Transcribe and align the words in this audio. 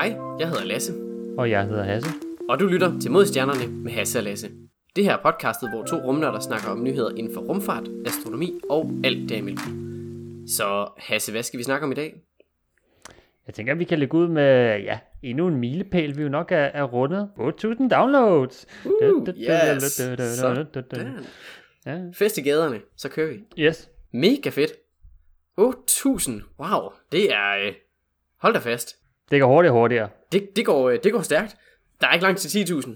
Hej, 0.00 0.16
jeg 0.38 0.48
hedder 0.48 0.64
Lasse, 0.64 0.92
Og 1.38 1.50
jeg 1.50 1.66
hedder 1.66 1.84
Hasse. 1.84 2.10
og 2.48 2.60
du 2.60 2.66
lytter 2.66 3.00
til 3.00 3.10
Mod 3.10 3.26
Stjernerne 3.26 3.82
med 3.82 3.92
Hasse 3.92 4.18
og 4.18 4.22
Lasse. 4.22 4.50
Det 4.96 5.04
her 5.04 5.16
er 5.16 5.22
podcastet, 5.22 5.70
hvor 5.70 5.84
to 5.84 5.96
rumnørder 5.96 6.40
snakker 6.40 6.68
om 6.68 6.84
nyheder 6.84 7.10
inden 7.16 7.34
for 7.34 7.40
rumfart, 7.40 7.88
astronomi 8.06 8.60
og 8.70 8.90
alt 9.04 9.28
derimellem. 9.28 10.46
Så 10.46 10.88
Hasse, 10.98 11.32
hvad 11.32 11.42
skal 11.42 11.58
vi 11.58 11.64
snakke 11.64 11.84
om 11.84 11.92
i 11.92 11.94
dag? 11.94 12.14
Jeg 13.46 13.54
tænker, 13.54 13.72
at 13.72 13.78
vi 13.78 13.84
kan 13.84 13.98
lægge 13.98 14.18
ud 14.18 14.28
med 14.28 14.80
ja, 14.80 14.98
endnu 15.22 15.46
en 15.46 15.56
milepæl, 15.56 16.16
vi 16.16 16.22
jo 16.22 16.28
nok 16.28 16.52
er, 16.52 16.56
er 16.56 16.84
rundet. 16.84 17.30
8.000 17.38 17.88
downloads. 17.88 18.66
Uh, 18.84 19.28
yes, 19.28 19.82
sådan. 19.82 21.24
Ja. 21.86 21.98
Fest 22.14 22.38
i 22.38 22.42
gaderne, 22.42 22.80
så 22.96 23.08
kører 23.08 23.32
vi. 23.32 23.40
Yes. 23.58 23.90
Mega 24.12 24.50
fedt. 24.50 24.72
8.000, 25.60 26.30
wow, 26.58 26.90
det 27.12 27.32
er... 27.32 27.66
Øh, 27.66 27.72
hold 28.38 28.54
da 28.54 28.58
fast. 28.58 28.99
Det 29.30 29.40
går 29.40 29.48
hurtigere 29.48 29.74
og 29.74 29.80
hurtigere. 29.80 30.08
Det, 30.32 30.56
det, 30.56 30.66
går, 30.66 30.90
øh, 30.90 30.98
det 31.04 31.12
går 31.12 31.20
stærkt. 31.22 31.56
Der 32.00 32.06
er 32.06 32.12
ikke 32.12 32.24
langt 32.24 32.40
til 32.40 32.64
10.000. 32.64 32.90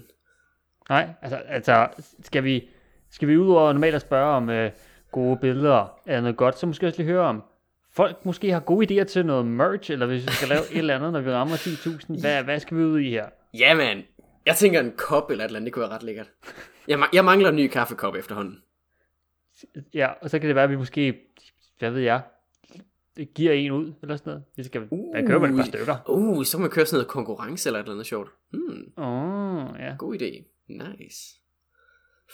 Nej, 0.89 1.09
altså, 1.21 1.37
altså 1.37 1.87
skal, 2.23 2.43
vi, 2.43 2.69
skal 3.09 3.27
vi 3.27 3.37
ud 3.37 3.49
over 3.55 3.73
normalt 3.73 3.95
at 3.95 4.01
spørge 4.01 4.35
om 4.35 4.49
øh, 4.49 4.71
gode 5.11 5.37
billeder 5.37 5.99
er 6.05 6.21
noget 6.21 6.37
godt, 6.37 6.59
så 6.59 6.67
måske 6.67 6.87
også 6.87 6.97
lige 7.01 7.11
høre 7.11 7.21
om, 7.25 7.43
folk 7.91 8.25
måske 8.25 8.51
har 8.51 8.59
gode 8.59 9.01
idéer 9.01 9.03
til 9.03 9.25
noget 9.25 9.45
merch, 9.45 9.91
eller 9.91 10.05
hvis 10.05 10.25
vi 10.25 10.31
skal 10.31 10.47
lave 10.47 10.61
et 10.71 10.77
eller 10.77 10.95
andet, 10.95 11.13
når 11.13 11.19
vi 11.21 11.31
rammer 11.31 11.55
10.000, 11.55 12.19
hvad, 12.21 12.43
hvad 12.43 12.59
skal 12.59 12.77
vi 12.77 12.83
ud 12.83 12.99
i 12.99 13.09
her? 13.09 13.25
Ja, 13.53 13.75
man. 13.75 14.03
Jeg 14.45 14.55
tænker 14.55 14.79
en 14.79 14.93
kop 14.97 15.31
eller 15.31 15.43
et 15.43 15.49
eller 15.49 15.59
andet, 15.59 15.65
det 15.65 15.73
kunne 15.73 15.81
være 15.83 15.91
ret 15.95 16.03
lækkert. 16.03 16.27
Jeg, 16.87 16.99
ma- 16.99 17.09
jeg 17.13 17.25
mangler 17.25 17.49
en 17.49 17.55
ny 17.55 17.67
kaffekop 17.67 18.15
efterhånden. 18.15 18.61
Ja, 19.93 20.09
og 20.21 20.29
så 20.29 20.39
kan 20.39 20.47
det 20.47 20.55
være, 20.55 20.63
at 20.63 20.69
vi 20.69 20.75
måske, 20.75 21.19
hvad 21.79 21.91
ved 21.91 22.01
jeg, 22.01 22.21
giver 23.35 23.51
en 23.51 23.71
ud, 23.71 23.93
eller 24.01 24.15
sådan 24.15 24.29
noget. 24.31 24.43
Vi 24.55 24.63
skal, 24.63 24.87
uh, 24.91 25.15
der 25.15 25.27
køber 25.27 25.47
et 25.47 25.55
par 25.55 25.63
stykker. 25.63 25.95
Uh, 26.09 26.45
så 26.45 26.57
må 26.57 26.63
vi 26.63 26.69
køre 26.69 26.85
sådan 26.85 26.97
noget 26.97 27.07
konkurrence 27.07 27.69
eller 27.69 27.79
et 27.79 27.83
eller 27.83 27.93
andet 27.93 28.05
sjovt. 28.05 28.29
Hmm, 28.53 28.93
Åh, 28.97 29.55
oh, 29.65 29.75
ja. 29.79 29.95
god 29.99 30.15
idé. 30.21 30.43
Nice. 30.67 31.39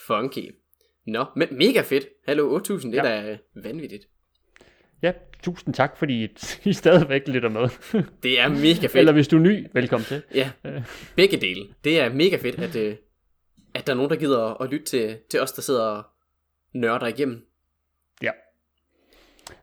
Funky. 0.07 0.55
Nå, 1.07 1.25
men 1.35 1.47
mega 1.51 1.81
fedt. 1.81 2.05
Hallo 2.27 2.55
8000, 2.55 2.91
det 2.93 2.99
er 2.99 3.09
Ja. 3.09 3.21
da 3.21 3.31
øh, 3.31 3.63
vanvittigt. 3.63 4.07
Ja, 5.01 5.13
tusind 5.43 5.73
tak, 5.73 5.97
fordi 5.97 6.27
I 6.65 6.73
stadigvæk 6.83 7.27
lytter 7.27 7.49
med. 7.49 7.61
Det 8.23 8.39
er 8.39 8.47
mega 8.49 8.81
fedt. 8.87 8.95
Eller 8.95 9.11
hvis 9.11 9.27
du 9.27 9.35
er 9.37 9.41
ny, 9.41 9.67
velkommen 9.73 10.05
til. 10.05 10.21
Ja, 10.33 10.51
begge 11.15 11.37
dele. 11.37 11.67
Det 11.83 11.99
er 11.99 12.13
mega 12.13 12.35
fedt, 12.37 12.59
at, 12.59 12.75
øh, 12.75 12.95
at 13.73 13.87
der 13.87 13.93
er 13.93 13.97
nogen, 13.97 14.09
der 14.09 14.15
gider 14.17 14.43
at, 14.45 14.57
at 14.65 14.69
lytte 14.73 14.85
til, 14.85 15.17
til 15.29 15.41
os, 15.41 15.51
der 15.51 15.61
sidder 15.61 15.83
og 15.85 16.03
nørder 16.73 17.07
igennem. 17.07 17.45
Ja. 18.23 18.31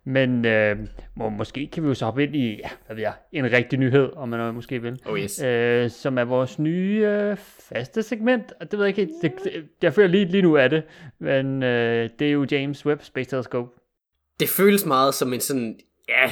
Men 0.05 0.45
øh, 0.45 0.77
må, 1.17 1.29
måske 1.29 1.67
kan 1.67 1.83
vi 1.83 1.89
jo 1.89 1.95
så 1.95 2.05
hoppe 2.05 2.23
ind 2.23 2.37
i, 2.37 2.57
ja, 2.57 2.71
hvad 2.87 2.97
ved 2.97 3.03
jeg, 3.03 3.15
en 3.33 3.53
rigtig 3.53 3.79
nyhed, 3.79 4.11
om 4.17 4.29
man 4.29 4.55
måske 4.55 4.83
vil. 4.83 5.01
Oh 5.07 5.19
yes. 5.19 5.43
Øh, 5.43 5.91
som 5.91 6.19
er 6.19 6.25
vores 6.25 6.59
nye 6.59 7.07
øh, 7.07 7.37
faste 7.37 8.03
segment. 8.03 8.53
Og 8.61 8.71
det 8.71 8.79
ved 8.79 8.87
jeg 8.87 8.99
ikke, 8.99 9.13
det, 9.23 9.33
det, 9.45 9.65
jeg 9.83 9.95
føler 9.95 10.09
lige, 10.09 10.25
lige 10.25 10.43
nu 10.43 10.57
af 10.57 10.71
det, 10.71 10.83
men 11.19 11.63
øh, 11.63 12.11
det 12.19 12.29
er 12.29 12.33
jo 12.33 12.47
James 12.51 12.87
Webb 12.87 13.03
Space 13.03 13.31
Telescope. 13.31 13.71
Det 14.41 14.49
føles 14.49 14.87
meget 14.87 15.15
som 15.15 15.33
en 15.33 15.41
sådan, 15.41 15.81
ja, 16.09 16.31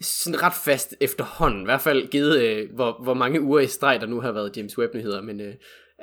sådan 0.00 0.42
ret 0.42 0.54
fast 0.64 0.94
efterhånden. 1.00 1.62
I 1.62 1.64
hvert 1.64 1.80
fald 1.80 2.08
givet, 2.08 2.42
øh, 2.42 2.74
hvor, 2.74 3.02
hvor 3.02 3.14
mange 3.14 3.40
uger 3.40 3.60
i 3.60 3.66
streg, 3.66 4.00
der 4.00 4.06
nu 4.06 4.20
har 4.20 4.32
været 4.32 4.56
James 4.56 4.78
Webb-nyheder. 4.78 5.22
Men 5.22 5.40
øh, 5.40 5.54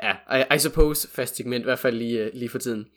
ja, 0.03 0.37
I, 0.37 0.55
I 0.55 0.59
suppose 0.59 1.07
fast 1.11 1.35
segment, 1.35 1.61
i 1.61 1.63
hvert 1.63 1.79
fald 1.79 1.97
lige, 1.97 2.23
øh, 2.23 2.31
lige 2.33 2.49
for 2.49 2.59
tiden. 2.59 2.87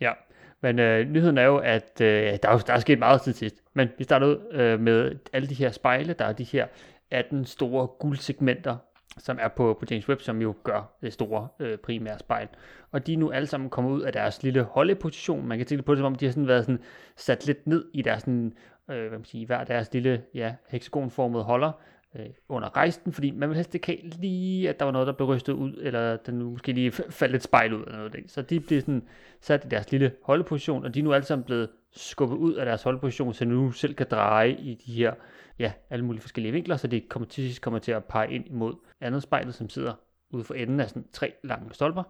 Ja, 0.00 0.12
men 0.60 0.78
øh, 0.78 1.08
nyheden 1.08 1.38
er 1.38 1.44
jo, 1.44 1.56
at 1.56 2.00
øh, 2.00 2.38
der, 2.42 2.48
er, 2.48 2.58
der 2.58 2.72
er 2.72 2.78
sket 2.78 2.98
meget 2.98 3.20
siden 3.20 3.36
sidst. 3.36 3.56
Men 3.74 3.88
vi 3.98 4.04
starter 4.04 4.26
ud 4.26 4.38
øh, 4.50 4.80
med 4.80 5.18
alle 5.32 5.48
de 5.48 5.54
her 5.54 5.70
spejle. 5.70 6.12
Der 6.12 6.24
er 6.24 6.32
de 6.32 6.44
her 6.44 6.66
18 7.10 7.44
store 7.44 7.86
guldsegmenter, 7.86 8.76
som 9.18 9.38
er 9.40 9.48
på, 9.48 9.76
på 9.80 9.86
James 9.90 10.08
Webb, 10.08 10.20
som 10.20 10.42
jo 10.42 10.54
gør 10.64 10.96
det 11.02 11.12
store 11.12 11.48
øh, 11.60 11.78
primære 11.78 12.18
spejl. 12.18 12.48
Og 12.92 13.06
de 13.06 13.12
er 13.12 13.18
nu 13.18 13.30
alle 13.30 13.46
sammen 13.46 13.70
kommet 13.70 13.90
ud 13.90 14.02
af 14.02 14.12
deres 14.12 14.42
lille 14.42 14.62
holdeposition. 14.62 15.46
Man 15.46 15.58
kan 15.58 15.66
tænke 15.66 15.84
på 15.84 15.94
det, 15.94 15.98
som 15.98 16.06
om 16.06 16.14
de 16.14 16.24
har 16.24 16.32
sådan 16.32 16.48
været 16.48 16.64
sådan 16.64 16.80
sat 17.16 17.46
lidt 17.46 17.66
ned 17.66 17.84
i 17.92 18.02
deres 18.02 18.20
sådan, 18.20 18.52
øh, 18.90 19.00
hvad 19.00 19.18
man 19.18 19.24
siger, 19.24 19.46
hver 19.46 19.64
deres 19.64 19.92
lille 19.92 20.22
ja, 20.34 20.54
hexagonformede 20.68 21.44
holder 21.44 21.72
øh, 22.16 22.26
under 22.48 22.76
rejsen, 22.76 23.12
fordi 23.12 23.30
man 23.30 23.48
vil 23.48 23.56
helst 23.56 23.74
ikke 23.74 24.10
lige, 24.20 24.68
at 24.68 24.78
der 24.78 24.84
var 24.84 24.92
noget, 24.92 25.06
der 25.06 25.12
blev 25.12 25.28
rystet 25.28 25.52
ud, 25.52 25.72
eller 25.82 26.16
den 26.16 26.34
nu 26.34 26.50
måske 26.50 26.72
lige 26.72 26.90
faldt 26.90 27.36
et 27.36 27.42
spejl 27.42 27.74
ud, 27.74 27.82
eller 27.82 27.96
noget 27.96 28.12
det. 28.12 28.22
Så 28.26 28.42
de 28.42 28.60
blev 28.60 28.80
sådan 28.80 29.02
sat 29.40 29.64
i 29.64 29.68
deres 29.68 29.90
lille 29.90 30.12
holdeposition, 30.22 30.84
og 30.84 30.94
de 30.94 30.98
er 30.98 31.04
nu 31.04 31.12
alle 31.12 31.26
sammen 31.26 31.44
blevet 31.44 31.68
skubbet 31.92 32.36
ud 32.36 32.54
af 32.54 32.66
deres 32.66 32.82
holdeposition, 32.82 33.34
så 33.34 33.44
de 33.44 33.50
nu 33.50 33.70
selv 33.72 33.94
kan 33.94 34.06
dreje 34.10 34.50
i 34.50 34.74
de 34.86 34.92
her, 34.92 35.14
ja, 35.58 35.72
alle 35.90 36.04
mulige 36.04 36.22
forskellige 36.22 36.52
vinkler, 36.52 36.76
så 36.76 36.86
det 36.86 37.08
kommer 37.08 37.26
til 37.26 37.44
sidst 37.44 37.62
kommer 37.62 37.78
til 37.78 37.92
at 37.92 38.04
pege 38.04 38.32
ind 38.32 38.46
imod 38.46 38.74
andet 39.00 39.22
spejlet, 39.22 39.54
som 39.54 39.68
sidder 39.68 39.94
ude 40.30 40.44
for 40.44 40.54
enden 40.54 40.80
af 40.80 40.88
sådan 40.88 41.04
tre 41.12 41.32
lange 41.44 41.74
stolper. 41.74 42.02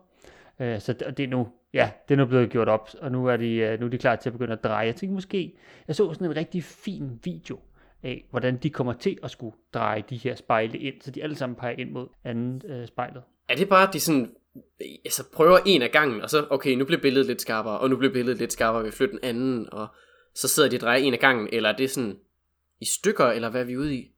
Øh, 0.60 0.80
så 0.80 0.92
det, 0.92 1.16
det 1.16 1.24
er 1.24 1.28
nu, 1.28 1.48
ja, 1.72 1.90
det 2.08 2.14
er 2.14 2.18
nu 2.18 2.26
blevet 2.26 2.50
gjort 2.50 2.68
op, 2.68 2.88
og 3.00 3.12
nu 3.12 3.26
er 3.26 3.36
de, 3.36 3.54
øh, 3.54 3.80
nu 3.80 3.86
er 3.86 3.90
de 3.90 3.98
klar 3.98 4.16
til 4.16 4.28
at 4.28 4.32
begynde 4.32 4.52
at 4.52 4.64
dreje. 4.64 4.86
Jeg 4.86 4.96
tænker 4.96 5.14
måske, 5.14 5.54
jeg 5.88 5.96
så 5.96 6.12
sådan 6.12 6.26
en 6.26 6.36
rigtig 6.36 6.64
fin 6.64 7.20
video 7.24 7.58
af, 8.02 8.26
hvordan 8.30 8.56
de 8.56 8.70
kommer 8.70 8.92
til 8.92 9.18
at 9.22 9.30
skulle 9.30 9.56
dreje 9.74 10.04
de 10.10 10.16
her 10.16 10.34
spejle 10.34 10.78
ind, 10.78 10.94
så 11.00 11.10
de 11.10 11.22
alle 11.22 11.36
sammen 11.36 11.56
peger 11.56 11.76
ind 11.78 11.90
mod 11.90 12.06
anden 12.24 12.62
øh, 12.70 12.86
spejlet. 12.86 13.22
Er 13.48 13.56
det 13.56 13.68
bare, 13.68 13.88
at 13.88 13.94
de 13.94 14.00
sådan, 14.00 14.34
altså 14.80 15.24
prøver 15.32 15.58
en 15.66 15.82
af 15.82 15.90
gangen, 15.90 16.22
og 16.22 16.30
så, 16.30 16.46
okay, 16.50 16.74
nu 16.74 16.84
bliver 16.84 17.00
billedet 17.00 17.26
lidt 17.26 17.40
skarpere, 17.40 17.78
og 17.78 17.90
nu 17.90 17.96
bliver 17.96 18.12
billedet 18.12 18.38
lidt 18.38 18.52
skarpere, 18.52 18.84
vi 18.84 18.90
flytter 18.90 19.18
den 19.18 19.24
anden, 19.24 19.68
og 19.72 19.88
så 20.34 20.48
sidder 20.48 20.68
de 20.68 20.76
og 20.76 20.80
drejer 20.80 20.98
en 20.98 21.12
af 21.12 21.18
gangen, 21.18 21.48
eller 21.52 21.68
er 21.68 21.76
det 21.76 21.90
sådan 21.90 22.18
i 22.80 22.84
stykker, 22.84 23.26
eller 23.26 23.50
hvad 23.50 23.60
er 23.60 23.64
vi 23.64 23.76
ude 23.76 23.94
i? 23.94 24.14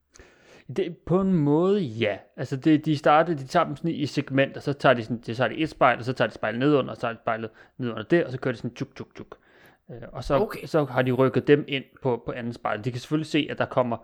Det, 0.77 0.97
på 1.07 1.21
en 1.21 1.35
måde, 1.35 1.81
ja. 1.81 2.19
Altså, 2.37 2.57
det, 2.57 2.85
de 2.85 2.97
starter, 2.97 3.35
de 3.35 3.47
tager 3.47 3.65
dem 3.65 3.77
sådan 3.77 3.91
i 3.91 4.07
segmenter, 4.07 4.61
så 4.61 4.73
tager 4.73 4.95
de, 4.95 5.05
sådan, 5.05 5.23
så 5.23 5.35
tager 5.35 5.49
de 5.49 5.57
et 5.57 5.69
spejl, 5.69 5.99
og 5.99 6.05
så 6.05 6.13
tager 6.13 6.29
de 6.29 6.35
spejlet 6.35 6.61
nedunder, 6.61 6.91
og 6.91 6.97
så 6.97 7.01
tager 7.01 7.13
de 7.13 7.21
spejlet 7.23 7.51
nedunder 7.79 8.03
der, 8.03 8.25
og 8.25 8.33
så 8.33 8.39
kører 8.39 8.53
de 8.53 8.59
sådan 8.59 8.75
tuk, 8.75 8.95
tuk, 8.95 9.15
tuk. 9.15 9.39
Øh, 9.91 10.03
og 10.13 10.25
så, 10.25 10.35
Okay. 10.35 10.67
så 10.67 10.85
har 10.85 11.03
de 11.03 11.13
rykket 11.13 11.47
dem 11.47 11.65
ind 11.69 11.85
på, 12.03 12.23
på 12.27 12.33
anden 12.33 12.53
spejl. 12.53 12.85
De 12.85 12.91
kan 12.91 13.01
selvfølgelig 13.01 13.31
se, 13.31 13.47
at 13.51 13.59
der 13.59 13.65
kommer, 13.65 13.97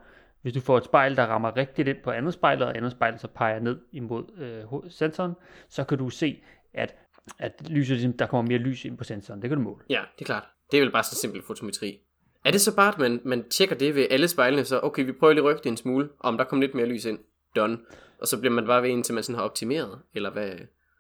hvis 0.43 0.53
du 0.53 0.61
får 0.61 0.79
et 0.79 0.85
spejl, 0.85 1.17
der 1.17 1.27
rammer 1.27 1.57
rigtigt 1.57 1.89
ind 1.89 1.97
på 2.05 2.11
andet 2.11 2.35
spejl, 2.35 2.63
og 2.63 2.77
andet 2.77 2.93
spejl 2.93 3.19
så 3.19 3.29
peger 3.29 3.61
ned 3.61 3.79
imod 3.93 4.25
øh, 4.39 4.91
sensoren, 4.91 5.33
så 5.69 5.85
kan 5.85 5.99
du 5.99 6.11
se, 6.11 6.43
at, 6.75 6.95
at 7.39 7.69
lyset, 7.71 7.97
ligesom, 7.97 8.13
der 8.13 8.27
kommer 8.27 8.49
mere 8.51 8.59
lys 8.59 8.85
ind 8.85 8.99
på 8.99 9.05
sensoren. 9.05 9.43
Det 9.43 9.51
kan 9.51 9.59
du 9.59 9.65
måle. 9.65 9.81
Ja, 9.91 10.01
det 10.19 10.21
er 10.21 10.27
klart. 10.27 10.45
Det 10.71 10.77
er 10.77 10.83
vel 10.83 10.93
bare 10.93 11.03
så 11.03 11.15
simpel 11.15 11.43
fotometri. 11.47 11.99
Er 12.45 12.51
det 12.51 12.61
så 12.61 12.77
bare, 12.77 12.89
at 12.93 12.99
man, 12.99 13.21
man 13.25 13.49
tjekker 13.49 13.77
det 13.77 13.95
ved 13.95 14.07
alle 14.11 14.29
spejlene, 14.29 14.65
så 14.65 14.81
okay, 14.83 15.05
vi 15.05 15.13
prøver 15.13 15.33
lige 15.33 15.43
at 15.45 15.49
rykke 15.51 15.61
det 15.65 15.71
en 15.71 15.77
smule, 15.77 16.09
om 16.21 16.37
der 16.37 16.45
kommer 16.45 16.67
lidt 16.67 16.75
mere 16.75 16.87
lys 16.87 17.05
ind, 17.05 17.19
done. 17.57 17.79
Og 18.21 18.27
så 18.27 18.41
bliver 18.41 18.53
man 18.53 18.67
bare 18.67 18.83
ved 18.83 18.89
indtil 18.91 19.15
man 19.15 19.23
sådan 19.23 19.39
har 19.39 19.45
optimeret, 19.45 19.99
eller 20.15 20.31
hvad? 20.31 20.51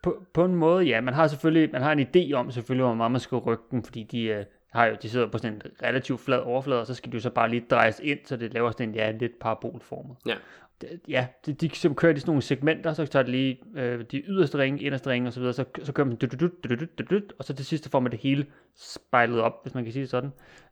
På, 0.02 0.22
på 0.34 0.44
en 0.44 0.54
måde, 0.54 0.84
ja. 0.84 1.00
Man 1.00 1.14
har 1.14 1.26
selvfølgelig 1.26 1.72
man 1.72 1.82
har 1.82 1.92
en 1.92 2.00
idé 2.00 2.32
om 2.32 2.50
selvfølgelig, 2.50 2.84
hvor 2.86 2.94
meget 2.94 3.12
man 3.12 3.20
skal 3.20 3.38
rykke 3.38 3.64
den, 3.70 3.84
fordi 3.84 4.02
de, 4.02 4.22
øh, 4.22 4.44
har 4.76 4.86
jo, 4.86 4.96
de 5.02 5.08
sidder 5.08 5.26
på 5.26 5.38
sådan 5.38 5.52
en 5.54 5.62
relativt 5.82 6.20
flad 6.20 6.38
overflade, 6.40 6.80
og 6.80 6.86
så 6.86 6.94
skal 6.94 7.12
de 7.12 7.16
jo 7.16 7.20
så 7.20 7.30
bare 7.30 7.50
lige 7.50 7.64
drejes 7.70 8.00
ind, 8.04 8.18
så 8.24 8.36
det 8.36 8.52
laver 8.54 8.70
sådan 8.70 8.88
en 8.88 8.94
ja, 8.94 9.10
lidt 9.10 9.38
parabolformet. 9.38 10.16
Ja. 10.26 10.34
Det- 10.80 11.00
Ja, 11.08 11.26
de, 11.46 11.52
de 11.52 11.70
så 11.74 11.94
kører 11.94 12.12
de 12.12 12.20
sådan 12.20 12.30
nogle 12.30 12.42
segmenter, 12.42 12.92
så 12.92 13.06
tager 13.06 13.22
de 13.22 13.30
lige 13.30 13.60
øh, 13.76 14.04
de 14.10 14.18
yderste 14.18 14.58
ringe, 14.58 14.82
inderste 14.82 15.10
ringe 15.10 15.28
osv., 15.28 15.42
så, 15.52 15.64
så 15.82 15.92
kører 15.92 16.06
man 16.06 16.16
dut, 16.16 16.40
dut, 16.40 16.50
dut, 16.98 17.10
dut, 17.10 17.32
og 17.38 17.44
så 17.44 17.54
til 17.54 17.66
sidst 17.66 17.84
så 17.84 17.90
får 17.90 18.00
man 18.00 18.12
det 18.12 18.20
hele 18.20 18.46
spejlet 18.74 19.40
op, 19.40 19.52
hvis 19.62 19.74
man 19.74 19.84
kan 19.84 19.92
sige 19.92 20.00
det 20.02 20.10
sådan, 20.10 20.30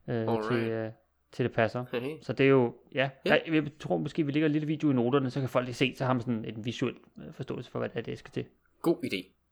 øh, 0.09 0.15
Alright. 0.21 0.45
til, 0.49 0.57
øh, 0.57 0.91
til 1.33 1.45
det 1.45 1.53
passer. 1.53 1.85
Hey. 1.93 2.01
Så 2.23 2.33
det 2.33 2.47
er 2.47 2.51
jo, 2.51 2.75
ja, 2.95 3.11
Ja. 3.27 3.35
ja. 3.47 3.55
Jeg, 3.55 3.65
tror 3.81 3.97
måske, 3.97 4.27
vi 4.27 4.33
lægger 4.33 4.47
en 4.47 4.53
lille 4.53 4.67
video 4.67 4.91
i 4.91 4.95
noterne, 4.95 5.31
så 5.31 5.41
kan 5.41 5.49
folk 5.49 5.65
lige 5.67 5.75
se, 5.75 5.95
så 5.97 6.05
har 6.05 6.13
man 6.13 6.21
sådan 6.21 6.45
en 6.45 6.65
visuel 6.65 6.95
øh, 7.19 7.33
forståelse 7.33 7.71
for, 7.71 7.79
hvad 7.79 7.89
det 7.89 7.99
er, 7.99 8.03
det 8.03 8.19
skal 8.19 8.33
til. 8.33 8.45
God 8.83 8.97
idé. 9.05 9.44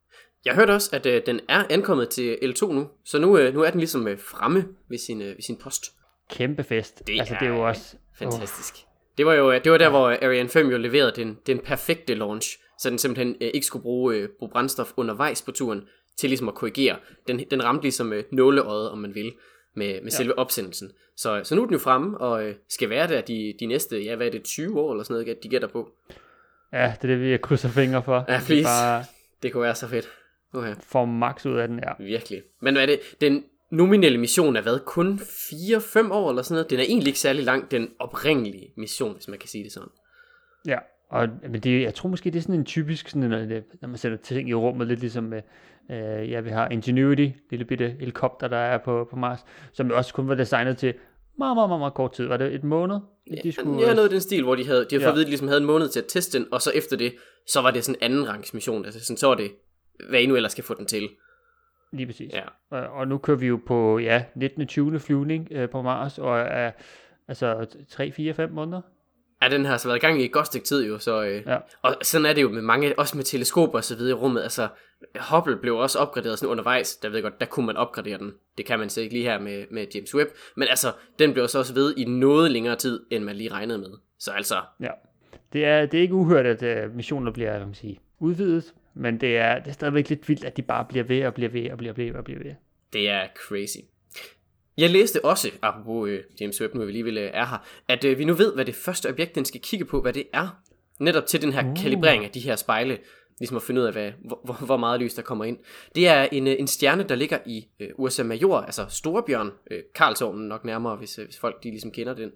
Jeg 0.45 0.55
hørte 0.55 0.71
også, 0.71 0.97
at 0.97 1.07
øh, 1.07 1.23
den 1.27 1.41
er 1.49 1.65
ankommet 1.71 2.09
til 2.09 2.35
L2 2.43 2.73
nu, 2.73 2.89
så 3.05 3.19
nu, 3.19 3.39
øh, 3.39 3.55
nu 3.55 3.63
er 3.63 3.71
den 3.71 3.81
ligesom 3.81 4.09
øh, 4.09 4.19
fremme 4.19 4.65
ved 4.89 4.99
sin, 4.99 5.23
øh, 5.23 5.29
ved 5.29 5.43
sin 5.43 5.57
post. 5.57 5.85
Kæmpe 6.31 6.65
fest. 6.65 7.07
Det 7.07 7.19
altså, 7.19 7.37
det 7.41 7.47
er 7.47 7.51
jo 7.51 7.63
er 7.63 7.67
også... 7.69 7.97
Fantastisk. 8.19 8.75
Det 9.19 9.27
var 9.27 9.35
jo 9.35 9.53
øh, 9.53 9.65
det 9.65 9.73
var 9.73 9.79
der, 9.79 9.89
hvor 9.89 10.09
Ariane 10.09 10.49
5 10.49 10.69
jo 10.69 10.79
leverede 10.79 11.13
den, 11.17 11.39
den 11.47 11.59
perfekte 11.59 12.15
launch, 12.15 12.59
så 12.79 12.91
den 12.91 12.99
simpelthen 12.99 13.37
øh, 13.41 13.51
ikke 13.55 13.67
skulle 13.67 13.83
bruge, 13.83 14.15
øh, 14.17 14.29
bruge 14.39 14.51
brændstof 14.51 14.93
undervejs 14.97 15.43
på 15.43 15.51
turen, 15.51 15.83
til 16.19 16.31
ligesom 16.31 16.49
at 16.49 16.55
korrigere. 16.55 16.97
Den, 17.29 17.45
den 17.51 17.65
ramte 17.65 17.83
ligesom 17.83 18.13
øh, 18.13 18.25
nåleøjet, 18.33 18.91
om 18.91 18.99
man 18.99 19.15
vil, 19.15 19.33
med, 19.77 20.03
med 20.03 20.11
selve 20.11 20.39
opsendelsen. 20.39 20.91
Så, 21.17 21.41
så 21.45 21.55
nu 21.55 21.63
er 21.63 21.67
den 21.67 21.73
jo 21.73 21.79
fremme, 21.79 22.19
og 22.19 22.45
øh, 22.45 22.55
skal 22.69 22.91
være 22.91 23.09
der 23.09 23.21
de, 23.21 23.55
de 23.61 23.67
næste, 23.67 24.03
ja 24.05 24.17
hvad 24.17 24.27
er 24.27 24.31
det, 24.31 24.43
20 24.43 24.81
år 24.81 24.93
eller 24.93 25.05
sådan 25.05 25.23
noget, 25.23 25.43
de 25.43 25.49
gætter 25.49 25.69
på. 25.69 25.89
Ja, 26.73 26.95
det 27.03 27.11
er 27.11 27.15
det, 27.15 27.21
vi 27.21 27.37
krydser 27.37 27.69
fingre 27.69 28.03
for. 28.03 28.25
Ja, 28.29 28.41
please. 28.47 28.65
Bare 28.65 29.05
Det 29.43 29.53
kunne 29.53 29.63
være 29.63 29.75
så 29.75 29.89
fedt. 29.89 30.09
Okay. 30.55 30.75
får 30.81 31.05
max 31.05 31.47
ud 31.47 31.57
af 31.57 31.69
den, 31.69 31.79
ja. 31.79 32.05
Virkelig. 32.05 32.43
Men 32.61 32.75
hvad 32.75 32.83
er 32.83 32.87
det? 32.87 33.01
Den 33.21 33.45
nominelle 33.71 34.19
mission 34.19 34.57
er 34.57 34.63
hvad? 34.63 34.79
Kun 34.87 35.19
4-5 35.19 36.13
år 36.13 36.31
eller 36.31 36.43
sådan 36.43 36.55
noget? 36.55 36.71
Den 36.71 36.79
er 36.79 36.83
egentlig 36.83 37.09
ikke 37.09 37.19
særlig 37.19 37.45
lang, 37.45 37.71
den 37.71 37.89
oprindelige 37.99 38.73
mission, 38.77 39.15
hvis 39.15 39.29
man 39.29 39.39
kan 39.39 39.49
sige 39.49 39.65
det 39.65 39.73
sådan. 39.73 39.89
Ja, 40.67 40.79
og 41.09 41.29
men 41.43 41.61
det, 41.61 41.83
jeg 41.83 41.95
tror 41.95 42.09
måske, 42.09 42.31
det 42.31 42.39
er 42.39 42.43
sådan 42.43 42.55
en 42.55 42.65
typisk, 42.65 43.09
sådan, 43.09 43.31
når, 43.31 43.39
det, 43.39 43.65
når 43.81 43.89
man 43.89 43.99
sætter 43.99 44.19
ting 44.19 44.49
i 44.49 44.55
rummet, 44.55 44.89
lidt 44.89 45.01
ligesom 45.01 45.25
med, 45.25 45.43
øh, 45.91 46.31
ja, 46.31 46.41
vi 46.41 46.51
har 46.51 46.69
Ingenuity, 46.69 47.29
lille 47.51 47.65
bitte 47.65 47.97
helikopter, 48.01 48.49
der 48.49 48.57
er 48.57 48.79
på, 48.79 49.07
på 49.11 49.17
Mars, 49.17 49.45
som 49.73 49.91
også 49.91 50.15
kun 50.15 50.29
var 50.29 50.35
designet 50.35 50.77
til 50.77 50.95
meget, 51.39 51.57
meget, 51.57 51.69
meget, 51.69 51.79
meget 51.81 51.95
kort 51.95 52.13
tid. 52.13 52.27
Var 52.27 52.37
det 52.37 52.55
et 52.55 52.65
måned? 52.65 52.97
De 53.45 53.53
skulle... 53.53 53.87
Ja, 53.87 53.95
noget 53.95 54.11
i 54.11 54.13
den 54.13 54.21
stil, 54.21 54.43
hvor 54.43 54.55
de 54.55 54.67
havde, 54.67 54.81
de 54.81 54.87
havde 54.91 55.03
ja. 55.03 55.07
fået 55.09 55.13
at 55.13 55.15
vide, 55.15 55.23
at 55.23 55.27
de 55.27 55.31
ligesom 55.31 55.49
havde 55.49 55.61
en 55.61 55.67
måned 55.67 55.89
til 55.89 56.01
at 56.01 56.07
teste 56.09 56.39
den, 56.39 56.47
og 56.53 56.63
så 56.63 56.71
efter 56.75 56.97
det, 56.97 57.15
så 57.47 57.61
var 57.61 57.71
det 57.71 57.85
sådan 57.85 57.99
en 58.01 58.13
anden 58.13 58.29
rangs 58.29 58.55
mission. 58.55 58.85
Altså 58.85 59.05
sådan, 59.05 59.17
så 59.17 59.27
var 59.27 59.35
det, 59.35 59.53
hvad 60.09 60.21
I 60.21 60.27
nu 60.27 60.37
ellers 60.37 60.53
skal 60.53 60.65
få 60.65 60.75
den 60.75 60.87
til. 60.87 61.09
Lige 61.93 62.07
præcis. 62.07 62.33
Ja. 62.33 62.43
Og, 62.71 62.81
og 62.81 63.09
nu 63.09 63.19
kører 63.19 63.37
vi 63.37 63.47
jo 63.47 63.61
på, 63.67 63.99
ja, 63.99 64.25
19. 64.37 64.67
20. 64.67 65.01
flyvning 65.01 65.49
øh, 65.51 65.71
på 65.71 65.83
Mars, 65.83 66.19
og 66.19 66.39
er 66.41 66.71
altså 67.29 67.67
3, 67.91 68.13
4, 68.13 68.35
5 68.35 68.51
måneder. 68.53 68.81
Ja, 69.43 69.49
den 69.49 69.65
har 69.65 69.77
så 69.77 69.89
været 69.89 69.99
i 69.99 70.01
gang 70.01 70.23
i 70.23 70.25
et 70.25 70.33
godt 70.33 70.47
stykke 70.47 70.67
tid 70.67 70.87
jo, 70.87 70.99
så, 70.99 71.23
øh, 71.23 71.43
Ja. 71.47 71.59
og 71.83 71.97
sådan 72.03 72.27
er 72.27 72.33
det 72.33 72.43
jo 72.43 72.49
med 72.49 72.63
mange, 72.63 72.99
også 72.99 73.17
med 73.17 73.25
teleskoper 73.25 73.79
og 73.79 73.85
så 73.85 73.97
videre 73.97 74.11
i 74.11 74.21
rummet, 74.21 74.43
altså 74.43 74.69
Hubble 75.31 75.57
blev 75.57 75.77
også 75.77 75.99
opgraderet 75.99 76.39
sådan 76.39 76.51
undervejs, 76.51 76.97
der 76.97 77.09
ved 77.09 77.17
jeg 77.17 77.23
godt, 77.23 77.41
der 77.41 77.47
kunne 77.47 77.67
man 77.67 77.77
opgradere 77.77 78.19
den, 78.19 78.33
det 78.59 78.67
kan 78.67 78.79
man 78.79 78.91
så 78.91 79.01
ikke 79.01 79.15
lige 79.15 79.25
her 79.25 79.39
med, 79.39 79.65
med 79.71 79.87
James 79.95 80.15
Webb, 80.15 80.31
men 80.57 80.69
altså, 80.69 80.93
den 81.19 81.33
blev 81.33 81.49
så 81.49 81.59
også 81.59 81.75
ved 81.75 81.95
i 81.97 82.05
noget 82.05 82.51
længere 82.51 82.77
tid, 82.77 83.01
end 83.11 83.25
man 83.25 83.37
lige 83.37 83.53
regnede 83.53 83.79
med, 83.79 83.91
så 84.19 84.31
altså, 84.31 84.55
Ja. 84.81 84.91
Det 85.53 85.65
er, 85.65 85.87
det 85.87 85.99
er 85.99 86.03
ikke 86.03 86.15
uhørt, 86.15 86.47
at 86.47 86.87
uh, 86.87 86.97
missioner 86.97 87.33
bliver 87.33 87.57
hvad 87.57 87.67
man 87.67 87.75
sige, 87.75 88.01
udvidet, 88.21 88.75
men 88.95 89.21
det 89.21 89.37
er, 89.37 89.59
det 89.59 89.69
er 89.69 89.73
stadigvæk 89.73 90.09
lidt 90.09 90.29
vildt, 90.29 90.45
at 90.45 90.57
de 90.57 90.63
bare 90.63 90.85
bliver 90.85 91.05
ved 91.05 91.25
og 91.25 91.35
bliver 91.35 91.51
ved 91.51 91.71
og 91.71 91.79
bliver 91.79 91.95
ved 91.95 92.15
og 92.15 92.25
bliver 92.25 92.39
ved. 92.43 92.55
det 92.93 93.09
er 93.09 93.27
crazy. 93.37 93.79
Jeg 94.77 94.91
læste 94.91 95.25
også, 95.25 95.51
apropos 95.63 96.09
øh, 96.09 96.23
James 96.41 96.61
Webb, 96.61 96.75
nu 96.75 96.81
vi 96.81 96.87
alligevel 96.87 97.19
øh, 97.19 97.31
er 97.35 97.47
her, 97.47 97.67
at 97.89 98.05
øh, 98.05 98.19
vi 98.19 98.25
nu 98.25 98.35
ved, 98.35 98.55
hvad 98.55 98.65
det 98.65 98.75
første 98.75 99.09
objekt, 99.09 99.35
den 99.35 99.45
skal 99.45 99.61
kigge 99.61 99.85
på, 99.85 100.03
hvad 100.03 100.13
det 100.13 100.25
er. 100.33 100.63
Netop 101.01 101.27
til 101.27 101.43
den 101.43 101.53
her 101.53 101.71
uh. 101.71 101.77
kalibrering 101.77 102.25
af 102.25 102.31
de 102.31 102.41
her 102.41 102.57
spejle, 102.57 102.99
ligesom 103.43 103.57
at 103.57 103.63
finde 103.63 103.81
ud 103.81 103.87
af, 103.87 103.93
hvad, 103.93 104.13
hvor, 104.25 104.57
hvor- 104.67 104.77
meget 104.77 105.01
lys 105.01 105.15
der 105.15 105.23
kommer 105.23 105.45
ind. 105.45 105.59
Det 105.95 106.09
er 106.09 106.23
en, 106.33 106.47
øh, 106.47 106.55
en 106.59 106.67
stjerne, 106.67 107.03
der 107.03 107.15
ligger 107.15 107.39
i 107.47 107.67
øh, 107.81 107.89
USA 107.99 108.23
Major, 108.23 108.61
altså 108.61 108.87
Storebjørn, 108.89 109.51
øh, 109.71 109.83
Karlsovnen 109.95 110.49
nok 110.49 110.65
nærmere, 110.65 110.97
hvis, 110.97 111.19
øh, 111.19 111.25
hvis 111.25 111.39
folk 111.39 111.63
de 111.63 111.71
ligesom 111.71 111.91
kender 111.91 112.15
den. 112.15 112.31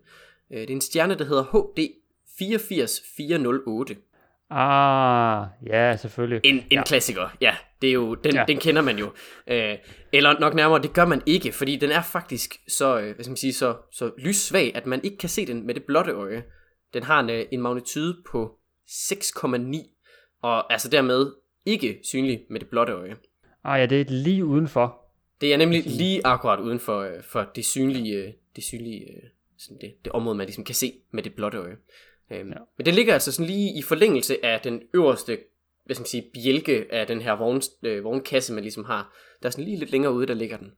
Øh, 0.52 0.60
det 0.60 0.70
er 0.70 0.74
en 0.74 0.80
stjerne, 0.80 1.14
der 1.14 1.24
hedder 1.24 1.42
HD 1.42 1.88
44408. 2.38 3.96
Ah, 4.50 5.46
ja, 5.66 5.96
selvfølgelig. 5.96 6.40
En, 6.44 6.54
en 6.54 6.62
ja. 6.70 6.82
klassiker, 6.84 7.36
ja. 7.40 7.54
Det 7.82 7.88
er 7.88 7.92
jo, 7.92 8.14
den, 8.14 8.34
ja. 8.34 8.40
Ja. 8.40 8.44
den 8.48 8.56
kender 8.58 8.82
man 8.82 8.98
jo. 8.98 9.10
Øh, 9.50 9.74
eller 10.12 10.38
nok 10.40 10.54
nærmere, 10.54 10.82
det 10.82 10.92
gør 10.92 11.04
man 11.04 11.22
ikke, 11.26 11.52
fordi 11.52 11.76
den 11.76 11.90
er 11.90 12.02
faktisk 12.02 12.54
så, 12.68 12.98
øh, 12.98 13.14
hvad 13.14 13.24
skal 13.24 13.30
man 13.30 13.36
sige, 13.36 13.52
så, 13.52 13.76
så 13.92 14.10
lyssvag, 14.18 14.72
at 14.74 14.86
man 14.86 15.00
ikke 15.04 15.16
kan 15.16 15.28
se 15.28 15.46
den 15.46 15.66
med 15.66 15.74
det 15.74 15.84
blotte 15.84 16.12
øje. 16.12 16.42
Den 16.94 17.02
har 17.02 17.20
en, 17.20 17.30
øh, 17.30 17.44
en 17.52 17.60
magnitude 17.60 18.16
på 18.30 18.58
6,9, 18.88 19.95
og 20.42 20.72
altså 20.72 20.88
dermed 20.88 21.32
ikke 21.66 22.00
synlig 22.02 22.44
med 22.50 22.60
det 22.60 22.68
blotte 22.68 22.92
øje. 22.92 23.16
Ah, 23.64 23.80
ja, 23.80 23.86
det 23.86 24.00
er 24.00 24.04
lige 24.08 24.44
udenfor. 24.44 25.02
Det 25.40 25.52
er 25.52 25.56
nemlig 25.56 25.84
lige 25.86 26.26
akkurat 26.26 26.60
uden 26.60 26.80
for, 26.80 27.00
øh, 27.00 27.22
for 27.22 27.50
det 27.54 27.64
synlige, 27.64 28.14
øh, 28.14 28.32
det 28.56 28.64
synlige 28.64 29.00
øh, 29.00 29.22
sådan 29.58 29.80
det, 29.80 29.94
det 30.04 30.12
område, 30.12 30.36
man 30.36 30.46
ligesom 30.46 30.64
kan 30.64 30.74
se 30.74 30.92
med 31.10 31.22
det 31.22 31.34
blotte 31.34 31.58
øje. 31.58 31.76
Øhm, 32.30 32.48
ja. 32.48 32.56
Men 32.76 32.86
den 32.86 32.94
ligger 32.94 33.12
altså 33.12 33.32
sådan 33.32 33.46
lige 33.46 33.78
i 33.78 33.82
forlængelse 33.82 34.44
af 34.44 34.60
den 34.60 34.82
øverste 34.94 35.38
hvad 35.86 35.94
skal 35.94 36.02
man 36.02 36.06
sige, 36.06 36.30
bjælke 36.34 36.86
af 36.90 37.06
den 37.06 37.20
her 37.20 37.32
vogn, 37.32 37.62
øh, 37.82 38.04
vognkasse, 38.04 38.52
man 38.52 38.62
ligesom 38.62 38.84
har. 38.84 39.16
Der 39.42 39.48
er 39.48 39.50
sådan 39.50 39.64
lige 39.64 39.78
lidt 39.78 39.90
længere 39.90 40.12
ude, 40.12 40.26
der 40.26 40.34
ligger 40.34 40.56
den. 40.56 40.72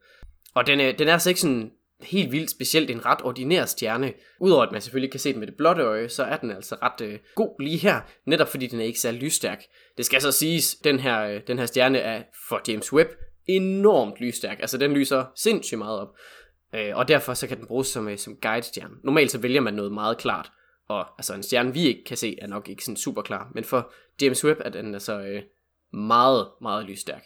Og 0.54 0.66
den 0.66 0.80
er, 0.80 0.92
den 0.92 1.08
er 1.08 1.12
altså 1.12 1.30
ikke 1.30 1.40
sådan 1.40 1.72
helt 2.00 2.32
vildt 2.32 2.50
specielt 2.50 2.90
en 2.90 3.06
ret 3.06 3.22
ordinær 3.22 3.64
stjerne. 3.64 4.12
Udover 4.40 4.62
at 4.62 4.72
man 4.72 4.80
selvfølgelig 4.80 5.10
kan 5.10 5.20
se 5.20 5.32
den 5.32 5.38
med 5.38 5.46
det 5.46 5.56
blotte 5.56 5.82
øje, 5.82 6.08
så 6.08 6.22
er 6.22 6.36
den 6.36 6.50
altså 6.50 6.76
ret 6.82 7.00
øh, 7.00 7.18
god 7.34 7.62
lige 7.62 7.78
her, 7.78 8.00
netop 8.24 8.48
fordi 8.48 8.66
den 8.66 8.80
er 8.80 8.84
ikke 8.84 9.00
særlig 9.00 9.22
lysstærk. 9.22 9.62
Det 9.96 10.06
skal 10.06 10.20
så 10.20 10.32
siges, 10.32 10.74
den 10.74 10.98
her, 10.98 11.20
øh, 11.20 11.40
den 11.46 11.58
her 11.58 11.66
stjerne 11.66 11.98
er 11.98 12.22
for 12.48 12.60
James 12.68 12.92
Webb 12.92 13.10
enormt 13.46 14.20
lysstærk. 14.20 14.60
Altså 14.60 14.78
den 14.78 14.92
lyser 14.92 15.24
sindssygt 15.36 15.78
meget 15.78 16.00
op. 16.00 16.08
Øh, 16.74 16.96
og 16.96 17.08
derfor 17.08 17.34
så 17.34 17.46
kan 17.46 17.58
den 17.58 17.66
bruges 17.66 17.88
som, 17.88 18.08
øh, 18.08 18.18
som 18.18 18.36
guidestjerne. 18.36 18.94
Normalt 19.04 19.30
så 19.30 19.38
vælger 19.38 19.60
man 19.60 19.74
noget 19.74 19.92
meget 19.92 20.18
klart. 20.18 20.52
Og 20.88 21.06
altså 21.18 21.34
en 21.34 21.42
stjerne, 21.42 21.72
vi 21.72 21.86
ikke 21.86 22.04
kan 22.04 22.16
se, 22.16 22.36
er 22.42 22.46
nok 22.46 22.68
ikke 22.68 22.84
sådan 22.84 22.96
super 22.96 23.22
klar. 23.22 23.50
Men 23.54 23.64
for 23.64 23.92
James 24.22 24.44
Webb 24.44 24.60
er 24.64 24.70
den 24.70 24.94
altså 24.94 25.20
øh, 25.20 25.42
meget, 25.92 26.48
meget 26.60 26.84
lysstærk. 26.84 27.22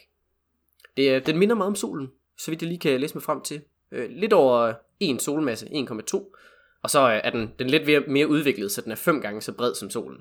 Det, 0.97 1.11
øh, 1.11 1.25
den 1.25 1.37
minder 1.37 1.55
meget 1.55 1.67
om 1.67 1.75
solen, 1.75 2.11
så 2.37 2.51
vidt 2.51 2.61
jeg 2.61 2.67
lige 2.67 2.79
kan 2.79 3.01
læse 3.01 3.15
mig 3.15 3.23
frem 3.23 3.41
til. 3.41 3.61
Øh, 3.93 4.09
lidt 4.09 4.33
over 4.33 4.73
en 4.99 5.19
solmasse, 5.19 5.65
1,2. 5.65 6.35
Og 6.83 6.89
så 6.89 7.11
øh, 7.11 7.21
er 7.23 7.29
den, 7.29 7.51
den 7.59 7.67
lidt 7.67 7.85
mere- 7.85 8.03
mere 8.07 8.27
udviklet, 8.27 8.71
så 8.71 8.81
den 8.81 8.91
er 8.91 8.95
fem 8.95 9.21
gange 9.21 9.41
så 9.41 9.51
bred 9.53 9.75
som 9.75 9.89
solen. 9.89 10.17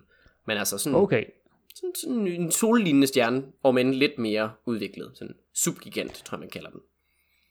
Men 0.46 0.56
altså 0.56 0.78
sådan, 0.78 0.96
Okay. 0.96 1.24
sådan, 1.74 1.94
sådan 1.94 2.26
en 2.26 2.50
sollignende 2.50 3.06
stjerne, 3.06 3.44
og 3.62 3.74
men 3.74 3.94
lidt 3.94 4.18
mere 4.18 4.50
udviklet. 4.66 5.10
Sådan 5.14 5.34
subgigant, 5.54 6.12
tror 6.24 6.36
jeg 6.36 6.40
man 6.40 6.50
kalder 6.50 6.70
den. 6.70 6.80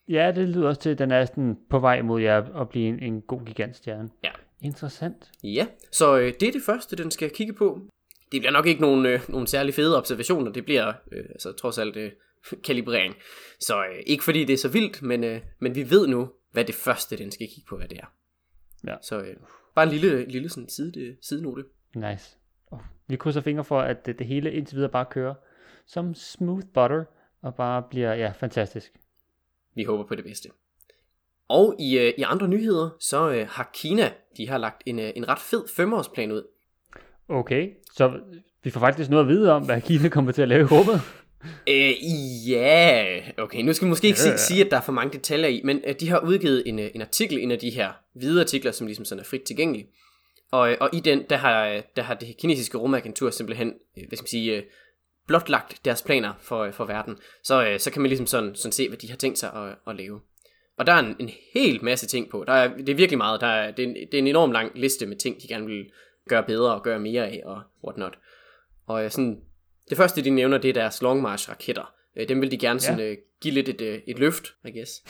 Ja, 0.10 0.32
det 0.36 0.50
lyder 0.50 0.68
også 0.68 0.82
til, 0.82 0.90
at 0.90 1.00
den 1.00 1.12
er 1.12 1.26
sådan 1.26 1.58
på 1.70 1.80
vej 1.80 2.02
mod 2.02 2.22
jer 2.22 2.62
at 2.62 2.70
blive 2.70 2.88
en, 2.88 3.00
en 3.04 3.22
god 3.22 3.46
gigantstjerne. 3.46 4.10
Ja. 4.24 4.32
Interessant. 4.62 5.32
Ja, 5.44 5.68
så 5.92 6.18
øh, 6.18 6.34
det 6.40 6.48
er 6.48 6.52
det 6.52 6.62
første, 6.66 6.96
den 6.96 7.12
skal 7.12 7.30
kigge 7.30 7.54
på. 7.54 7.80
Det 8.32 8.42
bliver 8.42 8.52
nok 8.52 8.66
ikke 8.68 8.82
nogen, 8.82 9.06
øh, 9.06 9.20
nogen 9.30 9.48
særlig 9.48 9.74
fede 9.74 9.98
observationer, 9.98 10.52
det 10.52 10.66
bliver 10.66 10.94
øh, 11.12 11.26
altså, 11.30 11.52
trods 11.52 11.78
alt 11.78 11.96
øh, 11.98 12.12
kalibrering. 12.64 13.16
Så 13.60 13.84
øh, 13.84 14.04
ikke 14.06 14.24
fordi 14.24 14.46
det 14.46 14.54
er 14.54 14.58
så 14.58 14.70
vildt, 14.70 15.02
men, 15.02 15.24
øh, 15.24 15.42
men 15.60 15.76
vi 15.76 15.90
ved 15.90 16.08
nu, 16.08 16.30
hvad 16.52 16.66
det 16.66 16.76
første, 16.76 17.18
den 17.18 17.32
skal 17.32 17.48
kigge 17.48 17.68
på, 17.70 17.78
hvad 17.78 17.88
det 17.88 17.98
er. 17.98 18.14
Ja. 18.88 18.96
Så 19.02 19.20
øh, 19.20 19.36
bare 19.76 19.86
en 19.86 19.92
lille, 19.92 20.26
lille 20.26 20.50
sådan 20.50 20.70
side, 20.70 21.18
sidenote. 21.22 21.64
Nice. 21.96 22.38
Oh, 22.72 22.80
vi 23.08 23.16
krydser 23.16 23.42
fingre 23.42 23.64
for, 23.64 23.82
at 23.82 24.06
det, 24.06 24.20
det 24.20 24.28
hele 24.28 24.54
indtil 24.54 24.76
videre 24.76 24.92
bare 24.92 25.06
kører 25.12 25.34
som 25.86 26.16
smooth 26.16 26.66
butter, 26.74 27.04
og 27.42 27.56
bare 27.56 27.84
bliver, 27.90 28.14
ja, 28.14 28.34
fantastisk. 28.40 28.94
Vi 29.76 29.84
håber 29.84 30.08
på 30.08 30.16
det 30.16 30.24
bedste. 30.24 30.50
Og 31.48 31.76
i, 31.80 32.00
øh, 32.00 32.14
i 32.18 32.22
andre 32.22 32.48
nyheder, 32.48 32.90
så 33.00 33.32
øh, 33.32 33.48
har 33.50 33.70
Kina, 33.74 34.12
de 34.38 34.48
har 34.48 34.58
lagt 34.58 34.84
en, 34.86 35.00
øh, 35.00 35.12
en 35.16 35.28
ret 35.28 35.40
fed 35.40 35.68
femårsplan 35.76 36.32
ud. 36.32 36.48
Okay, 37.30 37.70
så 37.94 38.20
vi 38.64 38.70
får 38.70 38.80
faktisk 38.80 39.10
noget 39.10 39.24
at 39.24 39.30
vide 39.30 39.52
om, 39.52 39.66
hvad 39.66 39.82
Kina 39.82 40.10
kommer 40.10 40.32
til 40.32 40.42
at 40.42 40.48
lave 40.48 40.62
i 40.62 40.66
rummet. 40.66 41.02
Øh, 41.68 41.94
ja, 42.50 43.20
okay, 43.38 43.62
nu 43.62 43.74
skal 43.74 43.86
vi 43.86 43.90
måske 43.90 44.08
ikke 44.08 44.20
Ja, 44.26 44.38
sige, 44.38 44.66
at 44.66 44.72
der 44.72 44.78
er 44.78 44.82
for 44.82 44.92
mange 44.92 45.14
detaljer 45.14 45.48
i, 45.48 45.62
men 45.64 45.82
øh, 45.88 45.96
de 46.00 46.10
har 46.10 46.20
udgivet 46.20 46.64
en, 46.66 46.80
øh, 46.80 46.90
en 46.96 47.02
artikel, 47.02 47.40
en 47.40 47.52
af 47.52 47.60
de 47.60 47.70
her 47.70 47.92
hvide 48.14 48.42
artikler, 48.42 48.72
som 48.72 48.88
ligesom 48.88 49.06
sådan 49.06 49.20
er 49.20 49.26
frit 49.26 49.42
tilgængelig. 49.42 49.88
Og, 50.52 50.72
øh, 50.72 50.78
og 50.80 50.90
i 50.94 51.00
den, 51.00 51.24
der 51.30 51.38
har, 51.38 51.68
øh, 51.68 51.82
der 51.96 52.02
har 52.02 52.14
det 52.14 52.38
kinesiske 52.38 52.78
rumagentur 52.78 53.30
simpelthen, 53.30 53.74
hvad 53.94 54.18
skal 54.18 54.24
man 54.24 54.28
sige, 54.28 54.64
blotlagt 55.28 55.86
deres 55.86 56.02
planer 56.02 56.34
for, 56.40 56.72
for 56.72 56.86
verden. 56.86 57.18
Så, 57.44 57.76
så 57.78 57.92
kan 57.92 58.02
man 58.02 58.10
ligesom 58.10 58.28
sådan, 58.28 58.56
sådan 58.56 58.72
se, 58.72 58.88
hvad 58.88 58.98
de 58.98 59.10
har 59.10 59.18
tænkt 59.18 59.40
sig 59.40 59.54
at, 59.54 59.76
at 59.88 59.96
lave. 59.96 60.22
Og 60.78 60.88
der 60.88 60.94
er 60.94 61.00
en, 61.00 61.16
en 61.20 61.30
hel 61.54 61.84
masse 61.84 62.08
ting 62.08 62.30
på. 62.30 62.44
Der 62.48 62.54
er, 62.54 62.78
det 62.78 62.90
er 62.90 62.96
virkelig 62.96 63.18
meget. 63.18 63.42
Der 63.42 63.48
er, 63.48 63.72
det, 63.72 63.84
er 63.84 63.88
en, 63.88 63.96
det 63.96 64.14
er 64.14 64.18
en 64.18 64.28
enorm 64.28 64.52
lang 64.52 64.72
liste 64.76 65.06
med 65.06 65.18
ting, 65.18 65.42
de 65.42 65.48
gerne 65.48 65.66
vil 65.66 65.86
gøre 66.30 66.44
bedre 66.44 66.74
og 66.76 66.84
gøre 66.84 67.00
mere 67.00 67.28
af 67.28 67.42
og 67.46 67.62
whatnot. 67.84 68.18
Og 68.88 69.12
sådan, 69.12 69.42
det 69.92 69.98
første, 69.98 70.24
de 70.24 70.30
nævner, 70.30 70.58
det 70.58 70.70
er 70.70 70.74
deres 70.74 71.02
Long 71.02 71.22
March 71.22 71.50
raketter. 71.50 71.94
Øh, 72.16 72.30
dem 72.30 72.42
vil 72.42 72.52
de 72.52 72.58
gerne 72.58 72.80
sådan, 72.80 73.00
øh, 73.00 73.18
give 73.42 73.54
lidt 73.54 73.70
et, 73.70 73.82
øh, 73.82 74.00
et 74.08 74.20
løft, 74.20 74.54
I 74.66 74.72
guess. 74.78 75.04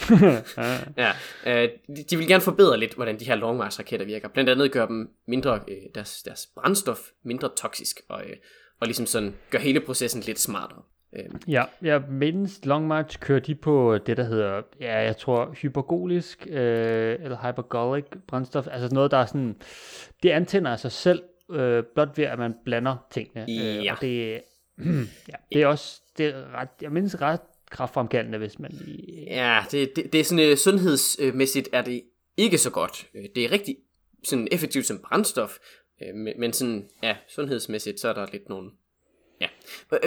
Ja, 0.97 1.11
øh, 1.45 1.69
de, 1.97 2.03
de 2.09 2.17
vil 2.17 2.27
gerne 2.27 2.41
forbedre 2.41 2.77
lidt, 2.79 2.93
hvordan 2.93 3.19
de 3.19 3.25
her 3.25 3.35
Long 3.35 3.57
March 3.57 3.79
raketter 3.79 4.05
virker. 4.05 4.27
Blandt 4.27 4.49
andet 4.49 4.71
gøre 4.71 4.87
dem 4.87 5.09
mindre, 5.27 5.59
øh, 5.67 5.77
deres, 5.95 6.23
deres 6.23 6.47
brændstof 6.55 6.99
mindre 7.23 7.49
toksisk, 7.57 8.01
og, 8.09 8.21
øh, 8.29 8.35
og 8.79 8.87
ligesom 8.87 9.05
sådan 9.05 9.33
gøre 9.49 9.61
hele 9.61 9.79
processen 9.79 10.21
lidt 10.21 10.39
smartere. 10.39 10.81
Øh, 11.15 11.25
ja, 11.47 11.63
jeg 11.81 12.01
mindes 12.09 12.59
Long 12.65 12.87
March 12.87 13.19
kører 13.19 13.39
de 13.39 13.55
på 13.55 13.97
det, 14.05 14.17
der 14.17 14.23
hedder, 14.23 14.61
ja, 14.79 14.99
jeg 14.99 15.17
tror 15.17 15.51
hypergolisk, 15.61 16.47
øh, 16.49 17.17
eller 17.23 17.37
hypergolic 17.47 18.05
brændstof, 18.27 18.67
altså 18.71 18.89
noget, 18.95 19.11
der 19.11 19.17
er 19.17 19.25
sådan, 19.25 19.55
det 20.23 20.29
antænder 20.29 20.71
af 20.71 20.79
sig 20.79 20.91
selv, 20.91 21.23
øh, 21.51 21.83
blot 21.93 22.17
ved, 22.17 22.25
at 22.25 22.39
man 22.39 22.55
blander 22.65 22.95
tingene. 23.11 23.41
Øh, 23.41 23.85
Ja. 23.85 23.93
og 23.93 24.01
det, 24.01 24.41
ja, 25.27 25.33
det 25.53 25.61
er 25.61 25.67
også, 25.67 26.01
det 26.17 26.25
er 26.25 26.53
ret, 26.53 26.69
jeg 26.81 26.91
mindes 26.91 27.21
ret 27.21 27.39
kraftfremkaldende, 27.71 28.37
hvis 28.37 28.59
man 28.59 28.71
lige, 28.71 29.25
Ja, 29.27 29.63
det, 29.71 29.95
det, 29.95 30.13
det 30.13 30.19
er 30.19 30.23
sådan 30.23 30.45
øh, 30.45 30.57
sundhedsmæssigt 30.57 31.69
er 31.73 31.81
det 31.81 32.03
ikke 32.37 32.57
så 32.57 32.69
godt. 32.69 33.07
Øh, 33.15 33.25
Det 33.35 33.45
er 33.45 33.51
rigtig 33.51 33.77
sådan 34.23 34.47
effektivt 34.51 34.85
som 34.85 34.99
brændstof, 34.99 35.57
øh, 36.01 36.15
men, 36.15 36.33
men 36.39 36.53
sådan, 36.53 36.89
ja, 37.03 37.15
sundhedsmæssigt, 37.27 37.99
så 37.99 38.09
er 38.09 38.13
der 38.13 38.25
lidt 38.31 38.49
nogle, 38.49 38.71
ja. 39.41 39.47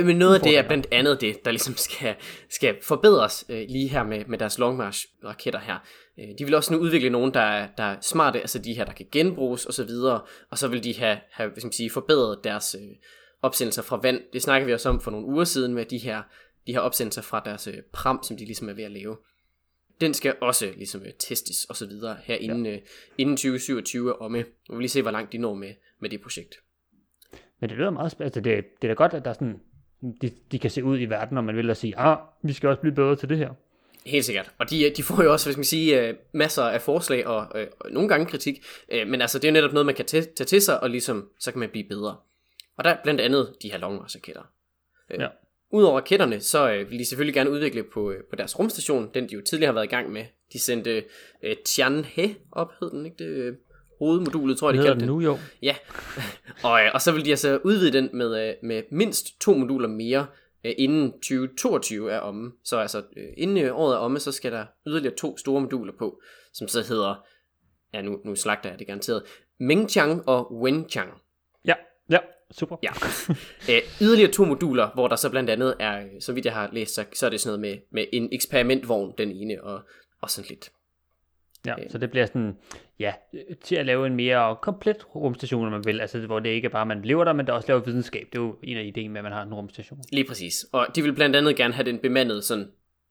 Men 0.02 0.16
noget 0.16 0.34
af 0.34 0.40
det 0.40 0.58
er 0.58 0.66
blandt 0.66 0.86
andet 0.92 1.20
det, 1.20 1.44
der 1.44 1.50
ligesom 1.50 1.76
skal, 1.76 2.14
skal 2.50 2.76
forbedres 2.82 3.44
øh, 3.48 3.66
lige 3.68 3.88
her 3.88 4.02
med, 4.02 4.24
med 4.24 4.38
deres 4.38 4.58
Long 4.58 4.76
March 4.76 5.06
raketter 5.24 5.60
her. 5.60 5.78
Øh, 6.18 6.28
de 6.38 6.44
vil 6.44 6.54
også 6.54 6.72
nu 6.72 6.78
udvikle 6.78 7.10
nogen, 7.10 7.34
der 7.34 7.40
er, 7.40 7.68
der 7.76 7.84
er 7.84 7.96
smarte, 8.00 8.40
altså 8.40 8.58
de 8.58 8.74
her, 8.74 8.84
der 8.84 8.92
kan 8.92 9.06
genbruges 9.12 9.66
og 9.66 9.74
så 9.74 9.84
videre, 9.84 10.20
og 10.50 10.58
så 10.58 10.68
vil 10.68 10.84
de 10.84 10.98
have, 10.98 11.18
have 11.30 11.48
hvad 11.48 11.60
skal 11.60 11.66
man 11.66 11.72
sige, 11.72 11.90
forbedret 11.90 12.44
deres 12.44 12.76
øh, 12.80 12.96
opsendelser 13.44 13.82
fra 13.82 14.00
vand. 14.02 14.20
Det 14.32 14.42
snakker 14.42 14.66
vi 14.66 14.72
også 14.72 14.88
om 14.88 15.00
for 15.00 15.10
nogle 15.10 15.26
uger 15.26 15.44
siden 15.44 15.74
med 15.74 15.84
de 15.84 15.98
her, 15.98 16.22
de 16.66 16.72
her 16.72 16.80
opsendelser 16.80 17.22
fra 17.22 17.42
deres 17.44 17.66
øh, 17.66 17.82
pram, 17.92 18.22
som 18.22 18.36
de 18.36 18.44
ligesom 18.44 18.68
er 18.68 18.72
ved 18.72 18.84
at 18.84 18.90
lave 18.90 19.16
den 20.00 20.14
skal 20.14 20.34
også 20.40 20.72
ligesom 20.76 21.02
øh, 21.02 21.12
testes 21.18 21.64
og 21.64 21.76
så 21.76 21.86
videre 21.86 22.16
her 22.24 22.34
inden, 22.34 22.66
ja. 22.66 22.72
øh, 22.72 22.78
inden 23.18 23.36
2027 23.36 24.22
og 24.22 24.32
med. 24.32 24.44
Vi 24.44 24.48
vil 24.68 24.78
lige 24.78 24.88
se, 24.88 25.02
hvor 25.02 25.10
langt 25.10 25.32
de 25.32 25.38
når 25.38 25.54
med, 25.54 25.72
med 26.00 26.10
det 26.10 26.20
projekt. 26.20 26.54
Men 27.60 27.70
det 27.70 27.78
lyder 27.78 27.90
meget 27.90 28.12
spændende. 28.12 28.26
Altså, 28.26 28.40
det, 28.40 28.64
det 28.82 28.88
er 28.88 28.94
da 28.94 28.94
godt, 28.94 29.14
at 29.14 29.24
der 29.24 29.30
er 29.30 29.34
sådan, 29.34 29.60
de, 30.22 30.30
de 30.52 30.58
kan 30.58 30.70
se 30.70 30.84
ud 30.84 31.00
i 31.00 31.04
verden, 31.04 31.34
når 31.34 31.42
man 31.42 31.56
vil 31.56 31.70
at 31.70 31.76
sige, 31.76 31.98
ah, 31.98 32.18
vi 32.42 32.52
skal 32.52 32.68
også 32.68 32.80
blive 32.80 32.94
bedre 32.94 33.16
til 33.16 33.28
det 33.28 33.38
her. 33.38 33.50
Helt 34.06 34.24
sikkert. 34.24 34.50
Og 34.58 34.70
de, 34.70 34.92
de 34.96 35.02
får 35.02 35.22
jo 35.22 35.32
også, 35.32 35.48
hvis 35.48 35.56
man 35.56 35.64
sige, 35.64 36.16
masser 36.32 36.62
af 36.62 36.82
forslag 36.82 37.26
og, 37.26 37.46
og 37.80 37.90
nogle 37.90 38.08
gange 38.08 38.26
kritik. 38.26 38.64
Men 39.06 39.20
altså, 39.20 39.38
det 39.38 39.48
er 39.48 39.52
netop 39.52 39.72
noget, 39.72 39.86
man 39.86 39.94
kan 39.94 40.04
tage 40.04 40.24
til 40.24 40.62
sig, 40.62 40.82
og 40.82 40.90
ligesom, 40.90 41.28
så 41.38 41.50
kan 41.52 41.60
man 41.60 41.70
blive 41.70 41.88
bedre. 41.88 42.16
Og 42.76 42.84
der 42.84 42.90
er 42.90 43.02
blandt 43.02 43.20
andet 43.20 43.54
de 43.62 43.70
her 43.70 43.78
longrørsraketter. 43.78 44.42
Ja. 45.10 45.28
Udover 45.70 45.96
raketterne, 45.96 46.40
så 46.40 46.72
øh, 46.72 46.90
vil 46.90 46.98
de 46.98 47.04
selvfølgelig 47.04 47.34
gerne 47.34 47.50
udvikle 47.50 47.84
på, 47.94 48.10
øh, 48.10 48.24
på 48.30 48.36
deres 48.36 48.58
rumstation, 48.58 49.10
den 49.14 49.28
de 49.28 49.34
jo 49.34 49.42
tidligere 49.42 49.68
har 49.68 49.74
været 49.74 49.86
i 49.86 49.90
gang 49.90 50.12
med. 50.12 50.24
De 50.52 50.58
sendte 50.58 51.04
øh, 51.42 51.56
Tianhe 51.64 52.36
op, 52.52 52.72
hed 52.80 52.90
den, 52.90 53.06
ikke 53.06 53.16
det? 53.18 53.30
Øh, 53.30 53.54
hovedmodulet, 53.98 54.58
tror 54.58 54.70
jeg, 54.70 54.78
de 54.78 54.84
kaldte 54.84 55.00
det. 55.00 55.08
nu 55.08 55.20
jo. 55.20 55.38
Ja, 55.62 55.76
og, 56.64 56.84
øh, 56.84 56.90
og 56.94 57.02
så 57.02 57.12
vil 57.12 57.24
de 57.24 57.30
altså 57.30 57.60
udvide 57.64 57.92
den 57.92 58.10
med, 58.12 58.48
øh, 58.48 58.54
med 58.62 58.82
mindst 58.90 59.40
to 59.40 59.54
moduler 59.54 59.88
mere, 59.88 60.26
øh, 60.64 60.72
inden 60.78 61.12
2022 61.12 62.10
er 62.10 62.18
omme. 62.18 62.52
Så 62.64 62.76
altså, 62.78 62.98
øh, 63.16 63.28
inden 63.36 63.58
øh, 63.58 63.78
året 63.78 63.94
er 63.94 63.98
omme, 63.98 64.18
så 64.18 64.32
skal 64.32 64.52
der 64.52 64.66
yderligere 64.86 65.14
to 65.14 65.36
store 65.36 65.60
moduler 65.60 65.92
på, 65.98 66.20
som 66.52 66.68
så 66.68 66.82
hedder, 66.88 67.24
ja 67.94 68.02
nu, 68.02 68.20
nu 68.24 68.34
slagter 68.34 68.70
jeg 68.70 68.78
det 68.78 68.86
garanteret, 68.86 69.22
Mengchang 69.60 70.28
og 70.28 70.54
Wenchang. 70.54 71.10
Super. 72.58 72.76
Ja. 72.82 72.90
Æ, 73.68 73.80
yderligere 74.00 74.30
to 74.32 74.44
moduler, 74.44 74.90
hvor 74.94 75.08
der 75.08 75.16
så 75.16 75.30
blandt 75.30 75.50
andet 75.50 75.74
er, 75.80 75.98
øh, 75.98 76.06
så 76.20 76.32
vidt 76.32 76.44
jeg 76.46 76.54
har 76.54 76.68
læst, 76.72 76.94
så, 76.94 77.04
så 77.14 77.26
er 77.26 77.30
det 77.30 77.40
sådan 77.40 77.60
noget 77.60 77.74
med, 77.74 77.82
med 77.90 78.04
en 78.12 78.28
eksperimentvogn, 78.32 79.12
den 79.18 79.32
ene, 79.32 79.62
og, 79.64 79.80
og 80.20 80.30
sådan 80.30 80.48
lidt. 80.48 80.70
Ja, 81.66 81.74
så 81.90 81.98
det 81.98 82.10
bliver 82.10 82.26
sådan, 82.26 82.56
ja, 82.98 83.12
til 83.62 83.76
at 83.76 83.86
lave 83.86 84.06
en 84.06 84.16
mere 84.16 84.56
komplet 84.62 85.14
rumstation, 85.14 85.66
om 85.66 85.72
man 85.72 85.84
vil, 85.84 86.00
altså 86.00 86.18
hvor 86.18 86.38
det 86.40 86.50
ikke 86.50 86.66
er 86.66 86.70
bare, 86.70 86.86
man 86.86 87.02
lever 87.02 87.24
der, 87.24 87.32
men 87.32 87.46
der 87.46 87.52
også 87.52 87.68
laver 87.68 87.80
videnskab. 87.80 88.26
Det 88.32 88.38
er 88.38 88.42
jo 88.42 88.56
en 88.62 88.76
af 88.76 88.84
ideen 88.84 89.10
med, 89.12 89.18
at 89.18 89.22
man 89.24 89.32
har 89.32 89.42
en 89.42 89.54
rumstation. 89.54 89.98
Lige 90.12 90.24
præcis. 90.28 90.66
Og 90.72 90.86
de 90.96 91.02
vil 91.02 91.12
blandt 91.12 91.36
andet 91.36 91.56
gerne 91.56 91.74
have 91.74 91.86
den 91.86 91.98
bemandet 91.98 92.44
sådan, 92.44 92.66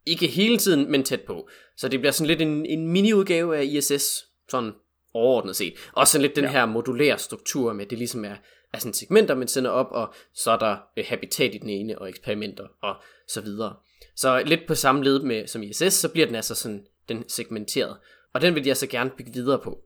ikke 0.06 0.28
hele 0.28 0.58
tiden, 0.58 0.92
men 0.92 1.04
tæt 1.04 1.22
på. 1.22 1.50
Så 1.78 1.88
det 1.90 2.00
bliver 2.00 2.12
sådan 2.12 2.28
lidt 2.28 2.42
en, 2.42 2.66
en 2.66 2.88
mini-udgave 2.88 3.58
af 3.58 3.64
ISS, 3.64 4.26
sådan 4.50 4.72
overordnet 5.14 5.56
set. 5.56 5.74
Og 5.94 6.08
sådan 6.08 6.22
lidt 6.22 6.36
den 6.36 6.44
Ja. 6.44 6.52
her 6.52 6.66
modulære 6.66 7.18
struktur 7.18 7.74
med, 7.74 7.86
det 7.86 7.98
ligesom 7.98 8.26
er, 8.26 8.36
er 8.74 8.80
sådan 8.80 8.94
segmenter, 8.94 9.36
man 9.36 9.48
sender 9.48 9.72
op, 9.72 9.88
og 9.92 10.14
så 10.34 10.52
er 10.52 10.58
der 10.58 10.78
øh, 10.98 11.06
habitat 11.08 11.56
i 11.56 11.58
den 11.58 11.70
ene, 11.70 12.00
og 12.00 12.10
eksperimenter, 12.10 12.68
og 12.82 12.96
så 13.28 13.42
videre. 13.42 13.76
Så 14.16 14.44
lidt 14.46 14.68
på 14.68 14.76
samme 14.76 15.04
led 15.04 15.20
med 15.20 15.48
som 15.48 15.64
ISS, 15.64 15.94
så 15.94 16.10
bliver 16.10 16.26
den 16.26 16.36
altså 16.36 16.56
sådan, 16.56 16.86
den 17.10 17.24
segmenteret. 17.30 17.98
Og 18.34 18.42
den 18.42 18.56
vil 18.56 18.64
de 18.64 18.70
altså 18.70 18.88
gerne 18.88 19.10
bygge 19.18 19.34
videre 19.34 19.60
på. 19.60 19.80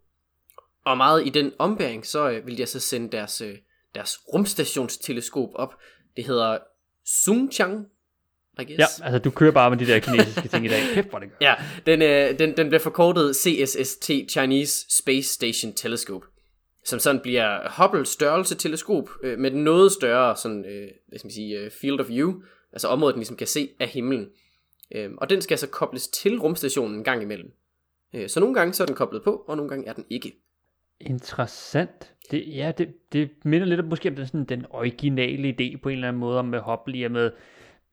Og 0.85 0.97
meget 0.97 1.27
i 1.27 1.29
den 1.29 1.53
ombæring, 1.59 2.05
så 2.05 2.29
øh, 2.29 2.47
vil 2.47 2.57
de 2.57 2.61
altså 2.61 2.79
sende 2.79 3.11
deres, 3.11 3.41
øh, 3.41 3.57
deres 3.95 4.19
rumstationsteleskop 4.33 5.49
op. 5.55 5.73
Det 6.15 6.25
hedder 6.25 6.57
Sungchang, 7.05 7.87
I 8.59 8.63
guess. 8.63 8.99
Ja, 8.99 9.05
altså 9.05 9.19
du 9.19 9.31
kører 9.31 9.51
bare 9.51 9.69
med 9.69 9.77
de 9.77 9.85
der 9.85 9.99
kinesiske 9.99 10.47
ting 10.47 10.65
i 10.65 10.67
dag. 10.67 10.81
Kæft, 10.93 11.09
hvor 11.09 11.19
det 11.19 11.29
gør. 11.29 11.37
Ja, 11.41 11.55
den, 11.85 12.01
øh, 12.01 12.39
den, 12.39 12.57
den 12.57 12.67
bliver 12.67 12.79
forkortet 12.79 13.35
CSST, 13.35 14.11
Chinese 14.29 14.85
Space 14.97 15.33
Station 15.33 15.73
Telescope, 15.73 16.25
som 16.87 16.99
sådan 16.99 17.21
bliver 17.21 17.81
Hubble 17.81 18.05
størrelse 18.05 18.55
teleskop, 18.55 19.09
øh, 19.23 19.39
med 19.39 19.51
den 19.51 19.63
noget 19.63 19.91
større 19.91 20.35
sådan, 20.35 20.65
øh, 20.65 20.87
hvad 21.07 21.19
skal 21.19 21.27
man 21.27 21.31
sige, 21.31 21.59
øh, 21.59 21.71
field 21.71 21.99
of 21.99 22.09
view, 22.09 22.33
altså 22.73 22.87
området, 22.87 23.13
den 23.13 23.19
ligesom 23.19 23.37
kan 23.37 23.47
se 23.47 23.69
af 23.79 23.87
himlen. 23.87 24.27
Øh, 24.95 25.11
og 25.17 25.29
den 25.29 25.41
skal 25.41 25.57
så 25.57 25.67
kobles 25.67 26.07
til 26.07 26.39
rumstationen 26.39 26.97
en 26.97 27.03
gang 27.03 27.21
imellem. 27.21 27.51
Øh, 28.15 28.29
så 28.29 28.39
nogle 28.39 28.55
gange 28.55 28.73
så 28.73 28.83
er 28.83 28.85
den 28.85 28.95
koblet 28.95 29.23
på, 29.23 29.43
og 29.47 29.57
nogle 29.57 29.69
gange 29.69 29.87
er 29.87 29.93
den 29.93 30.05
ikke. 30.09 30.35
Interessant. 30.99 32.13
Det, 32.31 32.43
ja, 32.47 32.71
det, 32.77 32.87
det 33.13 33.29
minder 33.43 33.67
lidt 33.67 33.79
om 33.79 33.85
måske 33.85 34.09
om 34.09 34.15
den, 34.15 34.27
sådan, 34.27 34.45
den 34.45 34.65
originale 34.69 35.49
idé 35.49 35.81
på 35.81 35.89
en 35.89 35.95
eller 35.95 36.07
anden 36.07 36.19
måde 36.19 36.39
om 36.39 36.45
med 36.45 36.59
Hubble, 36.59 36.97
i 36.97 37.03
og 37.03 37.11
med, 37.11 37.31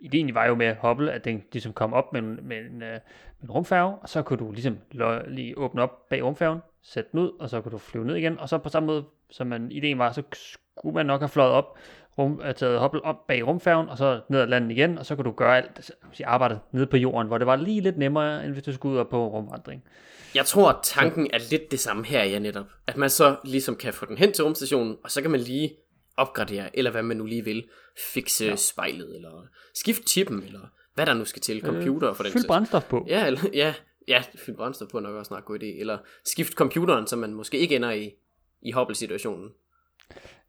ideen 0.05 0.35
var 0.35 0.47
jo 0.47 0.55
med 0.55 0.75
Hubble, 0.83 1.13
at 1.13 1.25
den 1.25 1.43
ligesom 1.53 1.73
kom 1.73 1.93
op 1.93 2.13
med, 2.13 2.21
en- 2.23 2.39
med, 2.43 2.57
en, 2.57 2.83
øh, 2.83 2.93
med 3.41 3.43
en 3.43 3.51
rumfærge, 3.51 3.95
og 4.03 4.09
så 4.09 4.23
kunne 4.23 4.39
du 4.39 4.53
ligesom 4.53 4.79
lo- 4.93 5.23
lige 5.29 5.59
åbne 5.59 5.83
op 5.83 6.09
bag 6.09 6.23
rumfærgen, 6.25 6.59
sætte 6.83 7.11
den 7.13 7.21
ud, 7.21 7.31
og 7.41 7.51
så 7.51 7.61
kunne 7.61 7.73
du 7.73 7.79
flyve 7.79 8.05
ned 8.05 8.17
igen, 8.17 8.39
og 8.41 8.49
så 8.49 8.59
på 8.59 8.69
samme 8.69 8.87
måde, 8.87 9.05
som 9.31 9.47
man, 9.47 9.73
ideen 9.73 9.99
var, 9.99 10.13
så 10.13 10.23
skulle 10.33 10.95
man 10.95 11.07
nok 11.07 11.21
have 11.21 11.29
fløjet 11.29 11.53
op, 11.53 11.79
rum, 12.19 12.41
øh, 12.45 12.55
taget 12.55 12.81
Hubble 12.81 13.05
op 13.05 13.27
bag 13.27 13.47
rumfærgen, 13.47 13.89
og 13.89 13.99
så 13.99 14.21
ned 14.29 14.41
ad 14.41 14.47
landet 14.47 14.71
igen, 14.71 14.99
og 14.99 15.07
så 15.07 15.15
kunne 15.17 15.25
du 15.25 15.31
gøre 15.33 15.57
alt 15.57 15.71
altså, 15.77 15.93
arbejdet 16.25 16.61
nede 16.73 16.87
på 16.87 16.97
jorden, 16.97 17.27
hvor 17.29 17.39
det 17.39 17.47
var 17.47 17.57
lige 17.57 17.81
lidt 17.81 17.99
nemmere, 17.99 18.45
end 18.45 18.53
hvis 18.53 18.63
du 18.65 18.73
skulle 18.73 18.93
ud 18.95 18.99
og 18.99 19.09
på 19.09 19.29
rumvandring. 19.29 19.85
Jeg 20.35 20.45
tror, 20.45 20.69
at 20.71 20.77
tanken 20.83 21.31
er 21.33 21.39
lidt 21.51 21.71
det 21.71 21.81
samme 21.81 22.05
her, 22.07 22.25
ja 22.25 22.39
netop. 22.39 22.67
At 22.87 22.97
man 22.97 23.11
så 23.11 23.37
ligesom 23.45 23.77
kan 23.77 23.93
få 23.93 24.07
den 24.07 24.19
hen 24.19 24.33
til 24.33 24.45
rumstationen, 24.45 24.97
og 25.05 25.11
så 25.11 25.23
kan 25.23 25.31
man 25.31 25.41
lige 25.41 25.73
opgradere, 26.17 26.79
eller 26.79 26.91
hvad 26.91 27.03
man 27.03 27.17
nu 27.17 27.27
lige 27.27 27.45
vil. 27.45 27.69
Fikse 27.99 28.45
ja. 28.45 28.57
spejlet, 28.57 29.17
eller 29.17 29.47
skifte 29.75 30.09
chippen, 30.09 30.43
eller 30.43 30.61
hvad 30.95 31.07
der 31.07 31.15
nu 31.15 31.25
skal 31.25 31.43
til. 31.43 31.61
Computer 31.61 32.13
for 32.13 32.23
den 32.23 32.33
Fyld 32.33 32.47
brændstof 32.47 32.85
på. 32.85 33.07
Ja, 33.09 33.27
eller, 33.27 33.41
ja, 33.53 33.75
ja, 34.09 34.23
fyldt 34.37 34.57
brændstof 34.59 34.89
på 34.89 34.97
er 34.97 35.03
nok 35.03 35.15
også 35.15 35.29
snart 35.29 35.43
en 35.43 35.47
god 35.47 35.59
idé. 35.59 35.81
Eller 35.81 35.99
skift 36.25 36.53
computeren, 36.53 37.07
så 37.07 37.17
man 37.17 37.35
måske 37.35 37.59
ikke 37.59 37.77
ender 37.77 37.91
i, 37.91 38.15
i 38.63 38.73
Hubble-situationen. 38.73 39.51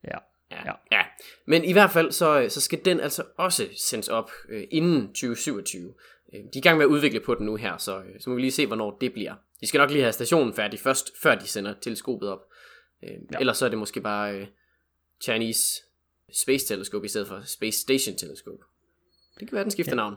Ja. 0.04 0.18
Ja, 0.52 0.62
Ja. 0.66 0.72
ja. 0.92 1.02
Men 1.46 1.64
i 1.64 1.72
hvert 1.72 1.92
fald, 1.92 2.12
så, 2.12 2.46
så 2.50 2.62
skal 2.62 2.86
den 2.86 3.00
altså 3.00 3.24
også 3.38 3.68
sendes 3.78 4.08
op 4.08 4.32
øh, 4.50 4.64
inden 4.72 5.08
2027. 5.08 5.94
Øh, 6.34 6.40
de 6.40 6.46
er 6.46 6.50
i 6.56 6.62
gang 6.62 6.78
med 6.78 6.86
at 6.86 6.90
udvikle 6.90 7.20
på 7.20 7.36
den 7.36 7.46
nu 7.46 7.56
her, 7.56 7.78
så, 7.78 7.98
øh, 8.00 8.20
så 8.20 8.30
må 8.30 8.36
vi 8.36 8.42
lige 8.42 8.52
se, 8.52 8.68
hvornår 8.68 8.98
det 9.02 9.14
bliver. 9.14 9.34
De 9.62 9.68
skal 9.68 9.78
nok 9.78 9.90
lige 9.90 10.02
have 10.02 10.14
stationen 10.14 10.54
færdig 10.54 10.80
først, 10.80 11.12
før 11.22 11.36
de 11.36 11.48
sender 11.48 11.74
teleskopet 11.82 12.30
op. 12.30 12.40
Øh, 13.04 13.10
ja. 13.10 13.40
Ellers 13.40 13.58
så 13.58 13.66
er 13.66 13.70
det 13.70 13.78
måske 13.78 14.02
bare 14.02 14.40
øh, 14.40 14.48
Chinese 15.22 15.82
Space 16.34 16.68
Telescope 16.68 17.06
i 17.06 17.10
stedet 17.10 17.28
for 17.28 17.42
Space 17.46 17.80
Station 17.80 18.16
Telescope. 18.16 18.64
Det 19.40 19.48
kan 19.48 19.56
være, 19.56 19.64
den 19.64 19.72
skifter 19.72 19.92
ja. 19.92 19.96
navn. 19.96 20.16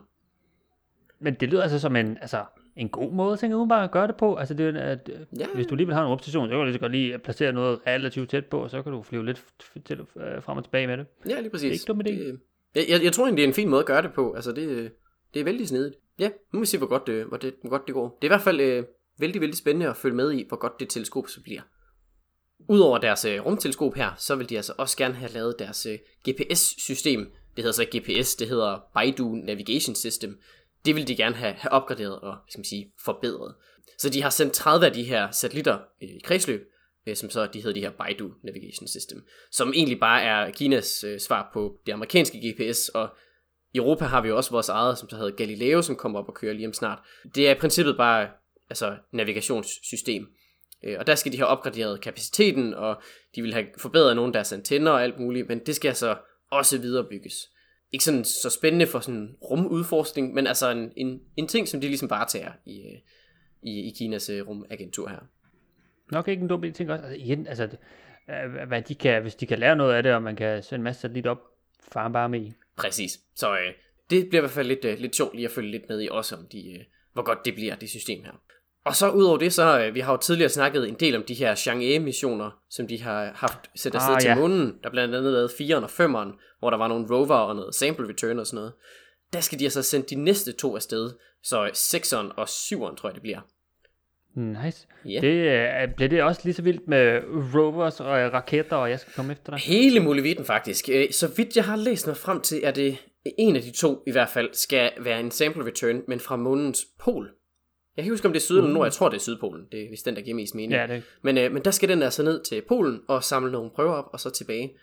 Men 1.19 1.35
det 1.35 1.49
lyder 1.49 1.62
altså 1.62 1.78
som 1.78 1.97
en, 1.97 2.19
altså, 2.21 2.45
en 2.76 2.88
god 2.88 3.12
måde, 3.12 3.37
tænker 3.37 3.59
jeg 3.59 3.69
bare 3.69 3.85
at 3.85 3.90
gøre 3.90 4.07
det 4.07 4.17
på. 4.17 4.37
Altså, 4.37 4.55
det, 4.55 4.76
er, 4.76 4.81
at, 4.81 5.09
Ja. 5.09 5.14
ja. 5.38 5.47
hvis 5.55 5.67
du 5.67 5.75
lige 5.75 5.87
vil 5.87 5.95
have 5.95 6.05
en 6.05 6.11
rumstation, 6.11 6.47
så 6.47 6.50
kan 6.50 6.59
du 6.59 6.64
lige 6.64 6.75
så 6.75 6.81
godt 6.81 6.93
lige 6.93 7.19
placere 7.19 7.52
noget 7.52 7.81
relativt 7.87 8.31
tæt 8.31 8.47
på, 8.47 8.62
og 8.62 8.71
så 8.71 8.83
kan 8.83 8.93
du 8.93 9.02
flyve 9.02 9.26
lidt 9.26 9.45
til, 9.87 10.00
øh, 10.00 10.43
frem 10.43 10.59
og 10.59 10.64
tilbage 10.64 10.87
med 10.87 10.97
det. 10.97 11.07
Ja, 11.28 11.40
lige 11.40 11.50
præcis. 11.50 11.62
Det 11.62 11.69
er 11.69 11.73
ikke 11.73 11.85
dum 11.87 12.00
idé. 12.00 12.11
Det, 12.11 12.40
jeg, 12.75 12.85
jeg, 12.88 13.05
jeg 13.05 13.12
tror 13.12 13.25
egentlig, 13.25 13.37
det 13.37 13.45
er 13.45 13.49
en 13.49 13.55
fin 13.55 13.69
måde 13.69 13.81
at 13.81 13.87
gøre 13.87 14.02
det 14.02 14.12
på. 14.12 14.33
Altså, 14.33 14.52
det, 14.52 14.93
det 15.35 15.40
er 15.40 15.45
vældig 15.45 15.69
snedigt. 15.69 15.95
Ja, 16.19 16.28
nu 16.28 16.59
må 16.59 16.61
vi 16.61 16.67
se, 16.67 16.78
hvor 16.78 16.87
godt 16.87 17.07
det, 17.07 17.25
hvor 17.25 17.37
det, 17.37 17.55
hvor 17.61 17.71
godt 17.71 17.87
det 17.87 17.95
går. 17.95 18.09
Det 18.09 18.28
er 18.28 18.31
i 18.31 18.35
hvert 18.35 18.43
fald 18.43 18.61
øh, 18.61 18.85
vældig, 19.19 19.40
vældig 19.40 19.59
spændende 19.59 19.88
at 19.88 19.97
følge 19.97 20.17
med 20.17 20.33
i, 20.33 20.45
hvor 20.49 20.57
godt 20.57 20.81
det 20.81 20.88
teleskop 20.88 21.28
så 21.28 21.43
bliver. 21.43 21.61
Udover 22.68 22.98
deres 22.98 23.24
øh, 23.24 23.46
rumteleskop 23.46 23.94
her, 23.94 24.10
så 24.16 24.34
vil 24.34 24.48
de 24.48 24.56
altså 24.56 24.72
også 24.76 24.96
gerne 24.96 25.14
have 25.14 25.32
lavet 25.32 25.58
deres 25.58 25.86
øh, 25.86 25.98
GPS-system. 26.28 27.32
Det 27.56 27.64
hedder 27.64 27.72
så 27.72 27.82
ikke 27.82 28.00
GPS, 28.00 28.34
det 28.34 28.48
hedder 28.48 28.78
Baidu 28.94 29.34
Navigation 29.34 29.94
System. 29.94 30.38
Det 30.84 30.96
vil 30.96 31.08
de 31.08 31.16
gerne 31.16 31.34
have, 31.34 31.54
have 31.54 31.72
opgraderet 31.72 32.20
og 32.20 32.32
hvad 32.32 32.50
skal 32.50 32.58
man 32.58 32.64
sige, 32.64 32.92
forbedret. 33.04 33.54
Så 33.98 34.08
de 34.10 34.22
har 34.22 34.30
sendt 34.30 34.52
30 34.52 34.86
af 34.86 34.92
de 34.92 35.02
her 35.02 35.30
satellitter 35.30 35.78
øh, 36.02 36.08
i 36.08 36.20
kredsløb, 36.24 36.68
øh, 37.06 37.16
som 37.16 37.30
så 37.30 37.46
de 37.46 37.58
hedder 37.60 37.74
de 37.74 37.80
her 37.80 37.90
Baidu 37.90 38.30
Navigation 38.42 38.88
System, 38.88 39.26
som 39.50 39.72
egentlig 39.74 40.00
bare 40.00 40.22
er 40.22 40.50
Kinas 40.50 41.04
øh, 41.04 41.20
svar 41.20 41.50
på 41.52 41.80
det 41.86 41.92
amerikanske 41.92 42.38
GPS, 42.38 42.88
og 42.88 43.08
i 43.74 43.78
Europa 43.78 44.04
har 44.04 44.20
vi 44.20 44.28
jo 44.28 44.36
også 44.36 44.50
vores 44.50 44.68
eget, 44.68 44.98
som 44.98 45.08
så 45.08 45.16
hedder 45.16 45.36
Galileo, 45.36 45.82
som 45.82 45.96
kommer 45.96 46.18
op 46.18 46.28
og 46.28 46.34
kører 46.34 46.54
lige 46.54 46.66
om 46.66 46.72
snart. 46.72 46.98
Det 47.34 47.48
er 47.48 47.54
i 47.54 47.58
princippet 47.58 47.96
bare 47.96 48.28
altså 48.70 48.96
navigationssystem. 49.12 50.28
Øh, 50.85 50.97
Og 50.99 51.06
der 51.06 51.14
skal 51.14 51.32
de 51.32 51.37
have 51.37 51.47
opgraderet 51.47 52.00
kapaciteten, 52.00 52.75
og 52.75 53.02
de 53.35 53.42
vil 53.42 53.54
have 53.54 53.66
forbedret 53.78 54.16
nogle 54.16 54.28
af 54.28 54.32
deres 54.32 54.52
antenner 54.52 54.90
og 54.90 55.02
alt 55.02 55.18
muligt, 55.18 55.49
men 55.49 55.58
det 55.58 55.76
skal 55.76 55.88
altså 55.88 56.16
også 56.50 56.78
viderebygges. 56.78 57.35
Ikke 57.92 58.04
sådan 58.04 58.25
så 58.25 58.50
spændende 58.50 58.87
for 58.87 59.00
sådan 59.00 59.37
rumudforskning, 59.42 60.35
men 60.35 60.47
altså 60.47 60.70
en, 60.70 60.92
en, 60.97 61.20
en 61.37 61.49
ting, 61.49 61.68
som 61.68 61.80
de 61.80 61.87
ligesom 61.87 62.08
bare 62.08 62.26
tager 62.26 62.52
i, 62.66 62.80
øh, 62.80 62.99
i, 63.62 63.88
i 63.88 63.94
Kinas 63.99 64.30
øh, 64.30 64.49
rumagentur 64.49 65.08
her. 65.08 65.18
Nok 66.12 66.28
ikke 66.28 66.42
en 66.42 66.49
dum 66.49 66.64
jeg 66.64 66.73
også. 66.73 66.92
Altså, 66.92 67.14
igen, 67.14 67.47
altså, 67.47 67.68
hvad 68.68 68.82
de 68.82 68.94
kan, 68.94 69.23
hvis 69.23 69.35
de 69.35 69.47
kan 69.47 69.58
lære 69.58 69.76
noget 69.76 69.94
af 69.94 70.02
det, 70.02 70.14
og 70.14 70.23
man 70.23 70.37
kan 70.37 70.62
sende 70.62 70.76
en 70.76 70.82
masse 70.82 71.00
satellit 71.00 71.26
op, 71.26 71.38
faren 71.92 72.12
bare 72.12 72.28
med 72.28 72.40
i. 72.40 72.52
Præcis. 72.76 73.20
Så 73.35 73.52
øh, 73.52 73.73
det 74.11 74.28
bliver 74.28 74.40
i 74.40 74.42
hvert 74.42 74.50
fald 74.50 74.68
lidt, 74.68 74.85
øh, 74.85 74.99
lidt 74.99 75.16
sjovt 75.16 75.35
lige 75.35 75.44
at 75.44 75.50
følge 75.50 75.70
lidt 75.70 75.88
med 75.88 76.02
i 76.02 76.08
også, 76.11 76.37
om 76.37 76.47
de, 76.52 76.73
øh, 76.73 76.85
hvor 77.12 77.23
godt 77.23 77.38
det 77.44 77.54
bliver, 77.54 77.76
det 77.76 77.90
system 77.90 78.25
her. 78.25 78.42
Og 78.85 78.97
så 78.97 79.11
udover 79.11 79.38
det, 79.38 79.52
så 79.52 79.80
øh, 79.80 79.94
vi 79.94 80.00
har 80.00 80.12
jo 80.12 80.16
tidligere 80.18 80.49
snakket 80.50 80.88
en 80.88 80.94
del 80.94 81.16
om 81.16 81.23
de 81.23 81.35
her 81.35 81.54
Chang'e-missioner, 81.54 82.50
som 82.70 82.87
de 82.88 83.02
har 83.02 83.32
haft 83.35 83.70
sendt 83.76 83.94
afsted 83.97 84.14
Ah, 84.14 84.20
til 84.20 84.28
ja. 84.28 84.35
månen. 84.35 84.75
Der 84.82 84.90
blandt 84.90 85.14
andet 85.14 85.32
lavet 85.32 85.49
4'eren 85.50 85.82
og 85.82 85.90
5'eren, 85.90 86.56
hvor 86.58 86.70
der 86.70 86.76
var 86.76 86.88
nogle 86.88 87.06
rover 87.11 87.35
og 87.35 87.56
noget 87.56 87.75
sample 87.75 88.08
return 88.08 88.38
og 88.38 88.47
sådan 88.47 88.56
noget. 88.56 88.73
Der 89.32 89.40
skal 89.40 89.58
de 89.58 89.64
altså 89.64 89.82
sende 89.82 90.06
de 90.06 90.14
næste 90.14 90.52
to 90.52 90.76
afsted, 90.76 91.11
så 91.42 91.66
6'eren 91.66 92.35
og 92.37 92.44
7'eren 92.44 92.97
tror 92.97 93.08
jeg 93.08 93.14
det 93.14 93.23
bliver. 93.23 93.40
Nice. 94.37 94.87
Ja. 95.04 95.20
Det, 95.20 95.28
øh, 95.28 95.94
bliver 95.97 96.08
det 96.08 96.23
også 96.23 96.40
lige 96.44 96.54
så 96.54 96.62
vildt 96.62 96.88
med 96.88 97.20
rovers 97.54 98.00
og 98.00 98.18
øh, 98.20 98.32
raketter, 98.32 98.76
og 98.76 98.90
jeg 98.90 99.00
skal 99.00 99.12
komme 99.12 99.32
efter 99.32 99.52
dig? 99.52 99.61
Hele 99.61 100.00
muligheden 100.00 100.44
faktisk. 100.44 100.88
Øh, 100.92 101.11
Så 101.11 101.28
vidt 101.37 101.56
jeg 101.56 101.64
har 101.64 101.76
læst 101.76 102.06
mig 102.06 102.16
frem 102.16 102.40
til, 102.40 102.61
er 102.64 102.70
det 102.70 102.97
en 103.38 103.56
af 103.56 103.62
de 103.62 103.70
to 103.70 104.02
i 104.06 104.12
hvert 104.12 104.28
fald 104.28 104.49
skal 104.52 104.90
være 105.00 105.20
en 105.20 105.30
sample 105.30 105.64
return, 105.66 106.02
men 106.08 106.20
fra 106.20 106.37
månens 106.37 106.87
pol. 107.00 107.30
Jeg 107.99 108.05
kan 108.05 108.11
ikke 108.11 108.12
huske, 108.12 108.26
om 108.26 108.33
det 108.33 108.40
er 108.40 108.45
syd 108.45 108.59
eller 108.59 108.71
nord. 108.71 108.87
Jeg 108.87 108.93
tror, 108.93 109.09
det 109.09 109.17
er 109.17 109.21
Sydpolen. 109.21 109.67
Det 109.73 109.85
er 109.85 109.90
vist 109.90 110.07
den, 110.07 110.17
der 110.17 110.23
giver 110.23 110.37
mest 110.37 110.55
mening. 110.55 110.73
Ja, 110.73 110.87
det 110.87 111.02
Men, 111.23 111.38
øh, 111.38 111.52
men 111.52 111.64
der 111.64 111.71
skal 111.71 111.88
den 111.88 112.02
altså 112.02 112.23
ned 112.23 112.45
til 112.45 112.62
Polen 112.69 113.00
og 113.09 113.25
samle 113.25 113.52
nogle 113.52 113.71
prøver 113.71 113.93
op, 113.93 114.05
og 114.12 114.21
så 114.21 114.31
tilbage. 114.31 114.76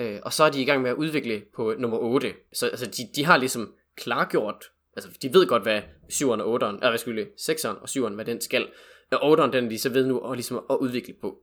Øh, 0.00 0.18
og 0.22 0.32
så 0.32 0.44
er 0.44 0.50
de 0.50 0.62
i 0.62 0.64
gang 0.64 0.82
med 0.82 0.90
at 0.90 0.96
udvikle 0.96 1.42
på 1.56 1.74
nummer 1.78 1.98
8. 1.98 2.32
Så 2.52 2.66
altså, 2.66 2.86
de, 2.86 3.02
de 3.16 3.24
har 3.24 3.36
ligesom 3.36 3.74
klargjort 3.96 4.64
Altså, 4.96 5.10
de 5.22 5.34
ved 5.34 5.46
godt, 5.46 5.62
hvad 5.62 5.82
7'eren 6.12 6.42
og 6.42 6.62
8'eren, 6.62 6.74
eller 6.74 6.88
hvad 6.88 6.98
skulle 6.98 7.26
6'eren 7.40 7.80
og 7.82 7.88
7'eren, 7.88 8.14
hvad 8.14 8.24
den 8.24 8.40
skal. 8.40 8.68
Og 9.10 9.32
8'eren, 9.32 9.52
den 9.52 9.64
er 9.64 9.68
de 9.68 9.78
så 9.78 9.88
ved 9.88 10.06
nu 10.06 10.18
at, 10.18 10.36
ligesom 10.36 10.64
at 10.70 10.76
udvikle 10.80 11.14
på. 11.20 11.38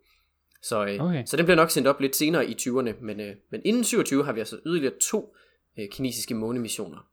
Så, 0.62 0.86
øh, 0.86 1.06
okay. 1.06 1.24
så 1.26 1.38
den 1.38 1.46
bliver 1.46 1.56
nok 1.56 1.70
sendt 1.70 1.88
op 1.88 2.02
lidt 2.02 2.16
senere 2.16 2.50
i 2.50 2.56
20'erne, 2.62 2.94
men, 3.02 3.20
øh, 3.20 3.36
men 3.52 3.62
inden 3.66 3.84
27 3.84 4.24
har 4.24 4.34
vi 4.34 4.40
altså 4.40 4.60
yderligere 4.66 4.94
to 5.02 5.36
øh, 5.80 5.90
kinesiske 5.92 6.34
månemissioner. 6.34 7.08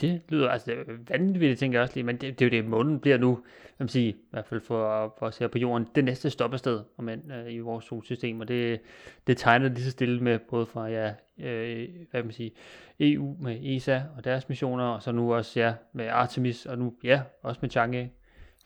Det 0.00 0.20
lyder 0.28 0.48
altså 0.48 0.70
det 0.70 0.78
er 0.78 1.18
vanvittigt, 1.18 1.60
tænker 1.60 1.78
jeg 1.78 1.82
også 1.82 1.94
lige, 1.94 2.04
men 2.04 2.16
det, 2.16 2.38
det 2.38 2.44
er 2.44 2.50
jo 2.50 2.62
det, 2.62 2.70
månen 2.70 3.00
bliver 3.00 3.18
nu, 3.18 3.38
man 3.78 3.88
sige, 3.88 4.08
i 4.08 4.16
hvert 4.30 4.46
fald 4.46 4.60
for, 4.60 5.14
for 5.18 5.26
at 5.26 5.34
se 5.34 5.48
på 5.48 5.58
jorden, 5.58 5.88
det 5.94 6.04
næste 6.04 6.30
stoppested 6.30 6.80
om 6.98 7.08
end, 7.08 7.32
øh, 7.32 7.52
i 7.52 7.58
vores 7.58 7.84
solsystem, 7.84 8.40
og 8.40 8.48
det, 8.48 8.80
det 9.26 9.36
tegner 9.36 9.68
lige 9.68 9.84
så 9.84 9.90
stille 9.90 10.20
med, 10.20 10.38
både 10.50 10.66
fra 10.66 10.86
ja, 10.86 11.14
øh, 11.40 11.88
hvad 12.10 12.22
man 12.22 12.32
sige, 12.32 12.52
EU 13.00 13.36
med 13.40 13.58
ESA 13.62 14.02
og 14.16 14.24
deres 14.24 14.48
missioner, 14.48 14.84
og 14.84 15.02
så 15.02 15.12
nu 15.12 15.34
også 15.34 15.60
ja, 15.60 15.74
med 15.92 16.06
Artemis, 16.06 16.66
og 16.66 16.78
nu 16.78 16.94
ja, 17.04 17.20
også 17.42 17.58
med 17.62 17.76
Chang'e. 17.76 18.08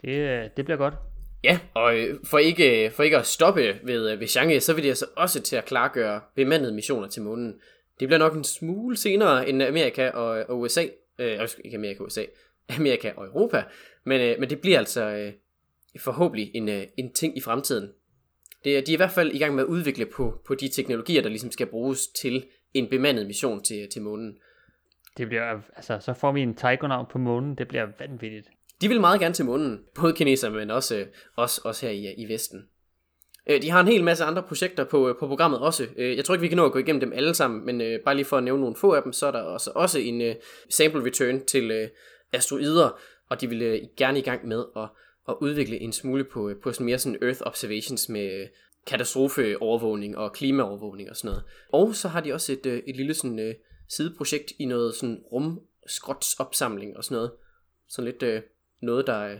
Det, 0.02 0.18
øh, 0.18 0.50
det 0.56 0.64
bliver 0.64 0.78
godt. 0.78 0.94
Ja, 1.44 1.58
og 1.74 1.98
øh, 1.98 2.18
for 2.24 2.38
ikke, 2.38 2.84
øh, 2.84 2.92
for 2.92 3.02
ikke 3.02 3.18
at 3.18 3.26
stoppe 3.26 3.74
ved, 3.82 4.12
øh, 4.12 4.20
ved 4.20 4.26
Chang'e, 4.26 4.58
så 4.58 4.74
vil 4.74 4.84
de 4.84 4.88
altså 4.88 5.06
også 5.16 5.42
til 5.42 5.56
at 5.56 5.64
klargøre 5.64 6.20
bemandede 6.36 6.74
missioner 6.74 7.08
til 7.08 7.22
månen. 7.22 7.54
Det 8.00 8.08
bliver 8.08 8.18
nok 8.18 8.34
en 8.34 8.44
smule 8.44 8.96
senere 8.96 9.48
end 9.48 9.62
Amerika 9.62 10.10
og, 10.10 10.44
og 10.48 10.60
USA, 10.60 10.82
øh, 11.18 11.48
ikke 11.64 11.76
Amerika 11.76 12.00
og 12.00 12.06
USA, 12.06 12.24
Amerika 12.78 13.12
og 13.16 13.26
Europa, 13.26 13.64
men, 14.04 14.20
øh, 14.20 14.40
men 14.40 14.50
det 14.50 14.60
bliver 14.60 14.78
altså 14.78 15.04
øh, 15.04 15.32
forhåbentlig 16.00 16.50
en, 16.54 16.68
øh, 16.68 16.86
en 16.96 17.12
ting 17.12 17.36
i 17.36 17.40
fremtiden. 17.40 17.92
Det, 18.64 18.86
de 18.86 18.92
er 18.92 18.96
i 18.96 18.96
hvert 18.96 19.10
fald 19.10 19.32
i 19.32 19.38
gang 19.38 19.54
med 19.54 19.62
at 19.62 19.68
udvikle 19.68 20.06
på, 20.06 20.42
på 20.46 20.54
de 20.54 20.68
teknologier, 20.68 21.22
der 21.22 21.28
ligesom 21.28 21.50
skal 21.50 21.66
bruges 21.66 22.06
til 22.06 22.46
en 22.74 22.88
bemandet 22.88 23.26
mission 23.26 23.62
til, 23.62 23.88
til 23.90 24.02
månen. 24.02 24.38
Det 25.16 25.28
bliver, 25.28 25.60
altså, 25.76 25.98
så 26.00 26.14
får 26.14 26.32
vi 26.32 26.40
en 26.40 26.54
taikonaut 26.54 27.08
på 27.08 27.18
månen, 27.18 27.54
det 27.54 27.68
bliver 27.68 27.86
vanvittigt. 27.98 28.48
De 28.80 28.88
vil 28.88 29.00
meget 29.00 29.20
gerne 29.20 29.34
til 29.34 29.44
månen, 29.44 29.84
både 29.94 30.12
kinesere, 30.12 30.50
men 30.50 30.70
også, 30.70 31.06
også, 31.36 31.60
også 31.64 31.86
her 31.86 31.92
i, 31.92 32.14
i 32.14 32.28
Vesten. 32.28 32.68
Øh, 33.48 33.62
de 33.62 33.70
har 33.70 33.80
en 33.80 33.88
hel 33.88 34.04
masse 34.04 34.24
andre 34.24 34.42
projekter 34.42 34.84
på, 34.84 35.08
øh, 35.08 35.16
på 35.16 35.26
programmet 35.26 35.60
også. 35.60 35.86
Øh, 35.96 36.16
jeg 36.16 36.24
tror 36.24 36.34
ikke, 36.34 36.42
vi 36.42 36.48
kan 36.48 36.56
nå 36.56 36.66
at 36.66 36.72
gå 36.72 36.78
igennem 36.78 37.00
dem 37.00 37.12
alle 37.12 37.34
sammen, 37.34 37.66
men 37.66 37.80
øh, 37.80 38.00
bare 38.00 38.14
lige 38.14 38.24
for 38.24 38.36
at 38.36 38.44
nævne 38.44 38.60
nogle 38.60 38.76
få 38.76 38.92
af 38.92 39.02
dem, 39.02 39.12
så 39.12 39.26
er 39.26 39.30
der 39.30 39.40
også, 39.40 39.70
også 39.74 39.98
en 39.98 40.34
sample 40.70 41.04
return 41.04 41.44
til 41.44 41.90
asteroider, 42.32 43.00
og 43.28 43.40
de 43.40 43.48
vil 43.48 43.88
gerne 43.96 44.18
i 44.18 44.22
gang 44.22 44.48
med 44.48 44.64
at, 44.76 44.88
at 45.28 45.34
udvikle 45.40 45.80
en 45.80 45.92
smule 45.92 46.24
på, 46.24 46.52
på 46.62 46.72
sådan 46.72 46.84
mere 46.84 46.98
sådan 46.98 47.18
Earth 47.22 47.40
observations 47.42 48.08
med 48.08 48.48
katastrofeovervågning 48.86 50.18
og 50.18 50.32
klimaovervågning 50.32 51.10
og 51.10 51.16
sådan 51.16 51.28
noget. 51.28 51.44
Og 51.72 51.94
så 51.94 52.08
har 52.08 52.20
de 52.20 52.32
også 52.32 52.52
et, 52.52 52.66
et 52.66 52.96
lille 52.96 53.14
sådan 53.14 53.54
sideprojekt 53.88 54.52
i 54.58 54.64
noget 54.64 54.94
sådan 54.94 55.22
rumskrotsopsamling 55.32 56.96
og 56.96 57.04
sådan 57.04 57.16
noget. 57.16 57.30
Sådan 57.88 58.14
lidt 58.20 58.44
noget, 58.82 59.06
der, 59.06 59.38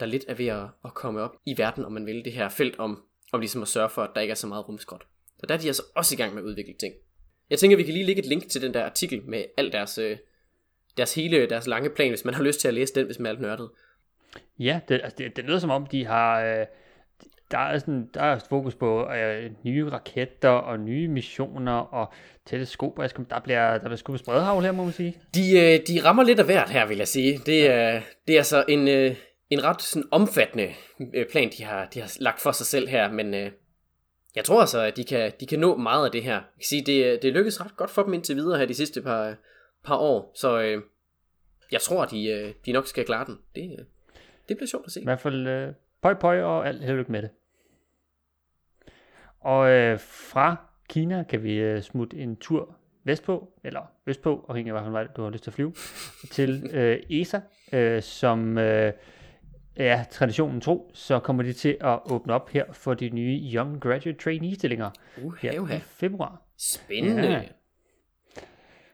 der 0.00 0.06
lidt 0.06 0.24
er 0.28 0.34
ved 0.34 0.46
at, 0.46 0.64
at 0.84 0.94
komme 0.94 1.20
op 1.20 1.36
i 1.46 1.58
verden, 1.58 1.84
om 1.84 1.92
man 1.92 2.06
vil, 2.06 2.24
det 2.24 2.32
her 2.32 2.48
felt 2.48 2.78
om 2.78 3.05
om 3.32 3.40
ligesom 3.40 3.62
at 3.62 3.68
sørge 3.68 3.90
for, 3.90 4.02
at 4.02 4.10
der 4.14 4.20
ikke 4.20 4.30
er 4.30 4.36
så 4.36 4.46
meget 4.46 4.68
rumskrot. 4.68 5.06
Så 5.38 5.46
der 5.46 5.54
er 5.54 5.58
de 5.58 5.66
altså 5.66 5.82
også 5.94 6.14
i 6.14 6.16
gang 6.16 6.34
med 6.34 6.42
at 6.42 6.46
udvikle 6.46 6.74
ting. 6.80 6.94
Jeg 7.50 7.58
tænker, 7.58 7.76
vi 7.76 7.82
kan 7.82 7.94
lige 7.94 8.06
lægge 8.06 8.22
et 8.22 8.28
link 8.28 8.48
til 8.48 8.62
den 8.62 8.74
der 8.74 8.84
artikel 8.84 9.22
med 9.22 9.44
al 9.56 9.72
deres, 9.72 9.98
øh, 9.98 10.16
deres 10.96 11.14
hele, 11.14 11.48
deres 11.48 11.66
lange 11.66 11.90
plan, 11.90 12.08
hvis 12.08 12.24
man 12.24 12.34
har 12.34 12.42
lyst 12.42 12.60
til 12.60 12.68
at 12.68 12.74
læse 12.74 12.94
den, 12.94 13.06
hvis 13.06 13.18
man 13.18 13.26
er 13.26 13.30
alt 13.30 13.40
nørdet. 13.40 13.70
Ja, 14.58 14.80
det, 14.88 15.00
altså 15.04 15.16
det, 15.18 15.36
det 15.36 15.44
lyder 15.44 15.58
som 15.58 15.70
om, 15.70 15.86
de 15.86 16.04
har... 16.04 16.44
Øh, 16.44 16.66
der 17.50 17.58
er, 17.58 17.78
sådan, 17.78 18.10
der 18.14 18.22
er 18.22 18.38
fokus 18.48 18.74
på 18.74 19.10
øh, 19.10 19.50
nye 19.64 19.90
raketter 19.90 20.48
og 20.48 20.80
nye 20.80 21.08
missioner 21.08 21.72
og 21.72 22.12
teleskoper. 22.46 23.06
Der 23.06 23.40
bliver, 23.40 23.72
der 23.72 23.78
bliver 23.78 23.96
skubbet 23.96 24.20
spredhavl 24.20 24.64
her, 24.64 24.72
må 24.72 24.84
man 24.84 24.92
sige. 24.92 25.16
De, 25.34 25.40
øh, 25.40 25.80
de 25.86 26.04
rammer 26.04 26.22
lidt 26.22 26.38
af 26.38 26.44
hvert 26.44 26.70
her, 26.70 26.86
vil 26.86 26.96
jeg 26.96 27.08
sige. 27.08 27.40
Det 27.46 27.70
er, 27.70 28.00
det 28.26 28.34
er 28.34 28.38
altså 28.38 28.64
en, 28.68 28.88
øh, 28.88 29.14
en 29.50 29.64
ret 29.64 29.82
sådan 29.82 30.08
omfattende 30.10 30.74
øh, 31.14 31.26
plan, 31.30 31.50
de 31.58 31.64
har, 31.64 31.86
de 31.86 32.00
har 32.00 32.16
lagt 32.20 32.40
for 32.40 32.52
sig 32.52 32.66
selv 32.66 32.88
her, 32.88 33.12
men 33.12 33.34
øh, 33.34 33.50
jeg 34.36 34.44
tror 34.44 34.60
altså, 34.60 34.80
at 34.80 34.96
de 34.96 35.04
kan, 35.04 35.32
de 35.40 35.46
kan 35.46 35.58
nå 35.58 35.76
meget 35.76 36.04
af 36.04 36.12
det 36.12 36.22
her. 36.22 36.34
Jeg 36.34 36.42
kan 36.56 36.64
sige, 36.64 36.82
det, 36.82 37.04
øh, 37.06 37.22
det 37.22 37.32
lykkes 37.32 37.60
ret 37.60 37.76
godt 37.76 37.90
for 37.90 38.02
dem 38.02 38.14
indtil 38.14 38.36
videre 38.36 38.58
her 38.58 38.66
de 38.66 38.74
sidste 38.74 39.02
par, 39.02 39.36
par 39.84 39.96
år, 39.96 40.32
så 40.34 40.60
øh, 40.60 40.82
jeg 41.72 41.80
tror, 41.80 42.02
at 42.02 42.10
de, 42.10 42.26
øh, 42.26 42.54
de 42.66 42.72
nok 42.72 42.86
skal 42.86 43.04
klare 43.04 43.26
den. 43.26 43.38
Det, 43.54 43.76
øh, 43.78 43.84
det 44.48 44.56
bliver 44.56 44.66
sjovt 44.66 44.86
at 44.86 44.92
se. 44.92 45.00
I 45.00 45.04
hvert 45.04 45.20
fald 45.20 45.46
øh, 45.46 45.72
pøj 46.02 46.14
pøj 46.14 46.42
og 46.42 46.68
alt 46.68 46.84
held 46.84 47.06
med 47.08 47.22
det. 47.22 47.30
Og 49.40 49.70
øh, 49.70 49.98
fra 50.00 50.56
Kina 50.88 51.22
kan 51.22 51.42
vi 51.42 51.54
øh, 51.54 51.82
smutte 51.82 52.16
en 52.16 52.36
tur 52.36 52.76
vestpå, 53.04 53.52
eller 53.64 53.80
østpå, 54.06 54.46
afhængig 54.48 54.74
af 54.74 54.80
hvilken 54.80 54.92
vej 54.92 55.06
du 55.16 55.22
har 55.22 55.30
lyst 55.30 55.44
til 55.44 55.50
at 55.50 55.54
flyve, 55.54 55.72
til 56.30 56.70
øh, 56.72 57.02
ESA, 57.10 57.40
øh, 57.72 58.02
som 58.02 58.58
øh, 58.58 58.92
ja, 59.76 60.04
traditionen 60.10 60.60
tro, 60.60 60.90
så 60.94 61.18
kommer 61.18 61.42
de 61.42 61.52
til 61.52 61.76
at 61.80 61.98
åbne 62.10 62.32
op 62.32 62.50
her 62.50 62.64
for 62.72 62.94
de 62.94 63.10
nye 63.10 63.40
Young 63.54 63.80
Graduate 63.80 64.12
Trainee-stillinger 64.12 64.90
uh, 65.22 65.34
her 65.34 65.60
uh, 65.60 65.70
i 65.70 65.78
februar. 65.78 66.42
Spændende. 66.58 67.28
Ja. 67.28 67.42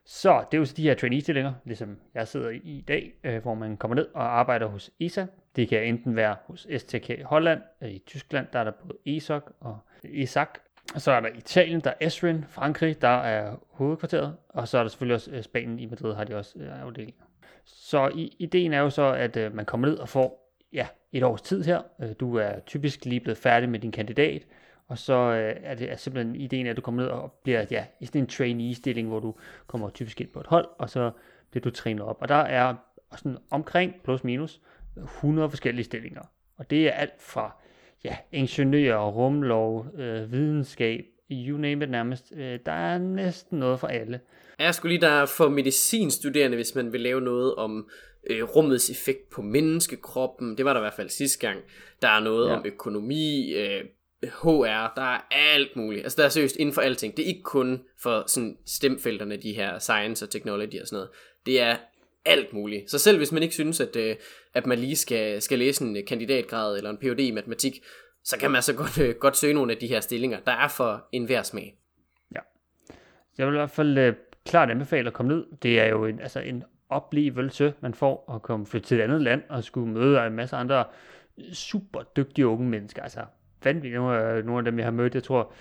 Så 0.05 0.45
det 0.51 0.57
er 0.57 0.59
jo 0.59 0.65
så 0.65 0.75
de 0.77 0.83
her 0.83 0.95
trainee-stillinger, 0.95 1.53
ligesom 1.65 1.99
jeg 2.15 2.29
sidder 2.29 2.51
i 2.51 2.57
i 2.57 2.85
dag, 2.89 3.13
øh, 3.25 3.43
hvor 3.43 3.55
man 3.55 3.77
kommer 3.77 3.95
ned 3.95 4.09
og 4.15 4.39
arbejder 4.39 4.67
hos 4.67 4.91
ESA. 5.01 5.27
Det 5.57 5.69
kan 5.69 5.85
enten 5.85 6.17
være 6.17 6.37
hos 6.47 6.67
STK 6.79 7.11
i 7.11 7.23
Holland, 7.23 7.63
øh, 7.83 7.91
i 7.91 7.99
Tyskland, 8.07 8.47
der 8.53 8.59
er 8.59 8.65
der 8.65 8.71
både 8.71 9.17
ESOC 9.17 9.43
og 9.61 9.79
ESAC. 10.05 10.49
Så 10.97 11.13
er 11.13 11.21
der 11.21 11.29
Italien, 11.29 11.81
der 11.81 11.91
er 11.91 12.07
Esrin, 12.07 12.45
Frankrig, 12.49 13.03
der 13.03 13.09
er 13.09 13.57
hovedkvarteret, 13.71 14.37
og 14.49 14.69
så 14.69 14.79
er 14.79 14.83
der 14.83 14.89
selvfølgelig 14.89 15.15
også 15.15 15.31
øh, 15.31 15.43
Spanien 15.43 15.79
i 15.79 15.87
Madrid, 15.87 16.15
har 16.15 16.25
de 16.25 16.35
også 16.35 16.55
afdelinger. 16.83 17.25
Så 17.65 18.09
i, 18.15 18.37
ideen 18.39 18.73
er 18.73 18.81
jo 18.81 18.91
så, 18.91 19.03
at 19.13 19.37
øh, 19.37 19.55
man 19.55 19.65
kommer 19.65 19.89
ned 19.89 19.97
og 19.97 20.09
får 20.09 20.42
ja, 20.73 20.87
et 21.13 21.23
års 21.23 21.43
tid 21.43 21.65
her. 21.65 21.83
Øh, 22.03 22.09
du 22.21 22.37
er 22.37 22.61
typisk 22.67 23.05
lige 23.05 23.21
blevet 23.21 23.39
færdig 23.39 23.69
med 23.69 23.79
din 23.79 23.93
kandidat, 23.93 24.47
og 24.89 24.99
så 24.99 25.15
øh, 25.15 25.57
er 25.63 25.75
det 25.75 25.93
er 25.93 25.97
simpelthen 25.97 26.37
ideen, 26.37 26.67
at 26.67 26.77
du 26.77 26.81
kommer 26.81 27.03
ned 27.03 27.11
og 27.11 27.33
bliver 27.43 27.65
ja, 27.71 27.85
i 28.01 28.07
sådan 28.07 28.21
en 28.21 28.27
trainee-stilling, 28.27 29.09
hvor 29.09 29.21
du 29.21 29.35
kommer 29.67 29.91
typisk 29.91 30.21
ind 30.21 30.29
på 30.29 30.41
et 30.41 30.47
hold, 30.47 30.69
og 30.79 30.91
så 30.91 31.11
bliver 31.51 31.63
du 31.63 31.71
trænet 31.71 32.03
op. 32.03 32.17
Og 32.21 32.29
der 32.29 32.35
er 32.35 32.75
sådan 33.17 33.39
omkring 33.51 33.95
plus 34.05 34.25
minus 34.25 34.61
100 34.97 35.51
forskellige 35.51 35.85
stillinger. 35.85 36.23
Og 36.57 36.71
det 36.71 36.89
er 36.89 36.93
alt 36.93 37.23
fra 37.23 37.57
ja, 38.05 38.17
ingeniør, 38.33 38.99
rumlov, 38.99 39.87
øh, 39.95 40.33
videnskab, 40.33 41.05
you 41.31 41.59
name 41.59 41.85
it 41.85 41.91
nærmest. 41.91 42.33
Øh, 42.37 42.59
der 42.67 42.73
er 42.73 42.99
næsten 42.99 43.59
noget 43.59 43.81
for 43.81 43.87
alle. 43.87 44.21
Jeg 44.59 44.75
skulle 44.75 44.93
lige 44.99 45.07
der 45.07 45.27
for 45.27 45.49
medicinstuderende, 45.49 46.57
hvis 46.57 46.75
man 46.75 46.93
vil 46.93 47.01
lave 47.01 47.21
noget 47.21 47.55
om 47.55 47.89
øh, 48.31 48.43
rummets 48.43 48.91
effekt 48.91 49.31
på 49.31 49.43
menneskekroppen. 49.43 50.57
Det 50.57 50.65
var 50.65 50.73
der 50.73 50.81
i 50.81 50.83
hvert 50.83 50.95
fald 50.95 51.09
sidste 51.09 51.47
gang. 51.47 51.61
Der 52.03 52.09
er 52.09 52.21
noget 52.21 52.49
ja. 52.49 52.57
om 52.57 52.67
økonomi, 52.67 53.53
øh, 53.53 53.85
HR, 54.23 54.93
der 54.97 55.15
er 55.15 55.21
alt 55.31 55.77
muligt. 55.77 56.03
Altså 56.03 56.17
der 56.17 56.25
er 56.25 56.29
seriøst 56.29 56.57
inden 56.57 56.75
for 56.75 56.83
alting. 56.83 57.17
Det 57.17 57.23
er 57.23 57.27
ikke 57.27 57.43
kun 57.43 57.83
for 58.03 58.25
sådan 58.27 58.57
stemfelterne, 58.67 59.37
de 59.37 59.53
her 59.53 59.79
science 59.79 60.25
og 60.25 60.31
technology 60.31 60.81
og 60.81 60.87
sådan 60.87 60.97
noget. 60.97 61.11
Det 61.47 61.61
er 61.61 61.77
alt 62.25 62.53
muligt. 62.53 62.91
Så 62.91 62.99
selv 62.99 63.17
hvis 63.17 63.33
man 63.33 63.43
ikke 63.43 63.55
synes, 63.55 63.81
at, 63.81 63.97
øh, 63.97 64.17
at 64.55 64.67
man 64.67 64.79
lige 64.79 64.97
skal, 64.97 65.43
skal 65.43 65.59
læse 65.59 65.85
en 65.85 66.07
kandidatgrad 66.07 66.77
eller 66.77 66.91
en 66.91 66.97
Ph.D. 66.97 67.21
i 67.21 67.31
matematik, 67.31 67.83
så 68.25 68.39
kan 68.39 68.51
man 68.51 68.57
altså 68.57 68.75
godt, 68.75 68.99
øh, 68.99 69.15
godt 69.15 69.37
søge 69.37 69.55
nogle 69.55 69.73
af 69.73 69.79
de 69.79 69.87
her 69.87 70.01
stillinger. 70.01 70.41
Der 70.41 70.53
er 70.53 70.69
for 70.69 71.05
enhver 71.13 71.43
smag. 71.43 71.77
Ja. 72.35 72.41
Jeg 73.39 73.47
vil 73.47 73.55
i 73.55 73.59
hvert 73.59 73.71
fald 73.71 73.99
øh, 73.99 74.15
klart 74.45 74.71
anbefale 74.71 75.07
at 75.07 75.13
komme 75.13 75.35
ned. 75.35 75.47
Det 75.63 75.81
er 75.81 75.87
jo 75.87 76.07
en, 76.07 76.21
altså 76.21 76.41
en 76.41 76.65
oplevelse, 76.89 77.75
man 77.81 77.95
får 77.95 78.33
at 78.35 78.43
komme 78.43 78.67
flytte 78.67 78.89
til 78.89 78.99
et 78.99 79.03
andet 79.03 79.23
land 79.23 79.43
og 79.49 79.65
skulle 79.65 79.93
møde 79.93 80.27
en 80.27 80.33
masse 80.33 80.57
andre 80.57 80.85
super 81.53 82.03
dygtige 82.03 82.47
unge 82.47 82.69
mennesker. 82.69 83.03
Altså 83.03 83.21
vanvittigt 83.65 83.95
nogle, 83.95 84.43
nogle 84.43 84.59
af 84.59 84.65
dem, 84.65 84.79
jeg 84.79 84.87
har 84.87 84.93
mødt. 84.93 85.15
Jeg 85.15 85.23
tror, 85.23 85.53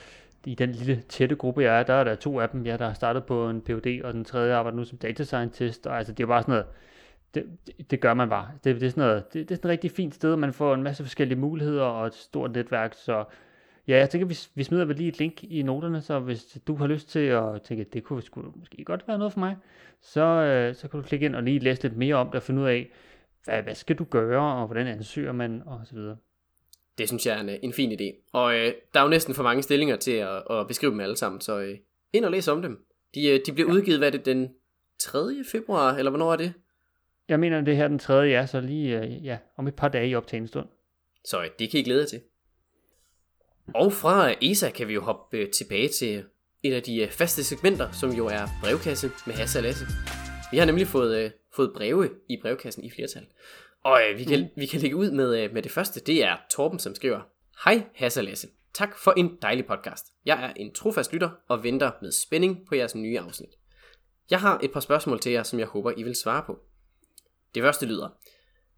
i 0.45 0.55
den 0.55 0.71
lille 0.71 1.01
tætte 1.09 1.35
gruppe, 1.35 1.63
jeg 1.63 1.79
er, 1.79 1.83
der 1.83 1.93
er 1.93 2.03
der 2.03 2.15
to 2.15 2.39
af 2.39 2.49
dem, 2.49 2.65
jeg 2.65 2.79
der 2.79 2.87
har 2.87 2.93
startet 2.93 3.25
på 3.25 3.49
en 3.49 3.61
PhD, 3.61 4.01
og 4.03 4.13
den 4.13 4.25
tredje 4.25 4.53
arbejder 4.53 4.77
nu 4.77 4.85
som 4.85 4.97
data 4.97 5.23
scientist, 5.23 5.87
og 5.87 5.97
altså 5.97 6.13
det 6.13 6.23
er 6.23 6.27
bare 6.27 6.41
sådan 6.41 6.51
noget, 6.51 6.65
det, 7.33 7.45
det, 7.67 7.91
det 7.91 8.01
gør 8.01 8.13
man 8.13 8.29
bare. 8.29 8.51
Det, 8.63 8.75
det, 8.75 8.83
er 8.83 8.89
sådan 8.89 9.03
noget, 9.03 9.33
det, 9.33 9.49
det 9.49 9.51
er 9.51 9.55
sådan 9.55 9.69
et 9.69 9.71
rigtig 9.71 9.91
fint 9.91 10.15
sted, 10.15 10.35
man 10.35 10.53
får 10.53 10.73
en 10.73 10.83
masse 10.83 11.03
forskellige 11.03 11.39
muligheder 11.39 11.83
og 11.83 12.07
et 12.07 12.13
stort 12.13 12.51
netværk, 12.51 12.93
så 12.93 13.25
Ja, 13.87 13.97
jeg 13.97 14.09
tænker, 14.09 14.27
vi, 14.27 14.37
vi 14.55 14.63
smider 14.63 14.85
vel 14.85 14.95
lige 14.95 15.09
et 15.09 15.19
link 15.19 15.43
i 15.43 15.61
noterne, 15.61 16.01
så 16.01 16.19
hvis 16.19 16.57
du 16.67 16.75
har 16.75 16.87
lyst 16.87 17.09
til 17.09 17.19
at 17.19 17.61
tænke, 17.61 17.81
at 17.81 17.93
det 17.93 18.03
kunne 18.03 18.21
skulle 18.21 18.51
måske 18.55 18.83
godt 18.83 19.07
være 19.07 19.17
noget 19.17 19.33
for 19.33 19.39
mig, 19.39 19.57
så, 20.01 20.21
øh, 20.21 20.75
så 20.75 20.87
kan 20.87 20.99
du 20.99 21.07
klikke 21.07 21.25
ind 21.25 21.35
og 21.35 21.43
lige 21.43 21.59
læse 21.59 21.83
lidt 21.83 21.97
mere 21.97 22.15
om 22.15 22.27
det 22.27 22.35
og 22.35 22.43
finde 22.43 22.61
ud 22.61 22.67
af, 22.67 22.91
hvad, 23.45 23.63
hvad 23.63 23.75
skal 23.75 23.95
du 23.95 24.03
gøre, 24.03 24.61
og 24.61 24.65
hvordan 24.65 24.87
ansøger 24.87 25.31
man, 25.31 25.63
og 25.65 25.81
så 25.85 25.95
videre. 25.95 26.17
Det 26.97 27.07
synes 27.07 27.25
jeg 27.25 27.37
er 27.37 27.41
en, 27.41 27.49
en 27.49 27.73
fin 27.73 27.91
idé. 27.91 28.29
Og 28.33 28.55
øh, 28.55 28.73
der 28.93 28.99
er 28.99 29.03
jo 29.03 29.09
næsten 29.09 29.35
for 29.35 29.43
mange 29.43 29.63
stillinger 29.63 29.95
til 29.95 30.11
at, 30.11 30.43
at 30.49 30.67
beskrive 30.67 30.91
dem 30.91 30.99
alle 30.99 31.17
sammen, 31.17 31.41
så 31.41 31.59
øh, 31.59 31.77
ind 32.13 32.25
og 32.25 32.31
læs 32.31 32.47
om 32.47 32.61
dem. 32.61 32.85
De, 33.15 33.27
øh, 33.29 33.39
de 33.45 33.51
bliver 33.51 33.69
ja. 33.69 33.73
udgivet, 33.73 33.99
hvad 33.99 34.07
er 34.07 34.11
det, 34.11 34.25
den 34.25 34.49
3. 34.99 35.19
februar, 35.51 35.95
eller 35.95 36.09
hvornår 36.09 36.33
er 36.33 36.37
det? 36.37 36.53
Jeg 37.31 37.39
mener, 37.39 37.61
det 37.61 37.77
her 37.77 37.87
den 37.87 37.99
3. 37.99 38.13
ja, 38.13 38.45
så 38.45 38.61
lige 38.61 38.99
øh, 38.99 39.25
ja, 39.25 39.37
om 39.57 39.67
et 39.67 39.75
par 39.75 39.87
dage 39.87 40.09
i 40.09 40.15
optagende 40.15 40.47
stund. 40.47 40.67
Så 41.25 41.49
det 41.59 41.71
kan 41.71 41.79
I 41.79 41.83
glæde 41.83 41.99
jer 41.99 42.07
til. 42.07 42.21
Og 43.75 43.93
fra 43.93 44.33
ESA 44.41 44.69
kan 44.69 44.87
vi 44.87 44.93
jo 44.93 45.01
hoppe 45.01 45.37
øh, 45.37 45.51
tilbage 45.51 45.87
til 45.87 46.23
et 46.63 46.73
af 46.73 46.83
de 46.83 47.01
øh, 47.01 47.09
faste 47.09 47.43
segmenter, 47.43 47.91
som 47.91 48.11
jo 48.11 48.27
er 48.27 48.47
brevkasse 48.63 49.11
med 49.25 49.35
Hasse 49.35 49.59
og 49.59 49.63
Lasse. 49.63 49.85
Vi 50.51 50.57
har 50.57 50.65
nemlig 50.65 50.87
fået, 50.87 51.17
øh, 51.17 51.31
fået 51.53 51.71
breve 51.75 52.09
i 52.29 52.37
brevkassen 52.41 52.83
i 52.83 52.89
flertal. 52.89 53.25
Og 53.83 54.01
øh, 54.09 54.19
vi, 54.19 54.23
kan, 54.23 54.49
vi 54.55 54.65
kan 54.65 54.81
lægge 54.81 54.95
ud 54.95 55.11
med, 55.11 55.43
øh, 55.43 55.53
med 55.53 55.61
det 55.61 55.71
første. 55.71 55.99
Det 55.99 56.23
er 56.23 56.37
Torben, 56.49 56.79
som 56.79 56.95
skriver, 56.95 57.19
Hej 57.65 57.83
Hasse 57.95 58.21
Lasse. 58.21 58.47
Tak 58.73 58.97
for 58.97 59.13
en 59.17 59.37
dejlig 59.41 59.65
podcast. 59.65 60.05
Jeg 60.25 60.43
er 60.43 60.53
en 60.55 60.73
trofast 60.73 61.13
lytter 61.13 61.29
og 61.47 61.63
venter 61.63 61.91
med 62.01 62.11
spænding 62.11 62.67
på 62.67 62.75
jeres 62.75 62.95
nye 62.95 63.19
afsnit. 63.19 63.51
Jeg 64.29 64.39
har 64.39 64.59
et 64.63 64.71
par 64.71 64.79
spørgsmål 64.79 65.19
til 65.19 65.31
jer, 65.31 65.43
som 65.43 65.59
jeg 65.59 65.67
håber, 65.67 65.91
I 65.97 66.03
vil 66.03 66.15
svare 66.15 66.43
på. 66.45 66.59
Det 67.55 67.63
første 67.63 67.85
lyder. 67.85 68.09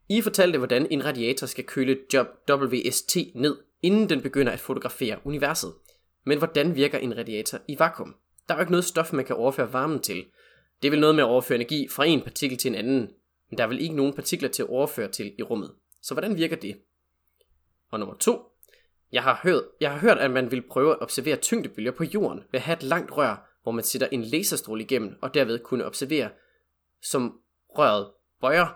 I 0.10 0.22
fortalte, 0.22 0.58
hvordan 0.58 0.88
en 0.92 1.06
radiator 1.06 1.48
skal 1.48 1.64
køle 1.64 1.98
job 2.14 2.28
WST 2.50 3.18
ned, 3.36 3.58
inden 3.82 4.10
den 4.10 4.22
begynder 4.22 4.52
at 4.52 4.60
fotografere 4.60 5.20
universet. 5.24 5.74
Men 6.26 6.38
hvordan 6.38 6.76
virker 6.76 6.98
en 6.98 7.18
radiator 7.18 7.60
i 7.68 7.80
vakuum? 7.80 8.16
Der 8.48 8.54
er 8.54 8.58
jo 8.58 8.62
ikke 8.62 8.72
noget 8.72 8.86
stof, 8.86 9.14
man 9.14 9.26
kan 9.26 9.36
overføre 9.36 9.74
varmen 9.74 10.00
til. 10.00 10.26
Det 10.82 10.88
er 10.88 10.92
vel 10.92 11.00
noget 11.00 11.16
med 11.16 11.24
at 11.24 11.28
overføre 11.28 11.56
energi 11.56 11.88
fra 11.88 12.06
en 12.06 12.22
partikel 12.22 12.58
til 12.58 12.70
en 12.70 12.76
anden, 12.76 13.10
men 13.50 13.58
der 13.58 13.64
er 13.64 13.68
vel 13.68 13.82
ikke 13.82 13.96
nogen 13.96 14.14
partikler 14.14 14.50
til 14.50 14.64
at 14.64 14.70
overføre 14.70 15.08
til 15.08 15.36
i 15.40 15.44
rummet. 15.44 15.72
Så 16.02 16.14
hvordan 16.14 16.38
virker 16.38 16.56
det? 16.56 16.78
Og 17.92 18.00
nummer 18.00 18.16
to. 18.16 18.42
Jeg 19.12 19.24
har, 19.24 19.40
hørt, 19.44 19.64
jeg 19.82 19.92
har 19.92 20.00
hørt, 20.00 20.18
at 20.18 20.32
man 20.32 20.52
vil 20.52 20.62
prøve 20.62 20.92
at 20.92 21.02
observere 21.02 21.36
tyngdebølger 21.36 21.92
på 21.92 22.04
jorden 22.04 22.40
ved 22.40 22.60
at 22.60 22.62
have 22.62 22.78
et 22.78 22.84
langt 22.84 23.12
rør, 23.18 23.60
hvor 23.64 23.72
man 23.72 23.84
sætter 23.84 24.08
en 24.12 24.24
laserstråle 24.24 24.84
igennem, 24.84 25.16
og 25.22 25.34
derved 25.34 25.60
kunne 25.60 25.86
observere, 25.86 26.30
som 27.02 27.40
røret 27.70 28.12
bøjer, 28.44 28.68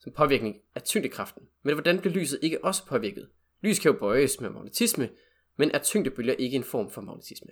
som 0.00 0.12
påvirkning 0.12 0.56
af 0.74 0.82
tyngdekraften. 0.82 1.42
Men 1.62 1.74
hvordan 1.74 1.98
bliver 1.98 2.14
lyset 2.14 2.38
ikke 2.42 2.64
også 2.64 2.86
påvirket? 2.86 3.28
Lys 3.60 3.78
kan 3.78 3.92
jo 3.92 3.98
bøjes 3.98 4.40
med 4.40 4.50
magnetisme, 4.50 5.08
men 5.56 5.70
er 5.70 5.78
tyngdebølger 5.78 6.34
ikke 6.34 6.56
en 6.56 6.64
form 6.64 6.90
for 6.90 7.00
magnetisme? 7.00 7.50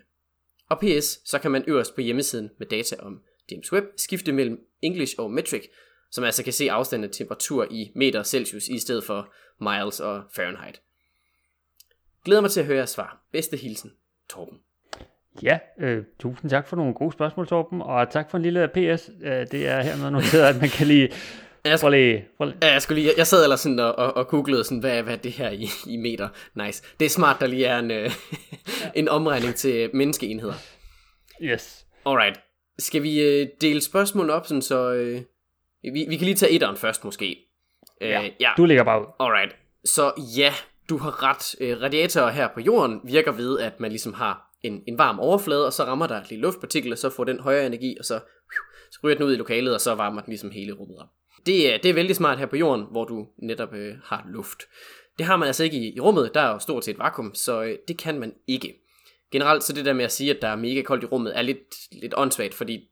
Og 0.69 0.79
PS, 0.81 1.29
så 1.29 1.39
kan 1.39 1.51
man 1.51 1.65
øverst 1.67 1.95
på 1.95 2.01
hjemmesiden 2.01 2.51
med 2.59 2.67
data 2.67 2.97
om 2.99 3.23
James 3.51 3.73
Webb 3.73 3.87
skifte 3.97 4.33
mellem 4.33 4.67
English 4.83 5.15
og 5.19 5.31
metric, 5.31 5.63
som 6.11 6.25
altså 6.25 6.45
kan 6.45 6.53
se 6.53 6.71
afstanden 6.71 7.09
af 7.09 7.15
temperatur 7.15 7.67
i 7.71 7.93
meter 7.95 8.23
Celsius 8.23 8.69
i 8.69 8.79
stedet 8.79 9.05
for 9.05 9.33
miles 9.61 10.01
og 10.01 10.23
Fahrenheit. 10.33 10.81
Glæder 12.25 12.41
mig 12.41 12.51
til 12.51 12.61
at 12.61 12.67
høre 12.67 12.77
jeres 12.77 12.91
svar. 12.91 13.23
Bedste 13.33 13.57
hilsen, 13.57 13.93
Torben. 14.29 14.59
Ja, 15.43 15.59
øh, 15.79 16.05
tusind 16.19 16.51
tak 16.51 16.69
for 16.69 16.77
nogle 16.77 16.95
gode 16.95 17.13
spørgsmål, 17.13 17.47
Torben, 17.47 17.83
og 17.83 18.11
tak 18.11 18.31
for 18.31 18.39
en 18.39 18.43
lille 18.43 18.69
PS. 18.69 19.11
Øh, 19.23 19.47
det 19.51 19.67
er 19.67 19.83
hermed 19.83 20.11
noteret, 20.11 20.55
at 20.55 20.61
man 20.61 20.69
kan 20.69 20.87
lige... 20.87 21.13
Jeg, 21.65 21.79
prøv 21.81 21.91
lige, 21.91 22.25
prøv 22.37 22.47
lige. 22.47 22.59
Ja, 22.63 22.73
jeg, 22.73 22.83
skulle 22.83 23.03
lige, 23.03 23.15
jeg 23.17 23.27
sad 23.27 23.43
ellers 23.43 23.61
sådan 23.61 23.79
og, 23.79 23.99
og, 23.99 24.17
og 24.17 24.29
googlede, 24.29 24.65
sådan, 24.65 24.79
hvad, 24.79 25.03
hvad 25.03 25.13
er 25.13 25.19
det 25.19 25.33
her 25.33 25.51
i, 25.51 25.69
i 25.87 25.97
meter? 25.97 26.29
Nice. 26.55 26.83
Det 27.01 27.05
er 27.05 27.11
smart, 27.11 27.41
der 27.41 27.47
lige 27.47 27.67
er 27.67 27.79
en, 27.79 27.91
øh, 27.91 28.11
en 29.01 29.09
omregning 29.09 29.55
til 29.55 29.91
menneskeenheder. 29.95 30.55
Yes. 31.43 31.87
Alright. 32.07 32.41
Skal 32.79 33.03
vi 33.03 33.23
øh, 33.23 33.49
dele 33.61 33.81
spørgsmålene 33.81 34.33
op, 34.33 34.47
sådan, 34.47 34.63
så 34.63 34.93
øh, 34.93 35.21
vi, 35.83 36.07
vi 36.09 36.17
kan 36.17 36.25
lige 36.25 36.35
tage 36.35 36.53
etteren 36.53 36.77
først 36.77 37.05
måske. 37.05 37.37
Øh, 38.01 38.11
ja, 38.11 38.29
ja, 38.41 38.51
du 38.57 38.65
ligger 38.65 38.85
bare 38.85 39.01
ud. 39.01 39.07
Alright. 39.21 39.57
Så 39.85 40.13
ja, 40.37 40.53
du 40.89 40.97
har 40.97 41.23
ret. 41.23 41.55
Øh, 41.61 41.83
radiatorer 41.83 42.31
her 42.31 42.49
på 42.55 42.61
jorden 42.61 43.01
virker 43.05 43.33
ved, 43.33 43.59
at 43.59 43.81
man 43.81 43.91
ligesom 43.91 44.15
har 44.15 44.51
en, 44.63 44.83
en 44.87 44.99
varm 44.99 45.21
overflade, 45.21 45.67
og 45.67 45.73
så 45.73 45.85
rammer 45.85 46.07
der 46.07 46.21
et 46.21 46.31
lille 46.31 46.43
luftpartikel, 46.43 46.93
og 46.93 46.99
så 46.99 47.11
får 47.11 47.25
den 47.25 47.41
højere 47.41 47.67
energi, 47.67 47.97
og 47.99 48.05
så, 48.05 48.21
så 48.91 49.01
ryger 49.05 49.17
den 49.17 49.27
ud 49.27 49.33
i 49.33 49.37
lokalet, 49.37 49.75
og 49.75 49.81
så 49.81 49.95
varmer 49.95 50.21
den 50.21 50.31
ligesom 50.31 50.51
hele 50.51 50.73
rummet 50.73 50.99
op. 50.99 51.09
Det 51.47 51.75
er, 51.75 51.79
det 51.79 51.89
er 51.89 51.95
vældig 51.95 52.17
smart 52.17 52.39
her 52.39 52.47
på 52.47 52.57
jorden, 52.57 52.87
hvor 52.91 53.05
du 53.05 53.29
netop 53.39 53.75
øh, 53.75 53.95
har 54.05 54.27
luft. 54.29 54.63
Det 55.19 55.27
har 55.27 55.37
man 55.37 55.47
altså 55.47 55.65
ikke 55.65 55.77
i, 55.77 55.97
i 55.97 56.01
rummet, 56.01 56.31
der 56.35 56.41
er 56.41 56.53
jo 56.53 56.59
stort 56.59 56.85
set 56.85 56.99
vakuum, 56.99 57.35
så 57.35 57.63
øh, 57.63 57.79
det 57.89 57.99
kan 57.99 58.19
man 58.19 58.35
ikke. 58.47 58.77
Generelt 59.33 59.65
så 59.65 59.73
det 59.73 59.85
der 59.85 59.93
med 59.93 60.05
at 60.05 60.13
sige, 60.13 60.31
at 60.31 60.43
der 60.43 60.49
er 60.49 60.57
mega 60.57 60.83
koldt 60.83 61.03
i 61.03 61.07
rummet, 61.07 61.39
er 61.39 61.43
lidt, 61.43 61.93
lidt 61.93 62.15
åndssvagt, 62.17 62.55
fordi 62.55 62.89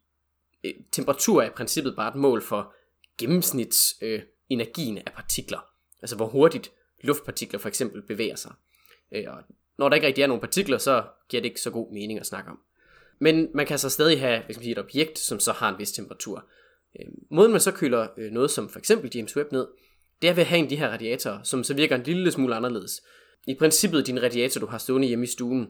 øh, 0.63 0.73
temperatur 0.91 1.41
er 1.41 1.47
i 1.47 1.53
princippet 1.55 1.95
bare 1.95 2.09
et 2.09 2.15
mål 2.15 2.41
for 2.41 2.73
gennemsnits 3.17 3.95
øh, 4.01 4.21
energien 4.49 4.97
af 4.97 5.13
partikler. 5.15 5.59
Altså 6.01 6.15
hvor 6.15 6.27
hurtigt 6.27 6.71
luftpartikler 7.01 7.59
for 7.59 7.67
eksempel 7.67 8.01
bevæger 8.01 8.35
sig. 8.35 8.51
Øh, 9.11 9.23
og 9.27 9.37
når 9.77 9.89
der 9.89 9.95
ikke 9.95 10.07
rigtig 10.07 10.21
er 10.21 10.27
nogen 10.27 10.41
partikler, 10.41 10.77
så 10.77 11.03
giver 11.29 11.41
det 11.41 11.49
ikke 11.49 11.61
så 11.61 11.71
god 11.71 11.93
mening 11.93 12.19
at 12.19 12.25
snakke 12.25 12.51
om. 12.51 12.59
Men 13.19 13.47
man 13.53 13.65
kan 13.65 13.79
så 13.79 13.89
stadig 13.89 14.19
have 14.19 14.43
hvad 14.43 14.53
skal 14.53 14.59
man 14.59 14.63
sige, 14.63 14.71
et 14.71 14.79
objekt, 14.79 15.19
som 15.19 15.39
så 15.39 15.51
har 15.51 15.69
en 15.69 15.79
vis 15.79 15.91
temperatur. 15.91 16.45
Øhm, 16.99 17.25
måden 17.31 17.51
man 17.51 17.61
så 17.61 17.71
køler 17.71 18.07
øh, 18.17 18.31
noget 18.31 18.51
som 18.51 18.69
for 18.69 18.79
eksempel 18.79 19.11
James 19.15 19.37
Webb 19.37 19.51
ned, 19.51 19.67
det 20.21 20.29
er 20.29 20.33
ved 20.33 20.43
at 20.43 20.47
have 20.47 20.59
en 20.59 20.65
af 20.65 20.69
de 20.69 20.75
her 20.75 20.89
radiatorer, 20.89 21.43
som 21.43 21.63
så 21.63 21.73
virker 21.73 21.95
en 21.95 22.03
lille 22.03 22.31
smule 22.31 22.55
anderledes. 22.55 23.01
I 23.47 23.55
princippet 23.55 24.07
din 24.07 24.23
radiator, 24.23 24.59
du 24.59 24.65
har 24.65 24.77
stående 24.77 25.07
hjemme 25.07 25.23
i 25.23 25.27
stuen, 25.27 25.67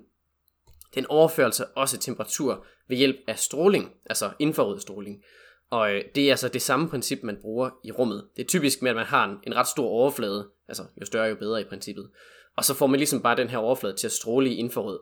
den 0.96 1.06
overfører 1.06 1.48
altså 1.48 1.66
også 1.76 1.98
temperatur 1.98 2.66
ved 2.88 2.98
hjælp 2.98 3.18
af 3.28 3.40
stråling, 3.40 3.92
altså 4.06 4.32
infrarød 4.40 4.80
stråling. 4.80 5.24
Og 5.70 5.94
øh, 5.94 6.04
det 6.16 6.28
er 6.28 6.32
altså 6.32 6.48
det 6.50 6.62
samme 6.62 6.90
princip, 6.90 7.24
man 7.24 7.38
bruger 7.42 7.70
i 7.84 7.92
rummet. 7.92 8.28
Det 8.36 8.44
er 8.44 8.48
typisk 8.48 8.82
med, 8.82 8.90
at 8.90 8.96
man 8.96 9.06
har 9.06 9.30
en, 9.30 9.38
en 9.48 9.56
ret 9.56 9.68
stor 9.68 9.88
overflade, 9.88 10.50
altså 10.68 10.84
jo 11.02 11.06
større 11.06 11.28
jo 11.28 11.36
bedre 11.36 11.62
i 11.62 11.64
princippet. 11.64 12.10
Og 12.56 12.66
så 12.66 12.74
får 12.74 12.88
man 12.88 13.00
ligesom 13.00 13.22
bare 13.22 13.38
den 13.38 13.50
her 13.50 13.58
overflade 13.58 13.96
til 13.96 14.08
at 14.08 14.12
stråle 14.12 14.50
i 14.50 14.56
infrarød. 14.56 15.00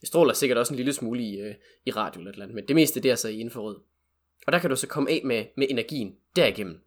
Det 0.00 0.08
stråler 0.08 0.32
sikkert 0.32 0.58
også 0.58 0.72
en 0.72 0.76
lille 0.76 0.92
smule 0.92 1.22
i, 1.22 1.40
øh, 1.40 1.54
i 1.86 1.90
radio 1.90 2.20
eller, 2.20 2.32
eller 2.32 2.46
men 2.46 2.68
det 2.68 2.76
meste 2.76 3.00
det 3.00 3.10
er 3.10 3.14
så 3.14 3.28
i 3.28 3.40
infrarød. 3.40 3.76
Og 4.46 4.52
der 4.52 4.58
kan 4.58 4.70
du 4.70 4.76
så 4.76 4.86
komme 4.86 5.10
af 5.10 5.22
med, 5.24 5.44
med 5.56 5.66
energien 5.70 6.16
derigennem. 6.36 6.80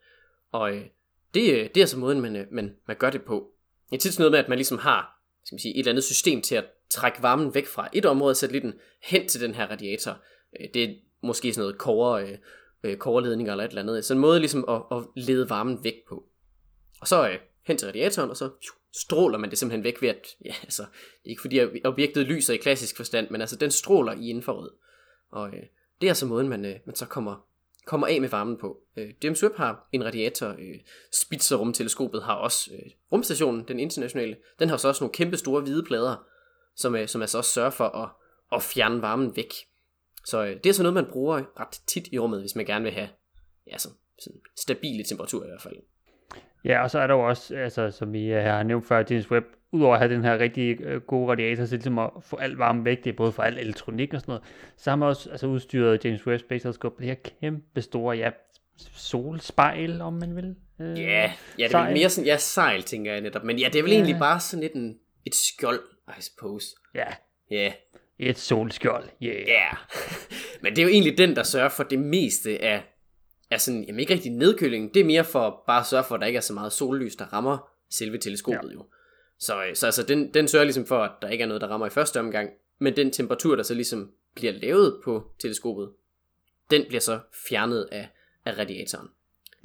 Og 0.52 0.76
øh, 0.76 0.86
det, 1.34 1.54
øh, 1.54 1.70
det 1.76 1.82
er 1.84 1.86
så 1.86 2.00
måden, 2.00 2.22
man, 2.22 2.36
øh, 2.36 2.46
man, 2.52 2.76
man 2.88 2.98
gør 2.98 3.10
det 3.10 3.22
på. 3.22 3.52
Det 3.90 3.96
er 3.96 4.00
tit 4.00 4.20
noget 4.20 4.32
med, 4.32 4.40
at 4.40 4.50
man 4.50 4.58
ligesom 4.58 4.78
har 4.78 5.20
skal 5.50 5.56
man 5.56 5.60
sige, 5.60 5.76
et 5.76 5.80
eller 5.80 5.92
andet 5.92 6.04
system 6.04 6.42
til 6.42 6.56
at 6.56 6.66
trække 6.90 7.24
varmen 7.24 7.54
væk 7.54 7.68
fra 7.68 7.90
et 7.94 8.06
område 8.06 8.32
og 8.32 8.36
sætte 8.36 8.54
lidt 8.54 8.64
den 8.64 8.74
hen 9.04 9.28
til 9.28 9.42
den 9.42 9.56
her 9.56 9.68
radiator. 9.68 10.18
Øh, 10.60 10.68
det 10.74 10.84
er 10.84 10.94
måske 11.22 11.54
sådan 11.54 11.62
noget 11.62 11.78
core, 11.80 12.24
øh, 12.24 12.38
øh, 12.84 12.98
eller 13.40 13.56
et 13.56 13.70
eller 13.70 13.82
andet. 13.82 14.06
Så 14.06 14.14
en 14.14 14.20
måde 14.20 14.40
ligesom 14.40 14.66
at, 14.70 14.98
at 14.98 15.04
lede 15.16 15.50
varmen 15.50 15.84
væk 15.84 15.96
på. 16.10 16.24
Og 17.02 17.08
så 17.08 17.30
øh, 17.30 17.40
hen 17.64 17.78
til 17.78 17.88
radiatoren, 17.88 18.30
og 18.30 18.38
så 18.38 18.50
stråler 18.94 19.38
man 19.38 19.50
det 19.50 19.58
simpelthen 19.58 19.84
væk 19.84 20.02
ved 20.02 20.10
at, 20.10 20.28
ja 20.46 20.54
altså, 20.64 20.82
det 20.92 21.26
er 21.26 21.30
ikke 21.30 21.42
fordi 21.42 21.86
objektet 21.86 22.26
lyser 22.26 22.54
i 22.54 22.58
klassisk 22.58 22.98
forstand, 22.98 23.30
men 23.30 23.42
altså 23.42 23.56
den 23.56 23.72
stråler 23.72 24.14
i 24.14 24.30
infrarød. 24.30 24.72
Og 25.32 25.48
øh, 25.48 25.64
det 26.02 26.10
er 26.10 26.14
så 26.14 26.26
måden, 26.26 26.50
man, 26.50 26.66
øh, 26.66 26.76
man 26.86 26.96
så 26.96 27.06
kommer, 27.06 27.46
kommer 27.86 28.08
af 28.08 28.22
med 28.22 28.30
varmen 28.30 28.58
på. 28.58 28.78
Øh, 28.98 29.10
James 29.24 29.44
Webb 29.44 29.56
har 29.56 29.88
en 29.92 30.06
radiator, 30.06 30.48
øh, 30.48 30.80
Spitzer 31.14 31.56
rumteleskopet 31.56 32.24
har 32.24 32.36
også 32.36 32.72
øh, 32.74 32.92
rumstationen, 33.12 33.68
den 33.68 33.80
internationale, 33.80 34.38
den 34.60 34.70
har 34.70 34.78
så 34.78 34.88
også 34.88 35.04
nogle 35.04 35.14
kæmpe 35.14 35.38
store 35.38 35.62
hvide 35.62 35.84
plader, 35.84 36.26
som, 36.76 36.96
øh, 36.96 37.08
som 37.08 37.22
altså 37.22 37.38
også 37.38 37.52
sørger 37.52 37.70
for 37.70 37.86
at, 37.86 38.10
at 38.52 38.64
fjerne 38.64 39.02
varmen 39.02 39.36
væk. 39.36 39.54
Så 40.26 40.46
øh, 40.46 40.58
det 40.64 40.70
er 40.70 40.74
så 40.74 40.84
noget, 40.84 40.94
man 40.94 41.12
bruger 41.12 41.60
ret 41.60 41.82
tit 41.88 42.08
i 42.12 42.20
rummet, 42.20 42.40
hvis 42.40 42.56
man 42.56 42.66
gerne 42.66 42.84
vil 42.84 42.94
have 42.94 43.10
ja, 43.68 43.78
så, 43.78 43.90
sådan 44.20 44.42
stabile 44.58 45.04
temperaturer 45.04 45.46
i 45.46 45.50
hvert 45.50 45.62
fald. 45.62 45.76
Ja, 46.66 46.84
og 46.84 46.92
så 46.92 47.00
er 47.00 47.08
der 47.08 47.14
jo 47.14 47.28
også, 47.28 47.56
altså, 47.56 47.92
som 47.92 48.14
vi 48.14 48.26
øh, 48.26 48.44
har 48.44 48.64
nævnt 48.64 48.88
før, 48.88 49.04
James 49.10 49.32
Webb, 49.32 49.46
udover 49.72 49.94
at 49.94 50.00
have 50.00 50.14
den 50.14 50.24
her 50.24 50.40
rigtig 50.40 50.82
øh, 50.82 51.02
gode 51.02 51.32
radiator 51.32 51.66
til 51.66 51.78
ligesom 51.78 52.00
at 52.00 52.10
få 52.22 52.36
alt 52.36 52.58
varme 52.58 52.86
væk, 52.86 53.04
det 53.04 53.10
er 53.10 53.16
både 53.16 53.32
for 53.32 53.44
al 53.44 53.58
elektronik 53.58 54.14
og 54.14 54.22
sådan 54.22 54.32
noget, 54.32 54.44
så 54.78 54.90
har 54.90 54.96
man 54.96 55.10
også 55.10 55.30
altså, 55.30 55.48
udstyret 55.48 56.06
James 56.06 56.28
Webb 56.28 56.40
Space 56.40 56.64
Telescope 56.64 56.96
det 57.00 57.06
her 57.06 57.32
kæmpe 57.42 57.82
store, 57.82 58.18
ja, 58.18 58.30
solspejl, 58.78 60.02
om 60.02 60.14
man 60.14 60.36
vil. 60.36 60.56
Øh, 60.82 61.00
ja, 61.00 61.32
ja, 61.60 61.68
det 61.68 61.74
er 61.74 61.92
mere 61.92 62.10
sådan, 62.10 62.26
ja, 62.28 62.38
sejl, 62.38 62.84
tænker 62.84 63.12
jeg 63.12 63.22
netop. 63.22 63.44
Men 63.44 63.60
ja, 63.60 63.68
det 63.68 63.80
er 63.80 63.84
vel 63.84 63.92
ja. 63.92 63.98
egentlig 63.98 64.20
bare 64.20 64.40
sådan 64.40 64.62
lidt 64.62 64.74
en, 64.74 64.98
et 65.26 65.36
skjold, 65.36 65.82
I 66.20 66.22
suppose. 66.22 66.68
Ja. 66.96 67.08
Ja. 67.52 67.72
Et 68.20 68.38
solskjold, 68.38 69.10
yeah. 69.24 69.36
Ja. 69.48 69.54
Yeah. 69.54 69.76
Men 70.62 70.76
det 70.76 70.82
er 70.82 70.84
jo 70.84 70.90
egentlig 70.90 71.18
den, 71.18 71.36
der 71.36 71.44
sørger 71.44 71.70
for 71.70 71.84
det 71.84 72.00
meste 72.00 72.64
af 72.64 72.84
er 73.50 73.58
sådan, 73.58 73.84
jamen 73.84 74.00
ikke 74.00 74.14
rigtig 74.14 74.32
nedkøling, 74.32 74.94
det 74.94 75.00
er 75.00 75.06
mere 75.06 75.24
for 75.24 75.64
bare 75.68 75.80
at 75.80 75.86
sørge 75.86 76.04
for, 76.04 76.16
at 76.16 76.22
der 76.22 76.28
ikke 76.28 76.38
er 76.38 76.42
så 76.42 76.54
meget 76.54 76.72
sollys, 76.72 77.16
der 77.16 77.26
rammer 77.26 77.72
selve 77.90 78.18
teleskopet 78.18 78.70
ja. 78.70 78.74
jo. 78.74 78.86
Så, 79.40 79.66
øh, 79.66 79.76
så 79.76 79.86
altså, 79.86 80.04
den, 80.04 80.34
den 80.34 80.48
sørger 80.48 80.64
ligesom 80.64 80.86
for, 80.86 81.04
at 81.04 81.12
der 81.22 81.30
ikke 81.30 81.42
er 81.42 81.48
noget, 81.48 81.62
der 81.62 81.68
rammer 81.68 81.88
i 81.88 81.90
første 81.90 82.20
omgang, 82.20 82.50
men 82.80 82.96
den 82.96 83.12
temperatur, 83.12 83.56
der 83.56 83.64
så 83.64 83.74
ligesom 83.74 84.12
bliver 84.36 84.54
lavet 84.54 85.02
på 85.04 85.32
teleskopet, 85.40 85.90
den 86.72 86.86
bliver 86.88 87.02
så 87.02 87.20
fjernet 87.50 87.88
af, 87.92 88.10
af 88.46 88.58
radiatoren. 88.58 89.08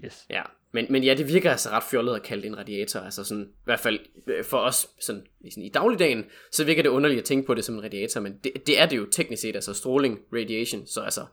Yes. 0.05 0.27
Ja, 0.31 0.43
men, 0.73 0.87
men 0.91 1.05
ja, 1.05 1.15
det 1.15 1.29
virker 1.29 1.51
altså 1.51 1.71
ret 1.71 1.83
fjollet 1.83 2.15
at 2.15 2.23
kalde 2.23 2.43
det 2.43 2.49
en 2.49 2.59
radiator, 2.59 3.01
altså 3.01 3.25
sådan, 3.25 3.45
i 3.45 3.65
hvert 3.65 3.81
fald 3.81 3.99
øh, 4.27 4.45
for 4.45 4.59
os 4.59 4.89
sådan, 5.01 5.27
sådan 5.51 5.63
i 5.63 5.69
dagligdagen, 5.69 6.25
så 6.53 6.65
virker 6.65 6.83
det 6.83 6.89
underligt 6.89 7.19
at 7.19 7.25
tænke 7.25 7.47
på 7.47 7.55
det 7.55 7.65
som 7.65 7.75
en 7.75 7.83
radiator, 7.83 8.21
men 8.21 8.39
det, 8.45 8.53
det 8.67 8.81
er 8.81 8.87
det 8.87 8.97
jo 8.97 9.07
teknisk 9.11 9.43
set, 9.43 9.55
altså 9.55 9.75
stråling, 9.75 10.21
radiation, 10.33 10.87
så 10.87 11.01
altså, 11.01 11.27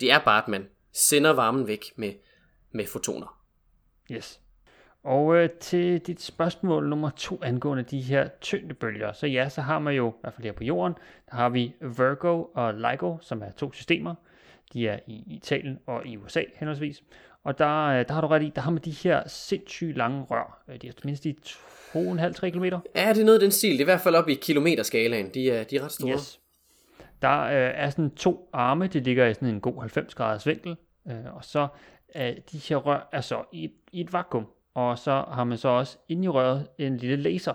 det 0.00 0.12
er 0.12 0.18
bare, 0.18 0.42
at 0.42 0.48
man 0.48 0.66
sender 0.92 1.30
varmen 1.30 1.66
væk 1.66 1.84
med, 1.96 2.12
med 2.72 2.86
fotoner. 2.86 3.38
Yes. 4.12 4.40
Og 5.04 5.36
øh, 5.36 5.50
til 5.50 5.98
dit 5.98 6.22
spørgsmål 6.22 6.88
nummer 6.88 7.10
to 7.16 7.40
angående 7.42 7.82
de 7.82 8.00
her 8.00 8.28
tyngdebølger, 8.40 9.12
så 9.12 9.26
ja, 9.26 9.48
så 9.48 9.60
har 9.60 9.78
man 9.78 9.94
jo, 9.94 10.10
i 10.10 10.14
hvert 10.20 10.34
fald 10.34 10.44
her 10.44 10.52
på 10.52 10.64
jorden, 10.64 10.94
der 11.30 11.36
har 11.36 11.48
vi 11.48 11.74
Virgo 11.80 12.44
og 12.54 12.74
LIGO, 12.74 13.16
som 13.20 13.42
er 13.42 13.50
to 13.56 13.72
systemer. 13.72 14.14
De 14.72 14.88
er 14.88 14.98
i 15.06 15.22
Italien 15.26 15.78
og 15.86 16.06
i 16.06 16.16
USA 16.16 16.42
henholdsvis. 16.54 17.02
Og 17.44 17.58
der, 17.58 17.84
øh, 17.84 18.08
der 18.08 18.14
har 18.14 18.20
du 18.20 18.26
ret 18.26 18.42
i, 18.42 18.52
der 18.54 18.60
har 18.60 18.70
man 18.70 18.82
de 18.84 18.90
her 18.90 19.28
sindssygt 19.28 19.96
lange 19.96 20.22
rør. 20.30 20.62
Øh, 20.68 20.80
de 20.82 20.88
er 20.88 20.92
mindst 21.04 21.26
i 21.26 21.38
2,5-3 21.42 22.50
km. 22.50 22.64
Ja, 22.64 23.12
det 23.12 23.20
er 23.20 23.24
noget 23.24 23.38
af 23.38 23.40
den 23.40 23.50
stil. 23.50 23.70
Det 23.70 23.78
er 23.78 23.80
i 23.80 23.84
hvert 23.84 24.00
fald 24.00 24.14
op 24.14 24.28
i 24.28 24.34
kilometerskalaen. 24.34 25.30
De 25.34 25.50
er, 25.50 25.64
de 25.64 25.76
er 25.76 25.84
ret 25.84 25.92
store. 25.92 26.12
Yes. 26.12 26.40
Der 27.22 27.40
øh, 27.42 27.72
er 27.74 27.90
sådan 27.90 28.10
to 28.10 28.50
arme, 28.52 28.86
de 28.86 29.00
ligger 29.00 29.26
i 29.26 29.34
sådan 29.34 29.48
en 29.48 29.60
god 29.60 29.80
90 29.80 30.14
graders 30.14 30.46
vinkel, 30.46 30.76
øh, 31.08 31.34
og 31.34 31.44
så 31.44 31.68
at 32.08 32.52
de 32.52 32.58
her 32.58 32.76
rør 32.76 33.08
er 33.12 33.20
så 33.20 33.44
i, 33.52 33.70
i 33.92 34.00
et 34.00 34.12
vakuum, 34.12 34.46
og 34.74 34.98
så 34.98 35.24
har 35.32 35.44
man 35.44 35.58
så 35.58 35.68
også 35.68 35.98
inde 36.08 36.24
i 36.24 36.28
røret 36.28 36.68
en 36.78 36.96
lille 36.96 37.16
laser. 37.16 37.54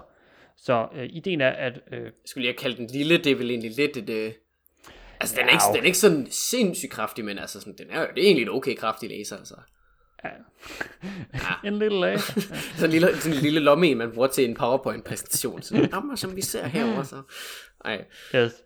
Så 0.57 0.87
øh, 0.95 1.09
ideen 1.11 1.41
er, 1.41 1.49
at... 1.49 1.79
Øh, 1.91 2.03
Jeg 2.03 2.11
skulle 2.25 2.47
have 2.47 2.53
kaldt 2.53 2.77
den 2.77 2.87
lille, 2.87 3.17
det 3.17 3.31
er 3.31 3.35
vel 3.35 3.49
egentlig 3.49 3.71
lidt 3.75 3.97
et... 3.97 4.09
Øh... 4.09 4.31
Altså, 5.19 5.35
den 5.35 5.43
er, 5.43 5.47
Ja, 5.47 5.51
ikke, 5.51 5.63
okay. 5.69 5.75
den 5.77 5.83
er 5.83 5.85
ikke 5.85 5.97
sådan 5.97 6.27
sindssygt 6.31 6.91
kraftig, 6.91 7.25
men 7.25 7.37
altså, 7.37 7.59
sådan, 7.59 7.75
den 7.77 7.85
er, 7.89 7.99
det 7.99 8.23
er 8.23 8.25
egentlig 8.25 8.41
en 8.43 8.49
okay 8.49 8.75
kraftig 8.75 9.09
laser, 9.09 9.37
altså. 9.37 9.55
en 11.65 11.79
lille 11.79 11.99
laser. 11.99 12.41
Sådan 12.75 12.85
en 12.85 12.91
lille, 12.91 13.17
sådan 13.17 13.37
en 13.37 13.43
lille 13.43 13.59
lomme, 13.59 13.95
man 13.95 14.11
bruger 14.11 14.27
til 14.27 14.49
en 14.49 14.55
PowerPoint-præsentation. 14.55 15.61
Sådan 15.61 16.17
som 16.17 16.35
vi 16.35 16.41
ser 16.41 16.67
herovre, 16.67 17.05
så... 17.05 17.21
Ej, 17.85 18.05
Yes. 18.35 18.63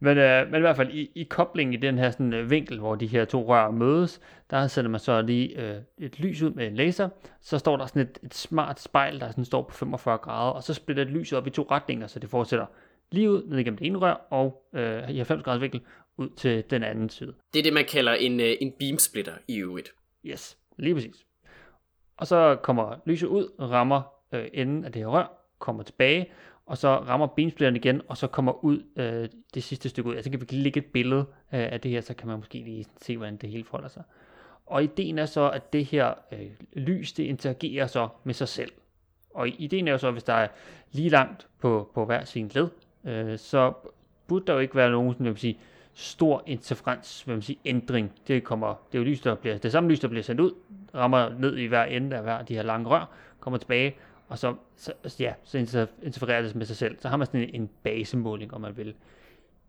Men, 0.00 0.18
øh, 0.18 0.50
men 0.50 0.56
i 0.56 0.60
hvert 0.60 0.76
fald 0.76 0.90
i, 0.90 1.10
i 1.14 1.24
koblingen 1.24 1.74
i 1.74 1.76
den 1.76 1.98
her 1.98 2.10
sådan, 2.10 2.32
øh, 2.32 2.50
vinkel, 2.50 2.78
hvor 2.78 2.94
de 2.94 3.06
her 3.06 3.24
to 3.24 3.48
rør 3.48 3.70
mødes, 3.70 4.20
der 4.50 4.66
sætter 4.66 4.90
man 4.90 5.00
så 5.00 5.22
lige 5.22 5.60
øh, 5.62 5.82
et 5.98 6.20
lys 6.20 6.42
ud 6.42 6.50
med 6.50 6.66
en 6.66 6.74
laser. 6.74 7.08
Så 7.40 7.58
står 7.58 7.76
der 7.76 7.86
sådan 7.86 8.02
et, 8.02 8.18
et 8.22 8.34
smart 8.34 8.80
spejl, 8.80 9.20
der 9.20 9.30
sådan 9.30 9.44
står 9.44 9.62
på 9.62 9.74
45 9.74 10.18
grader, 10.18 10.50
og 10.50 10.62
så 10.62 10.74
splitter 10.74 11.02
et 11.02 11.10
lys 11.10 11.32
op 11.32 11.46
i 11.46 11.50
to 11.50 11.66
retninger, 11.70 12.06
så 12.06 12.18
det 12.18 12.30
fortsætter 12.30 12.66
lige 13.10 13.30
ud 13.30 13.42
ned 13.46 13.58
igennem 13.58 13.78
det 13.78 13.86
ene 13.86 13.98
rør, 13.98 14.26
og 14.30 14.68
øh, 14.74 15.10
i 15.10 15.16
90 15.16 15.42
graders 15.42 15.62
vinkel 15.62 15.80
ud 16.16 16.28
til 16.36 16.64
den 16.70 16.82
anden 16.82 17.08
side. 17.08 17.34
det 17.52 17.58
er 17.58 17.62
det, 17.62 17.72
man 17.72 17.84
kalder 17.84 18.12
en, 18.12 18.40
øh, 18.40 18.56
en 18.60 18.72
beamsplitter 18.78 19.32
i 19.48 19.58
øvrigt. 19.58 19.92
Yes, 20.24 20.58
lige 20.78 20.94
præcis. 20.94 21.26
Og 22.16 22.26
så 22.26 22.56
kommer 22.62 22.96
lyset 23.06 23.26
ud, 23.26 23.48
rammer 23.60 24.02
øh, 24.32 24.48
enden 24.52 24.84
af 24.84 24.92
det 24.92 25.02
her 25.02 25.08
rør, 25.08 25.52
kommer 25.58 25.82
tilbage, 25.82 26.30
og 26.66 26.78
så 26.78 26.96
rammer 26.96 27.26
bensplitteren 27.26 27.76
igen, 27.76 28.02
og 28.08 28.16
så 28.16 28.26
kommer 28.26 28.64
ud 28.64 28.82
øh, 28.96 29.28
det 29.54 29.62
sidste 29.62 29.88
stykke 29.88 30.10
ud. 30.10 30.14
Altså 30.14 30.30
kan 30.30 30.40
vi 30.40 30.46
kan 30.46 30.58
lægge 30.58 30.78
et 30.80 30.86
billede 30.86 31.20
øh, 31.20 31.72
af 31.72 31.80
det 31.80 31.90
her, 31.90 32.00
så 32.00 32.14
kan 32.14 32.28
man 32.28 32.36
måske 32.36 32.58
lige 32.58 32.86
se, 33.02 33.16
hvordan 33.16 33.36
det 33.36 33.50
hele 33.50 33.64
forholder 33.64 33.88
sig. 33.88 34.02
Og 34.66 34.82
ideen 34.82 35.18
er 35.18 35.26
så, 35.26 35.50
at 35.50 35.72
det 35.72 35.84
her 35.84 36.14
øh, 36.32 36.50
lys, 36.72 37.12
det 37.12 37.24
interagerer 37.24 37.86
så 37.86 38.08
med 38.24 38.34
sig 38.34 38.48
selv. 38.48 38.72
Og 39.34 39.48
ideen 39.48 39.88
er 39.88 39.92
jo 39.92 39.98
så, 39.98 40.06
at 40.06 40.12
hvis 40.12 40.24
der 40.24 40.32
er 40.32 40.48
lige 40.92 41.08
langt 41.08 41.46
på, 41.60 41.90
på 41.94 42.04
hver 42.04 42.24
sin 42.24 42.50
led, 42.54 42.68
øh, 43.04 43.38
så 43.38 43.72
burde 44.26 44.46
der 44.46 44.52
jo 44.52 44.58
ikke 44.58 44.74
være 44.74 44.90
nogen 44.90 45.12
sådan, 45.12 45.26
vil 45.26 45.36
sige, 45.36 45.58
stor 45.94 46.42
interferens, 46.46 47.26
vil 47.26 47.34
man 47.34 47.42
sige, 47.42 47.58
ændring. 47.64 48.12
Det 48.28 48.44
kommer, 48.44 48.74
det 48.92 48.98
er 48.98 49.02
jo 49.02 49.04
lys, 49.04 49.20
der 49.20 49.34
bliver, 49.34 49.58
det 49.58 49.72
samme 49.72 49.90
lys, 49.90 50.00
der 50.00 50.08
bliver 50.08 50.22
sendt 50.22 50.40
ud, 50.40 50.52
rammer 50.94 51.28
ned 51.38 51.56
i 51.56 51.66
hver 51.66 51.84
ende 51.84 52.16
af 52.16 52.22
hver 52.22 52.34
af 52.34 52.46
de 52.46 52.54
her 52.54 52.62
lange 52.62 52.88
rør, 52.88 53.10
kommer 53.40 53.58
tilbage, 53.58 53.96
og 54.28 54.38
så, 54.38 54.54
så 54.76 54.92
ja, 55.18 55.34
så 55.44 55.58
interfererer 56.02 56.42
det 56.42 56.54
med 56.54 56.66
sig 56.66 56.76
selv. 56.76 56.98
Så 56.98 57.08
har 57.08 57.16
man 57.16 57.26
sådan 57.26 57.40
en, 57.40 57.62
en 57.62 57.70
basemåling, 57.82 58.54
om 58.54 58.60
man 58.60 58.76
vil. 58.76 58.94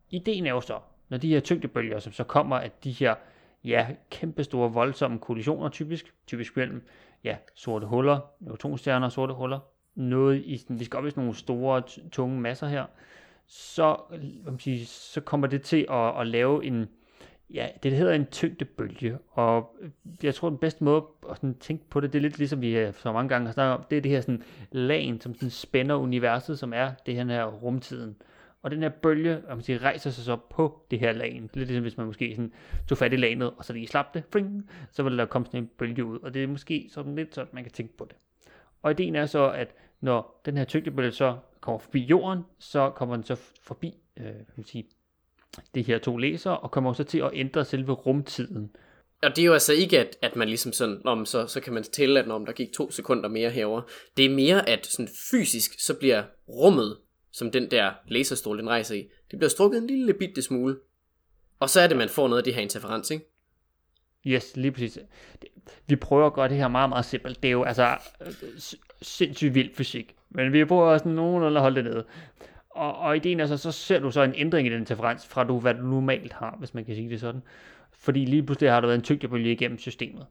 Ideen 0.10 0.46
er 0.46 0.52
jo 0.52 0.62
så, 0.62 0.80
når 1.10 1.18
de 1.18 1.30
her 1.30 1.40
tyngdebølger, 1.40 2.00
som 2.00 2.14
så 2.14 2.24
kommer 2.24 2.58
af 2.58 2.72
de 2.84 2.92
her, 2.92 3.16
ja, 3.64 3.88
kæmpe 4.10 4.44
store, 4.44 4.72
voldsomme 4.72 5.20
kollisioner 5.20 5.70
typisk, 5.70 6.14
typisk 6.28 6.58
mellem, 6.58 6.88
ja, 7.24 7.38
sorte 7.56 7.88
huller, 7.88 8.20
neutronstjerner 8.40 9.06
og 9.06 9.12
sorte 9.12 9.34
huller, 9.34 9.60
noget 9.96 10.38
i, 10.46 10.66
vi 10.70 10.84
skal 10.84 10.98
op 10.98 11.06
i 11.06 11.10
sådan 11.10 11.24
nogle 11.24 11.36
store, 11.36 11.82
tunge 12.12 12.42
masser 12.42 12.68
her, 12.68 12.86
så, 13.48 13.98
man 14.46 14.60
sige, 14.60 14.86
så 14.86 15.22
kommer 15.22 15.48
det 15.48 15.62
til 15.62 15.86
at, 15.90 16.20
at 16.20 16.28
lave 16.28 16.66
en, 16.66 16.90
ja, 17.54 17.68
det 17.84 17.92
hedder 17.92 18.14
en 18.14 18.26
tyngdebølge, 18.26 19.18
og 19.32 19.76
jeg 20.24 20.36
tror, 20.36 20.50
den 20.50 20.58
bedste 20.58 20.84
måde 20.84 21.04
at 21.30 21.36
sådan 21.38 21.56
tænke 21.60 21.90
på 21.90 22.00
det, 22.00 22.14
det 22.14 22.20
er 22.20 22.22
lidt 22.22 22.38
ligesom 22.38 22.62
vi 22.62 22.78
øh, 22.78 22.94
så 22.94 23.12
mange 23.12 23.30
gange 23.30 23.46
har 23.46 23.54
snakket 23.54 23.78
om, 23.78 23.84
det 23.90 23.98
er 23.98 24.02
det 24.02 24.12
her 24.12 24.22
sådan 24.22 24.44
lagen, 24.72 25.22
som 25.22 25.36
sådan 25.36 25.50
spænder 25.50 25.96
universet, 25.96 26.60
som 26.60 26.74
er 26.74 26.92
det 27.06 27.14
her, 27.14 27.22
den 27.22 27.30
her 27.30 27.46
rumtiden. 27.46 28.16
Og 28.62 28.72
den 28.72 28.82
her 28.82 28.90
bølge, 28.90 29.42
om 29.50 29.58
man 29.58 29.64
siger, 29.64 29.84
rejser 29.84 30.10
sig 30.10 30.24
så 30.24 30.36
på 30.50 30.86
det 30.92 31.00
her 31.00 31.12
lagen. 31.12 31.50
Lidt 31.54 31.68
ligesom, 31.68 31.82
hvis 31.82 31.98
man 31.98 32.06
måske 32.06 32.36
sådan 32.36 32.52
tog 32.88 32.98
fat 32.98 33.14
i 33.14 33.16
lagenet, 33.16 33.52
og 33.58 33.66
så 33.66 33.74
lige 33.74 33.88
slap 33.88 34.14
det, 34.14 34.24
fling, 34.32 34.70
så 34.92 35.04
vil 35.04 35.18
der 35.18 35.26
komme 35.26 35.46
sådan 35.46 35.64
en 35.64 35.70
bølge 35.78 36.06
ud. 36.06 36.20
Og 36.20 36.34
det 36.34 36.44
er 36.44 36.48
måske 36.48 36.90
sådan 36.92 37.16
lidt 37.16 37.36
sådan, 37.36 37.50
man 37.54 37.64
kan 37.64 37.72
tænke 37.72 37.98
på 37.98 38.06
det. 38.06 38.16
Og 38.82 38.92
ideen 38.92 39.16
er 39.16 39.26
så, 39.26 39.52
at 39.52 39.76
når 40.02 40.42
den 40.46 40.58
her 40.58 40.64
tyngdebølge 40.64 41.12
så 41.12 41.38
kommer 41.62 41.80
forbi 41.80 42.04
jorden, 42.04 42.44
så 42.60 42.90
kommer 42.90 43.16
den 43.16 43.24
så 43.24 43.36
forbi, 43.62 43.94
øh, 44.18 44.24
kan 44.26 44.46
man 44.56 44.66
sige, 44.66 44.84
de 45.76 45.82
her 45.82 45.98
to 45.98 46.18
læser, 46.18 46.52
og 46.52 46.72
kommer 46.72 46.94
så 46.94 47.04
til 47.04 47.20
at 47.20 47.30
ændre 47.34 47.66
selve 47.66 47.92
rumtiden. 47.92 48.72
Og 49.24 49.36
det 49.36 49.42
er 49.42 49.46
jo 49.46 49.54
altså 49.54 49.74
ikke, 49.74 50.00
at, 50.00 50.18
at 50.22 50.36
man 50.36 50.48
ligesom 50.48 50.74
sådan, 50.74 51.02
om 51.06 51.26
så, 51.26 51.48
så 51.48 51.60
kan 51.60 51.74
man 51.74 51.84
tælle, 51.84 52.20
at 52.20 52.28
når 52.28 52.40
der 52.40 52.52
gik 52.52 52.74
to 52.74 52.92
sekunder 52.92 53.30
mere 53.30 53.50
herover. 53.50 53.82
Det 54.18 54.26
er 54.26 54.30
mere, 54.30 54.70
at 54.70 54.86
sådan 54.86 55.10
fysisk, 55.32 55.80
så 55.80 55.94
bliver 55.94 56.24
rummet, 56.50 56.98
som 57.32 57.52
den 57.52 57.72
der 57.72 57.92
laserstråle, 58.08 58.60
den 58.60 58.70
rejser 58.70 58.96
i, 58.96 59.08
det 59.32 59.40
bliver 59.40 59.50
strukket 59.50 59.78
en 59.78 59.88
lille 59.88 60.14
bitte 60.14 60.42
smule. 60.42 60.78
Og 61.60 61.70
så 61.70 61.82
er 61.82 61.88
det, 61.88 61.98
man 61.98 62.10
får 62.10 62.28
noget 62.28 62.38
af 62.38 62.44
det 62.44 62.54
her 62.54 62.62
interferens, 62.62 63.12
ikke? 63.12 63.26
Yes, 64.28 64.56
lige 64.56 64.72
præcis. 64.72 65.00
Vi 65.88 65.96
prøver 65.96 66.26
at 66.26 66.34
gøre 66.34 66.50
det 66.50 66.58
her 66.58 66.68
meget, 66.68 66.90
meget 66.90 67.06
simpelt. 67.06 67.44
Det 67.44 67.48
er 67.48 67.52
jo 67.52 67.64
altså 67.64 67.98
øh, 68.26 68.34
sindssygt 69.02 69.56
vild 69.56 69.76
fysik. 69.76 70.16
Men 70.30 70.54
vi 70.54 70.66
prøver 70.66 70.84
også 70.84 71.08
nogenlunde 71.08 71.58
at 71.58 71.62
holde 71.62 71.76
det 71.76 71.84
nede. 71.84 72.06
Og, 72.78 72.98
og 72.98 73.16
ideen 73.16 73.40
er 73.40 73.46
så, 73.46 73.58
så 73.58 73.72
ser 73.72 74.00
du 74.00 74.12
så 74.12 74.22
en 74.22 74.34
ændring 74.36 74.68
i 74.68 74.70
den 74.70 74.80
interferens, 74.80 75.28
fra 75.28 75.44
du, 75.44 75.60
hvad 75.60 75.74
du 75.74 75.82
normalt 75.82 76.34
har, 76.34 76.56
hvis 76.60 76.74
man 76.74 76.86
kan 76.86 76.96
sige 76.96 77.10
det 77.10 77.20
sådan. 77.20 77.42
Fordi 77.92 78.26
lige 78.26 78.44
pludselig 78.44 78.72
har 78.72 78.80
der 78.80 78.88
været 78.88 78.98
en 78.98 79.04
tyngdebølge 79.04 79.52
igennem 79.52 79.78
systemet. 79.78 80.26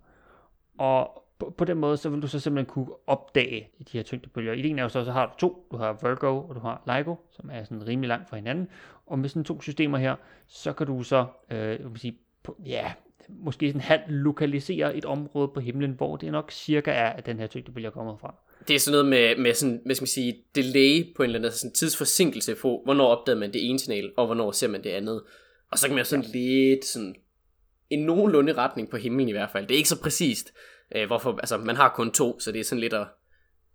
Og 0.78 1.22
på, 1.38 1.54
på 1.58 1.64
den 1.64 1.78
måde, 1.78 1.96
så 1.96 2.08
vil 2.08 2.22
du 2.22 2.26
så 2.26 2.40
simpelthen 2.40 2.66
kunne 2.66 2.88
opdage 3.06 3.68
de 3.78 3.98
her 3.98 4.02
tyngdebølger. 4.02 4.52
Ideen 4.52 4.78
er 4.78 4.82
jo 4.82 4.88
så, 4.88 5.04
så 5.04 5.12
har 5.12 5.26
du 5.26 5.32
to. 5.38 5.66
Du 5.70 5.76
har 5.76 5.98
Virgo, 6.02 6.48
og 6.48 6.54
du 6.54 6.60
har 6.60 6.96
LIGO, 6.96 7.16
som 7.30 7.50
er 7.52 7.64
sådan 7.64 7.86
rimelig 7.86 8.08
langt 8.08 8.28
fra 8.28 8.36
hinanden. 8.36 8.68
Og 9.06 9.18
med 9.18 9.28
sådan 9.28 9.44
to 9.44 9.60
systemer 9.60 9.98
her, 9.98 10.16
så 10.46 10.72
kan 10.72 10.86
du 10.86 11.02
så, 11.02 11.26
øh, 11.50 11.58
jeg 11.58 11.90
vil 11.90 11.98
sige, 11.98 12.18
på, 12.42 12.56
ja, 12.66 12.92
måske 13.28 13.68
sådan 13.68 13.80
halvt 13.80 14.08
lokalisere 14.08 14.96
et 14.96 15.04
område 15.04 15.48
på 15.48 15.60
himlen, 15.60 15.90
hvor 15.90 16.16
det 16.16 16.32
nok 16.32 16.50
cirka 16.50 16.90
er, 16.90 17.08
at 17.08 17.26
den 17.26 17.38
her 17.38 17.46
tyngdebølge 17.46 17.86
er 17.86 17.90
kommet 17.90 18.20
fra. 18.20 18.34
Det 18.68 18.76
er 18.76 18.80
sådan 18.80 18.92
noget 18.92 19.06
med, 19.08 19.42
med 19.42 19.54
sådan, 19.54 19.80
hvad 19.84 19.94
skal 19.94 20.02
man 20.02 20.08
sige, 20.08 20.44
delay 20.54 21.14
på 21.16 21.22
en 21.22 21.26
eller 21.26 21.38
anden 21.38 21.44
altså 21.44 21.60
sådan 21.60 21.74
tidsforsinkelse 21.74 22.54
på, 22.54 22.80
hvornår 22.84 23.06
opdager 23.06 23.38
man 23.38 23.52
det 23.52 23.70
ene 23.70 23.78
signal, 23.78 24.12
og 24.16 24.26
hvornår 24.26 24.52
ser 24.52 24.68
man 24.68 24.84
det 24.84 24.90
andet. 24.90 25.22
Og 25.72 25.78
så 25.78 25.86
kan 25.86 25.94
man 25.94 26.00
jo 26.00 26.08
sådan 26.08 26.24
ja. 26.24 26.38
lidt 26.38 26.84
sådan, 26.84 27.14
en 27.90 27.98
nogenlunde 27.98 28.52
retning 28.52 28.90
på 28.90 28.96
himlen 28.96 29.28
i 29.28 29.32
hvert 29.32 29.50
fald. 29.50 29.66
Det 29.66 29.74
er 29.74 29.78
ikke 29.78 29.88
så 29.88 30.00
præcist, 30.02 30.52
øh, 30.96 31.06
hvorfor, 31.06 31.38
altså 31.38 31.58
man 31.58 31.76
har 31.76 31.88
kun 31.96 32.10
to, 32.10 32.40
så 32.40 32.52
det 32.52 32.60
er 32.60 32.64
sådan 32.64 32.80
lidt 32.80 32.92
at, 32.92 33.06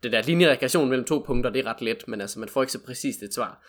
det 0.03 0.11
der 0.11 0.21
linjeregression 0.21 0.89
mellem 0.89 1.05
to 1.05 1.23
punkter, 1.27 1.49
det 1.49 1.65
er 1.65 1.69
ret 1.69 1.81
let, 1.81 2.07
men 2.07 2.21
altså 2.21 2.39
man 2.39 2.49
får 2.49 2.61
ikke 2.61 2.71
så 2.71 2.85
præcist 2.85 3.23
et 3.23 3.33
svar. 3.33 3.63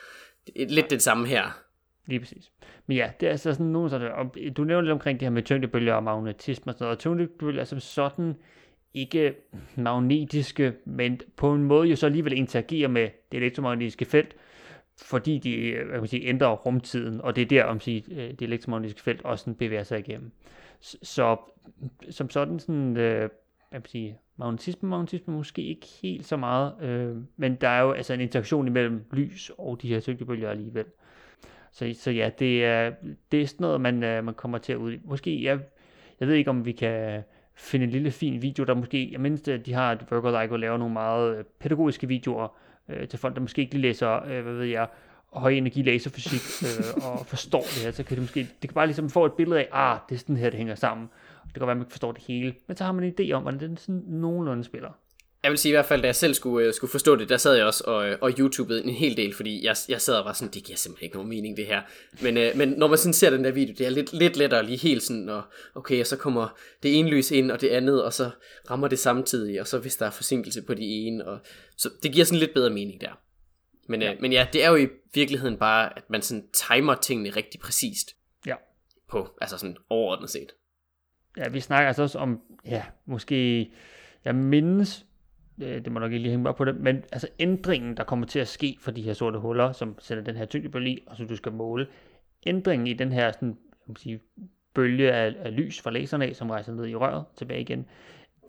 Det 0.47 0.63
er 0.63 0.67
lidt 0.67 0.91
det 0.91 1.03
samme 1.03 1.27
her. 1.27 1.63
Lige 2.07 2.21
præcis. 2.21 2.51
Men 2.87 2.97
ja, 2.97 3.11
det 3.21 3.27
er 3.27 3.31
altså 3.31 3.53
sådan 3.53 3.67
nogle 3.67 3.91
sådan, 3.91 4.13
og 4.13 4.37
du 4.57 4.65
nævnte 4.65 4.85
lidt 4.85 4.93
omkring 4.93 5.21
det 5.21 5.27
her 5.27 5.31
med 5.31 5.43
tyngdebølger 5.43 5.95
og 5.95 6.03
magnetisme 6.03 6.71
og 6.71 6.75
sådan 6.75 6.85
noget, 6.85 6.97
og 6.97 6.99
tyngdebølger 6.99 7.61
er 7.61 7.65
som 7.65 7.81
sådan 7.81 8.35
ikke 8.95 9.35
magnetiske, 9.77 10.73
men 10.85 11.21
på 11.37 11.55
en 11.55 11.65
måde 11.65 11.89
jo 11.89 11.97
så 11.97 12.07
alligevel 12.07 12.33
interagerer 12.33 12.89
med 12.89 13.09
det 13.33 13.39
elektromagnetiske 13.39 14.05
felt, 14.05 14.37
fordi 15.03 15.39
de 15.39 15.57
øh, 15.57 15.77
hvad 15.77 15.93
kan 15.93 16.01
man 16.01 16.09
sige, 16.09 16.29
ændrer 16.29 16.49
rumtiden, 16.49 17.21
og 17.21 17.37
det 17.37 17.43
er 17.43 17.47
der, 17.47 17.65
om 17.65 17.81
sige, 17.81 18.05
øh, 18.11 18.31
det 18.31 18.43
elektromagnetiske 18.43 19.01
felt 19.01 19.23
også 19.23 19.43
sådan 19.43 19.55
bevæger 19.55 19.83
sig 19.83 19.99
igennem. 19.99 20.33
Så, 20.81 21.37
som 22.11 22.31
sådan, 22.31 22.59
sådan 22.59 22.97
øh, 22.97 23.19
hvad 23.21 23.29
kan 23.71 23.81
man 23.81 23.87
sige, 23.87 24.19
magnetisme, 24.37 24.89
magnetisme 24.89 25.35
måske 25.35 25.63
ikke 25.63 25.87
helt 26.03 26.27
så 26.27 26.37
meget, 26.37 26.83
øh, 26.83 27.17
men 27.37 27.55
der 27.55 27.69
er 27.69 27.81
jo 27.81 27.93
altså 27.93 28.15
en 28.15 28.21
interaktion 28.21 28.67
imellem 28.67 29.05
lys 29.13 29.51
og 29.59 29.83
de 29.83 29.89
her 29.89 30.01
tyngdebølger 30.01 30.51
alligevel. 30.51 30.85
Så, 31.73 31.95
så 31.99 32.11
ja, 32.11 32.31
det 32.39 32.65
er, 32.65 32.93
det 33.33 33.43
er 33.43 33.47
sådan 33.47 33.65
noget, 33.65 33.81
man, 33.81 34.03
øh, 34.03 34.25
man 34.25 34.35
kommer 34.35 34.59
til 34.59 34.73
at 34.73 34.79
ud. 34.79 34.99
Måske, 35.05 35.45
jeg, 35.45 35.61
jeg 36.21 36.29
ved 36.29 36.35
ikke, 36.35 36.51
om 36.51 36.65
vi 36.65 36.73
kan 36.73 37.23
finde 37.63 37.85
en 37.85 37.91
lille 37.91 38.11
fin 38.11 38.43
video, 38.43 38.65
der 38.65 38.75
måske, 38.75 39.09
jeg 39.13 39.21
mindst, 39.21 39.49
at 39.49 39.67
de 39.67 39.73
har, 39.73 39.91
at 39.91 40.11
Virgo 40.11 40.41
Ligo 40.41 40.57
laver 40.57 40.77
nogle 40.77 40.93
meget 40.93 41.37
øh, 41.37 41.45
pædagogiske 41.61 42.09
videoer 42.09 42.49
øh, 42.89 43.09
til 43.09 43.19
folk, 43.19 43.35
der 43.35 43.41
måske 43.41 43.63
ikke 43.63 43.75
lige 43.75 43.83
læser, 43.83 44.25
øh, 44.27 44.43
hvad 44.43 44.55
ved 44.55 44.65
jeg, 44.65 44.89
høj 45.33 45.51
energi 45.51 45.83
laserfysik 45.83 46.69
øh, 46.69 46.85
og 47.09 47.27
forstår 47.27 47.61
det 47.61 47.83
her, 47.85 47.91
så 47.91 48.03
kan 48.03 48.17
det 48.17 48.23
måske, 48.23 48.41
det 48.41 48.71
kan 48.71 48.75
bare 48.75 48.87
ligesom 48.87 49.11
få 49.11 49.27
et 49.27 49.33
billede 49.33 49.61
af, 49.61 49.69
ah, 49.73 49.99
det 50.09 50.15
er 50.15 50.19
sådan 50.19 50.37
her, 50.37 50.51
det 50.51 50.59
hænger 50.59 50.75
sammen. 50.75 51.09
Det 51.45 51.55
kan 51.55 51.61
være, 51.61 51.71
at 51.71 51.77
man 51.77 51.85
ikke 51.85 51.93
forstår 51.93 52.13
det 52.13 52.23
hele, 52.23 52.55
men 52.67 52.77
så 52.77 52.85
har 52.85 52.93
man 52.93 53.05
en 53.05 53.15
idé 53.21 53.33
om, 53.33 53.43
hvordan 53.43 53.61
den 53.61 53.77
sådan 53.77 54.03
nogenlunde 54.07 54.65
spiller. 54.65 54.91
Jeg 55.43 55.51
vil 55.51 55.59
sige 55.59 55.71
i 55.71 55.75
hvert 55.75 55.87
fald, 55.87 56.03
da 56.03 56.07
jeg 56.07 56.17
selv 56.17 56.35
skulle, 56.35 56.67
øh, 56.67 56.75
skulle 56.75 56.91
forstå 56.91 57.17
det, 57.17 57.29
der 57.29 57.37
sad 57.37 57.55
jeg 57.55 57.67
også 57.67 57.85
og, 57.87 58.09
øh, 58.09 58.19
og 58.21 58.31
YouTubede 58.39 58.85
en 58.85 58.91
hel 58.91 59.17
del, 59.17 59.35
fordi 59.35 59.65
jeg, 59.65 59.77
jeg 59.89 60.01
sad 60.01 60.15
og 60.15 60.25
var 60.25 60.33
sådan, 60.33 60.55
det 60.55 60.65
giver 60.65 60.77
simpelthen 60.77 61.05
ikke 61.05 61.17
nogen 61.17 61.29
mening 61.29 61.57
det 61.57 61.67
her. 61.67 61.83
Men, 62.23 62.37
øh, 62.37 62.57
men 62.57 62.69
når 62.69 62.89
man 62.89 62.99
sådan 62.99 63.13
ser 63.13 63.31
den 63.31 63.45
der 63.45 63.51
video, 63.51 63.75
det 63.79 63.87
er 63.87 63.91
lidt, 63.91 64.13
lidt 64.13 64.37
lettere 64.37 64.67
lige 64.67 64.79
helt 64.79 65.03
sådan, 65.03 65.29
og 65.29 65.43
okay, 65.75 66.01
og 66.01 66.07
så 66.07 66.17
kommer 66.17 66.59
det 66.83 66.99
ene 66.99 67.11
lys 67.11 67.31
ind, 67.31 67.51
og 67.51 67.61
det 67.61 67.69
andet, 67.69 68.05
og 68.05 68.13
så 68.13 68.31
rammer 68.71 68.89
det 68.89 68.99
samtidig, 68.99 69.61
og 69.61 69.67
så 69.67 69.79
hvis 69.79 69.97
der 69.97 70.07
er 70.07 70.11
forsinkelse 70.11 70.63
på 70.63 70.75
de 70.75 70.83
ene, 70.83 71.27
og 71.29 71.39
så 71.77 71.91
det 72.03 72.13
giver 72.13 72.25
sådan 72.25 72.39
lidt 72.39 72.55
bedre 72.55 72.71
mening 72.71 73.01
der. 73.01 73.21
Men, 73.89 74.03
ja. 74.03 74.13
Øh, 74.13 74.21
men 74.21 74.33
ja, 74.33 74.47
det 74.53 74.65
er 74.65 74.71
jo 74.71 74.77
i 74.77 74.89
virkeligheden 75.15 75.57
bare, 75.57 75.97
at 75.97 76.11
man 76.11 76.23
sådan 76.23 76.45
timer 76.53 76.95
tingene 76.95 77.31
rigtig 77.31 77.61
præcist 77.61 78.17
Ja. 78.47 78.55
på, 79.11 79.29
altså 79.41 79.59
sådan 79.59 79.77
overordnet 79.91 80.31
set. 80.31 80.53
Ja, 81.37 81.49
vi 81.49 81.61
snakker 81.61 81.89
altså 81.89 82.03
også 82.03 82.19
om, 82.19 82.41
ja, 82.67 82.83
måske, 83.07 83.71
jeg 84.25 84.35
mindes, 84.35 85.07
det 85.63 85.93
må 85.93 86.01
nok 86.01 86.13
ikke 86.13 86.23
lige 86.23 86.31
hænge 86.31 86.43
mig 86.43 86.55
på 86.57 86.65
det, 86.65 86.77
men 86.77 86.97
altså 87.13 87.29
ændringen, 87.39 87.97
der 87.97 88.05
kommer 88.05 88.27
til 88.27 88.39
at 88.39 88.49
ske 88.49 88.77
for 88.81 88.91
de 88.91 89.03
her 89.03 89.13
sorte 89.13 89.39
huller, 89.39 89.73
som 89.73 89.97
sætter 89.99 90.25
den 90.25 90.37
her 90.37 90.45
tyngdebølge 90.45 90.91
i, 90.91 91.05
og 91.07 91.17
som 91.17 91.29
du 91.29 91.37
skal 91.37 91.53
måle, 91.53 91.87
ændringen 92.47 92.87
i 92.87 92.93
den 92.93 93.13
her 93.13 93.33
sådan, 93.33 93.49
jeg 93.49 93.89
må 93.89 93.95
sige, 93.99 94.21
bølge 94.75 95.13
af, 95.13 95.35
af 95.39 95.57
lys 95.57 95.81
fra 95.81 95.91
laseren 95.91 96.23
af, 96.23 96.37
som 96.37 96.51
rejser 96.51 96.73
ned 96.75 96.87
i 96.87 96.95
røret 96.95 97.25
tilbage 97.37 97.61
igen. 97.61 97.87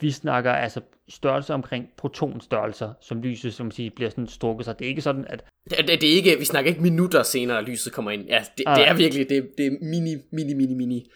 Vi 0.02 0.12
snakker 0.12 0.52
altså 0.52 0.82
størrelser 1.10 1.54
omkring 1.54 1.90
protonstørrelser, 1.98 2.94
som 3.02 3.22
lyset, 3.22 3.54
som 3.54 3.72
siger, 3.72 3.90
bliver 3.96 4.10
sådan 4.10 4.28
strukket 4.28 4.66
sig. 4.66 4.80
Det 4.80 4.86
er 4.86 4.90
ikke 4.90 5.02
sådan, 5.02 5.26
at... 5.28 5.44
Det, 5.70 5.78
det, 5.78 6.02
det 6.02 6.12
er 6.12 6.16
ikke, 6.16 6.40
vi 6.40 6.46
snakker 6.46 6.70
ikke 6.70 6.82
minutter 6.82 7.24
senere, 7.24 7.58
at 7.58 7.64
lyset 7.64 7.94
kommer 7.94 8.12
ind. 8.12 8.28
Ja, 8.28 8.44
det, 8.58 8.66
det 8.76 8.88
er 8.88 8.94
virkelig, 8.94 9.30
det, 9.30 9.50
det 9.58 9.66
er 9.66 9.72
mini, 9.82 10.16
mini, 10.32 10.54
mini, 10.54 10.74
mini. 10.74 11.12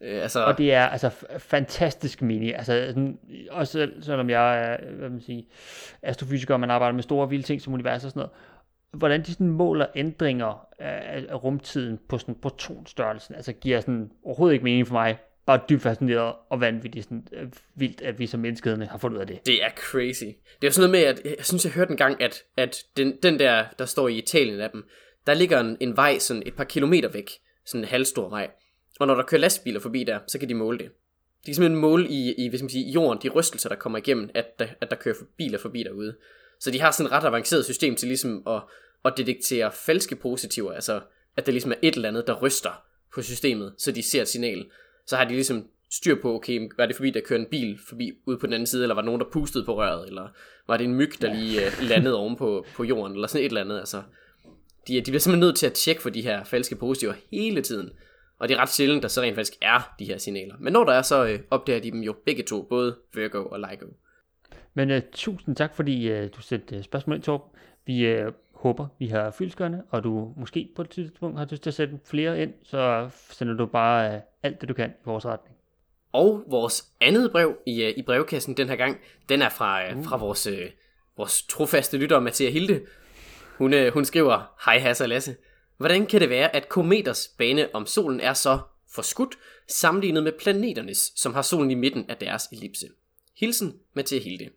Øh, 0.00 0.22
altså... 0.22 0.44
Og 0.44 0.58
det 0.58 0.72
er 0.72 0.86
altså 0.86 1.10
fantastisk 1.38 2.22
mini. 2.22 2.52
Altså, 2.52 2.84
sådan, 2.88 3.18
også 3.50 3.90
selvom 4.00 4.30
jeg 4.30 4.64
er 4.64 4.94
hvad 4.94 5.10
man 5.10 5.20
sige, 5.20 5.46
astrofysiker, 6.02 6.54
og 6.54 6.60
man 6.60 6.70
arbejder 6.70 6.94
med 6.94 7.02
store 7.02 7.28
vilde 7.28 7.44
ting 7.44 7.62
som 7.62 7.72
univers 7.72 8.04
og 8.04 8.10
sådan 8.10 8.20
noget, 8.20 8.32
hvordan 8.92 9.22
de 9.22 9.32
sådan 9.32 9.48
måler 9.48 9.86
ændringer 9.94 10.66
af, 10.78 11.24
af 11.28 11.44
rumtiden 11.44 11.98
på 12.08 12.18
sådan 12.18 12.34
protonstørrelsen, 12.34 13.34
altså 13.34 13.52
giver 13.52 13.80
sådan 13.80 14.10
overhovedet 14.24 14.54
ikke 14.54 14.64
mening 14.64 14.86
for 14.86 14.94
mig. 14.94 15.18
Bare 15.46 15.60
dybt 15.68 15.82
fascineret 15.82 16.34
og 16.50 16.60
vanvittigt 16.60 17.04
sådan, 17.04 17.26
øh, 17.32 17.48
vildt, 17.74 18.02
at 18.02 18.18
vi 18.18 18.26
som 18.26 18.40
menneskeheden 18.40 18.82
har 18.82 18.98
fundet 18.98 19.16
ud 19.16 19.20
af 19.20 19.26
det. 19.26 19.46
Det 19.46 19.64
er 19.64 19.70
crazy. 19.76 20.24
Det 20.24 20.62
er 20.62 20.68
jo 20.68 20.70
sådan 20.70 20.90
noget 20.90 21.16
med, 21.16 21.30
at 21.30 21.36
jeg 21.38 21.44
synes, 21.44 21.64
jeg 21.64 21.72
hørte 21.72 21.90
en 21.90 21.96
gang, 21.96 22.22
at, 22.22 22.42
at 22.56 22.76
den, 22.96 23.16
den 23.22 23.38
der, 23.38 23.64
der 23.78 23.84
står 23.84 24.08
i 24.08 24.18
Italien 24.18 24.60
af 24.60 24.70
dem, 24.70 24.88
der 25.26 25.34
ligger 25.34 25.60
en, 25.60 25.76
en 25.80 25.96
vej 25.96 26.18
sådan 26.18 26.42
et 26.46 26.54
par 26.54 26.64
kilometer 26.64 27.08
væk, 27.08 27.30
sådan 27.66 27.84
en 27.84 27.88
halvstor 27.88 28.28
vej. 28.28 28.50
Og 29.00 29.06
når 29.06 29.14
der 29.14 29.22
kører 29.22 29.40
lastbiler 29.40 29.80
forbi 29.80 30.04
der, 30.04 30.18
så 30.26 30.38
kan 30.38 30.48
de 30.48 30.54
måle 30.54 30.78
det. 30.78 30.86
De 30.86 31.44
kan 31.44 31.54
simpelthen 31.54 31.80
måle 31.80 32.08
i, 32.08 32.32
i 32.32 32.48
hvis 32.48 32.62
man 32.62 32.70
siger, 32.70 32.92
jorden, 32.92 33.22
de 33.22 33.28
rystelser, 33.28 33.68
der 33.68 33.76
kommer 33.76 33.98
igennem, 33.98 34.30
at 34.34 34.58
der, 34.58 34.66
at 34.80 34.90
der 34.90 34.96
kører 34.96 35.14
biler 35.36 35.58
forbi 35.58 35.82
derude. 35.82 36.16
Så 36.60 36.70
de 36.70 36.80
har 36.80 36.90
sådan 36.90 37.06
et 37.06 37.12
ret 37.12 37.24
avanceret 37.24 37.64
system 37.64 37.96
til 37.96 38.08
ligesom 38.08 38.42
at, 38.46 38.62
at 39.04 39.12
detektere 39.16 39.72
falske 39.72 40.16
positiver, 40.16 40.72
altså 40.72 41.00
at 41.36 41.46
der 41.46 41.52
ligesom 41.52 41.72
er 41.72 41.76
et 41.82 41.94
eller 41.94 42.08
andet, 42.08 42.26
der 42.26 42.34
ryster 42.34 42.82
på 43.14 43.22
systemet, 43.22 43.74
så 43.78 43.92
de 43.92 44.02
ser 44.02 44.22
et 44.22 44.28
signal. 44.28 44.66
Så 45.06 45.16
har 45.16 45.24
de 45.24 45.32
ligesom 45.32 45.66
styr 45.90 46.22
på, 46.22 46.34
okay, 46.34 46.70
var 46.76 46.86
det 46.86 46.96
forbi, 46.96 47.10
der 47.10 47.20
kører 47.20 47.40
en 47.40 47.46
bil 47.50 47.78
forbi 47.88 48.12
ude 48.26 48.38
på 48.38 48.46
den 48.46 48.52
anden 48.52 48.66
side, 48.66 48.82
eller 48.82 48.94
var 48.94 49.02
der 49.02 49.06
nogen, 49.06 49.20
der 49.20 49.26
pustede 49.32 49.64
på 49.64 49.76
røret, 49.76 50.08
eller 50.08 50.28
var 50.66 50.76
det 50.76 50.84
en 50.84 50.94
myg, 50.94 51.12
der 51.20 51.34
lige 51.34 51.60
uh, 51.66 51.88
landede 51.88 52.16
oven 52.16 52.36
på, 52.36 52.66
på 52.74 52.84
jorden, 52.84 53.14
eller 53.14 53.28
sådan 53.28 53.44
et 53.44 53.48
eller 53.48 53.60
andet. 53.60 53.78
Altså, 53.78 54.02
de, 54.88 54.94
de 54.94 55.02
bliver 55.02 55.18
simpelthen 55.18 55.40
nødt 55.40 55.56
til 55.56 55.66
at 55.66 55.72
tjekke 55.72 56.02
for 56.02 56.10
de 56.10 56.22
her 56.22 56.44
falske 56.44 56.76
positiver 56.76 57.14
hele 57.30 57.62
tiden. 57.62 57.90
Og 58.38 58.48
det 58.48 58.56
er 58.56 58.60
ret 58.60 58.68
sjældent, 58.68 59.02
der 59.02 59.08
så 59.08 59.22
rent 59.22 59.34
faktisk 59.34 59.58
er 59.62 59.94
de 59.98 60.04
her 60.04 60.18
signaler. 60.18 60.54
Men 60.58 60.72
når 60.72 60.84
der 60.84 60.92
er, 60.92 61.02
så 61.02 61.26
øh, 61.26 61.38
opdager 61.50 61.80
de 61.80 61.90
dem 61.90 62.00
jo 62.00 62.14
begge 62.24 62.42
to, 62.42 62.62
både 62.62 62.96
Virgo 63.14 63.44
og 63.46 63.58
LIGO. 63.58 63.86
Men 64.74 64.90
uh, 64.90 64.98
tusind 65.12 65.56
tak, 65.56 65.76
fordi 65.76 66.12
uh, 66.12 66.28
du 66.36 66.40
sendte 66.40 66.82
spørgsmål 66.82 67.16
ind, 67.16 67.22
Torb. 67.22 67.42
Vi 67.86 68.22
uh, 68.22 68.32
håber, 68.52 68.86
vi 68.98 69.06
har 69.06 69.30
fyldskørende, 69.30 69.82
og 69.90 70.04
du 70.04 70.32
måske 70.36 70.68
på 70.76 70.82
et 70.82 70.90
tidspunkt 70.90 71.38
har 71.38 71.46
lyst 71.50 71.62
til 71.62 71.70
at 71.70 71.74
sætte 71.74 71.98
flere 72.04 72.42
ind, 72.42 72.52
så 72.62 73.08
sender 73.30 73.54
du 73.54 73.66
bare 73.66 74.14
uh, 74.14 74.20
alt 74.42 74.60
det, 74.60 74.68
du 74.68 74.74
kan 74.74 74.90
i 74.90 75.04
vores 75.04 75.26
retning. 75.26 75.56
Og 76.12 76.44
vores 76.46 76.84
andet 77.00 77.32
brev 77.32 77.56
i, 77.66 77.84
uh, 77.84 77.98
i 77.98 78.02
brevkassen 78.02 78.56
den 78.56 78.68
her 78.68 78.76
gang, 78.76 78.98
den 79.28 79.42
er 79.42 79.48
fra, 79.48 79.92
uh, 79.92 80.04
fra 80.04 80.16
vores, 80.16 80.46
uh, 80.46 80.54
vores 81.16 81.42
trofaste 81.42 81.98
lytter, 81.98 82.20
Mathia 82.20 82.50
Hilde. 82.50 82.80
Hun, 83.58 83.74
uh, 83.74 83.88
hun 83.88 84.04
skriver, 84.04 84.54
Hej 84.64 84.78
Hasse 84.78 85.04
og 85.04 85.08
Lasse. 85.08 85.36
Hvordan 85.76 86.06
kan 86.06 86.20
det 86.20 86.30
være, 86.30 86.56
at 86.56 86.68
kometers 86.68 87.28
bane 87.38 87.74
om 87.74 87.86
solen 87.86 88.20
er 88.20 88.32
så 88.32 88.58
forskudt, 88.94 89.38
sammenlignet 89.68 90.22
med 90.22 90.32
planeternes, 90.32 91.12
som 91.16 91.34
har 91.34 91.42
solen 91.42 91.70
i 91.70 91.74
midten 91.74 92.04
af 92.08 92.16
deres 92.16 92.42
ellipse? 92.52 92.88
Hilsen, 93.36 93.74
Mathilde 93.94 94.24
Hilde. 94.24 94.50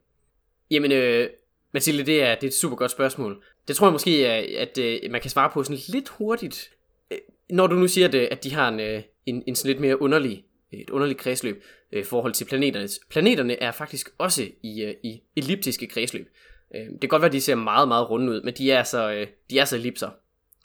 Jamen, 0.71 0.91
øh, 0.91 1.29
Mathilde, 1.71 2.05
det 2.05 2.23
er, 2.23 2.36
det 2.36 2.43
er 2.43 2.47
et 2.47 2.53
super 2.53 2.75
godt 2.75 2.91
spørgsmål. 2.91 3.43
Det 3.67 3.75
tror 3.75 3.88
jeg 3.88 3.91
måske, 3.91 4.27
at, 4.27 4.43
at, 4.43 4.77
øh, 4.77 5.12
man 5.12 5.21
kan 5.21 5.29
svare 5.29 5.49
på 5.53 5.63
sådan 5.63 5.82
lidt 5.88 6.10
hurtigt. 6.10 6.71
Øh, 7.12 7.17
når 7.49 7.67
du 7.67 7.75
nu 7.75 7.88
siger, 7.88 8.08
at, 8.08 8.15
øh, 8.15 8.27
at 8.32 8.43
de 8.43 8.53
har 8.53 8.67
en, 8.67 9.03
en, 9.25 9.43
en 9.47 9.55
sådan 9.55 9.69
lidt 9.69 9.82
mere 9.82 10.01
underlig, 10.01 10.45
et 10.71 10.89
underligt 10.89 11.19
kredsløb 11.19 11.63
i 11.91 12.03
forhold 12.03 12.34
til 12.34 12.45
planeternes. 12.45 12.99
Planeterne 13.10 13.63
er 13.63 13.71
faktisk 13.71 14.10
også 14.17 14.47
i, 14.63 14.93
i 15.03 15.21
elliptiske 15.36 15.88
kredsløb. 15.88 16.29
Det 16.73 17.01
kan 17.01 17.10
godt 17.10 17.21
være, 17.21 17.29
at 17.29 17.34
de 17.34 17.41
ser 17.41 17.55
meget, 17.55 17.88
meget 17.88 18.10
runde 18.10 18.32
ud, 18.32 18.41
men 18.41 18.53
de 18.53 18.71
er 18.71 18.84
så, 18.84 19.25
de 19.49 19.60
er 19.60 19.65
så 19.65 19.75
ellipser 19.75 20.10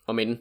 om 0.06 0.18
end, 0.18 0.38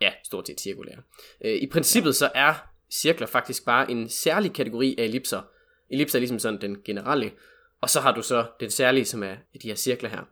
ja, 0.00 0.12
stort 0.24 0.46
set 0.46 0.60
cirkulære. 0.60 1.02
Øh, 1.44 1.54
I 1.54 1.66
princippet 1.66 2.16
så 2.16 2.30
er 2.34 2.54
cirkler 2.90 3.26
faktisk 3.26 3.64
bare 3.64 3.90
en 3.90 4.08
særlig 4.08 4.52
kategori 4.52 4.94
af 4.98 5.04
ellipser. 5.04 5.42
Ellipser 5.90 6.18
er 6.18 6.20
ligesom 6.20 6.38
sådan 6.38 6.60
den 6.60 6.82
generelle, 6.84 7.32
og 7.80 7.90
så 7.90 8.00
har 8.00 8.14
du 8.14 8.22
så 8.22 8.46
den 8.60 8.70
særlige, 8.70 9.04
som 9.04 9.22
er 9.22 9.36
de 9.62 9.68
her 9.68 9.74
cirkler 9.74 10.08
her. 10.08 10.22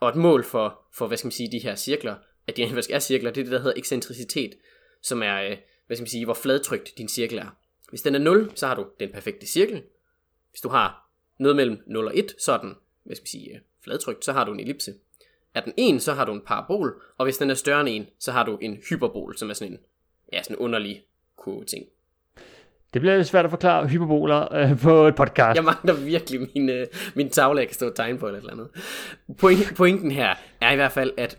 Og 0.00 0.08
et 0.08 0.16
mål 0.16 0.44
for, 0.44 0.80
for 0.92 1.06
hvad 1.06 1.16
skal 1.16 1.26
man 1.26 1.32
sige, 1.32 1.52
de 1.52 1.58
her 1.58 1.74
cirkler, 1.74 2.16
at 2.46 2.56
de 2.56 2.68
faktisk 2.68 2.90
er 2.90 2.98
cirkler, 2.98 3.30
det 3.30 3.40
er 3.40 3.44
det, 3.44 3.52
der 3.52 3.58
hedder 3.58 3.76
ekscentricitet, 3.76 4.54
som 5.02 5.22
er, 5.22 5.42
øh, 5.42 5.56
hvad 5.86 5.96
skal 5.96 6.02
man 6.02 6.08
sige, 6.08 6.24
hvor 6.24 6.34
fladtrygt 6.34 6.98
din 6.98 7.08
cirkel 7.08 7.38
er. 7.38 7.56
Hvis 7.88 8.02
den 8.02 8.14
er 8.14 8.18
0, 8.18 8.52
så 8.54 8.66
har 8.66 8.74
du 8.74 8.86
den 9.00 9.12
perfekte 9.12 9.46
cirkel. 9.46 9.82
Hvis 10.50 10.60
du 10.60 10.68
har 10.68 11.10
noget 11.38 11.56
mellem 11.56 11.82
0 11.86 12.06
og 12.06 12.18
1, 12.18 12.34
så 12.38 12.52
er 12.52 12.60
den, 12.60 12.74
hvad 13.04 13.16
skal 13.16 13.22
man 13.22 13.26
sige, 13.26 13.50
øh, 13.50 13.50
fladtrykt, 13.50 13.84
fladtrygt, 13.84 14.24
så 14.24 14.32
har 14.32 14.44
du 14.44 14.52
en 14.52 14.60
ellipse. 14.60 14.94
Er 15.56 15.60
den 15.60 15.72
1, 15.76 16.02
så 16.02 16.12
har 16.12 16.24
du 16.24 16.32
en 16.32 16.40
parabol, 16.46 17.02
og 17.18 17.26
hvis 17.26 17.36
den 17.36 17.50
er 17.50 17.54
større 17.54 17.80
end 17.80 17.88
1, 17.88 18.06
så 18.20 18.32
har 18.32 18.44
du 18.44 18.58
en 18.62 18.78
hyperbol, 18.88 19.36
som 19.36 19.50
er 19.50 19.54
sådan 19.54 19.72
en, 19.72 19.78
ja, 20.32 20.42
sådan 20.42 20.56
en 20.56 20.58
underlig 20.58 21.02
ting. 21.68 21.84
Det 22.94 23.00
bliver 23.00 23.22
svært 23.22 23.44
at 23.44 23.50
forklare 23.50 23.88
hyperboler 23.88 24.54
øh, 24.54 24.80
på 24.80 25.06
et 25.06 25.14
podcast. 25.14 25.56
Jeg 25.56 25.64
mangler 25.64 25.94
virkelig 25.94 26.40
min, 26.54 26.68
øh, 26.68 26.86
min 27.14 27.30
tavle, 27.30 27.60
jeg 27.60 27.68
kan 27.68 27.74
stå 27.74 27.86
og 27.86 27.94
tegne 27.94 28.18
på 28.18 28.26
eller 28.26 28.38
et 28.38 28.42
eller 28.42 28.52
andet. 28.52 28.68
Point, 29.38 29.74
pointen 29.76 30.10
her 30.10 30.34
er 30.60 30.72
i 30.72 30.76
hvert 30.76 30.92
fald, 30.92 31.12
at 31.16 31.38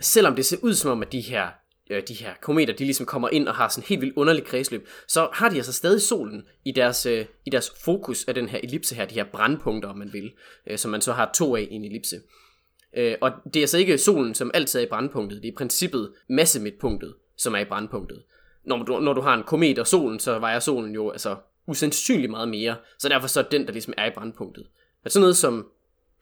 selvom 0.00 0.36
det 0.36 0.44
ser 0.44 0.56
ud 0.62 0.74
som 0.74 0.90
om, 0.90 1.02
at 1.02 1.12
de 1.12 1.20
her, 1.20 1.48
øh, 1.90 2.02
de 2.08 2.14
her 2.14 2.30
kometer, 2.42 2.72
de 2.72 2.84
ligesom 2.84 3.06
kommer 3.06 3.28
ind 3.32 3.48
og 3.48 3.54
har 3.54 3.68
sådan 3.68 3.86
helt 3.88 4.00
vildt 4.00 4.16
underlig 4.16 4.44
kredsløb, 4.44 4.88
så 5.08 5.28
har 5.32 5.48
de 5.48 5.56
altså 5.56 5.72
stadig 5.72 6.02
solen 6.02 6.42
i 6.64 6.72
deres, 6.72 7.06
øh, 7.06 7.24
i 7.44 7.50
deres 7.50 7.72
fokus 7.84 8.24
af 8.28 8.34
den 8.34 8.48
her 8.48 8.58
ellipse 8.62 8.94
her, 8.94 9.06
de 9.06 9.14
her 9.14 9.24
brandpunkter, 9.24 9.88
om 9.88 9.98
man 9.98 10.12
vil, 10.12 10.32
øh, 10.66 10.78
som 10.78 10.90
man 10.90 11.00
så 11.00 11.12
har 11.12 11.30
to 11.34 11.56
af 11.56 11.68
i 11.70 11.74
en 11.74 11.84
ellipse. 11.84 12.16
Øh, 12.96 13.16
og 13.20 13.32
det 13.44 13.56
er 13.56 13.62
altså 13.62 13.78
ikke 13.78 13.98
solen, 13.98 14.34
som 14.34 14.50
altid 14.54 14.80
er 14.80 14.84
i 14.84 14.88
brandpunktet. 14.88 15.42
Det 15.42 15.48
er 15.48 15.52
i 15.52 15.56
princippet 15.56 16.12
massemidtpunktet, 16.28 17.14
som 17.36 17.54
er 17.54 17.58
i 17.58 17.64
brandpunktet. 17.64 18.22
Når 18.64 18.82
du, 18.82 18.98
når 18.98 19.12
du 19.12 19.20
har 19.20 19.34
en 19.34 19.42
komet 19.42 19.78
og 19.78 19.86
solen, 19.86 20.20
så 20.20 20.38
vejer 20.38 20.58
solen 20.58 20.94
jo 20.94 21.10
altså 21.10 21.36
usandsynligt 21.66 22.30
meget 22.30 22.48
mere. 22.48 22.76
Så 22.98 23.08
derfor 23.08 23.28
så 23.28 23.40
er 23.40 23.44
den, 23.44 23.66
der 23.66 23.72
ligesom 23.72 23.94
er 23.96 24.06
i 24.06 24.10
brandpunktet. 24.14 24.66
Men 25.02 25.10
sådan 25.10 25.20
noget 25.20 25.36
som 25.36 25.70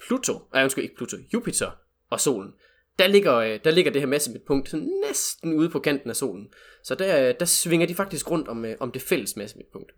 Pluto, 0.06 0.32
nej 0.52 0.62
undskyld 0.62 0.85
ikke 0.85 0.96
Pluto, 0.96 1.16
Jupiter 1.35 1.70
og 2.11 2.20
solen, 2.20 2.52
der 2.98 3.06
ligger, 3.06 3.35
øh, 3.35 3.61
der 3.64 3.70
ligger 3.70 3.92
det 3.92 4.00
her 4.00 4.08
massemidtpunkt 4.08 4.70
punkt 4.70 4.87
næsten 5.08 5.52
ude 5.52 5.68
på 5.68 5.78
kanten 5.78 6.11
af 6.11 6.16
solen. 6.16 6.48
Så 6.82 6.94
der, 6.94 7.28
øh, 7.28 7.35
der 7.40 7.44
svinger 7.44 7.87
de 7.87 7.94
faktisk 7.94 8.30
rundt 8.30 8.48
om, 8.48 8.64
om 8.80 8.92
det 8.92 9.02
fælles 9.02 9.37
massemidtpunkt. 9.37 9.92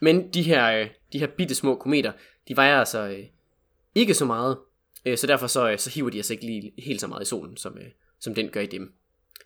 Men 0.00 0.28
de 0.28 0.42
her, 0.42 0.88
de 1.12 1.18
her 1.18 1.26
bitte 1.26 1.54
små 1.54 1.76
kometer, 1.76 2.12
de 2.48 2.56
vejer 2.56 2.78
altså 2.78 3.16
ikke 3.94 4.14
så 4.14 4.24
meget, 4.24 4.58
Øh, 5.04 5.18
så 5.18 5.26
derfor 5.26 5.46
så, 5.46 5.70
øh, 5.70 5.78
så 5.78 5.90
hiver 5.90 6.10
de 6.10 6.18
altså 6.18 6.32
ikke 6.32 6.46
lige 6.46 6.72
helt 6.78 7.00
så 7.00 7.06
meget 7.06 7.22
i 7.22 7.28
solen, 7.28 7.56
som, 7.56 7.78
øh, 7.78 7.90
som 8.18 8.34
den 8.34 8.48
gør 8.48 8.60
i 8.60 8.66
dem. 8.66 8.92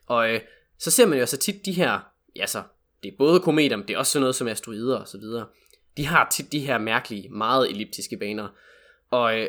Og 0.07 0.31
øh, 0.31 0.40
så 0.79 0.90
ser 0.90 1.07
man 1.07 1.19
jo 1.19 1.27
så 1.27 1.37
tit 1.37 1.66
de 1.66 1.73
her, 1.73 2.01
ja 2.37 2.47
så, 2.47 2.62
det 3.03 3.12
er 3.12 3.16
både 3.19 3.40
kometer, 3.40 3.77
men 3.77 3.88
det 3.88 3.95
er 3.95 3.99
også 3.99 4.12
sådan 4.12 4.21
noget 4.21 4.35
som 4.35 4.49
asteroider 4.49 4.97
og 4.97 5.09
så 5.09 5.19
videre. 5.19 5.47
De 5.97 6.07
har 6.07 6.29
tit 6.31 6.53
de 6.53 6.61
her 6.61 6.79
mærkelige, 6.79 7.29
meget 7.29 7.71
elliptiske 7.71 8.16
baner. 8.16 8.49
Og 9.11 9.40
øh, 9.40 9.49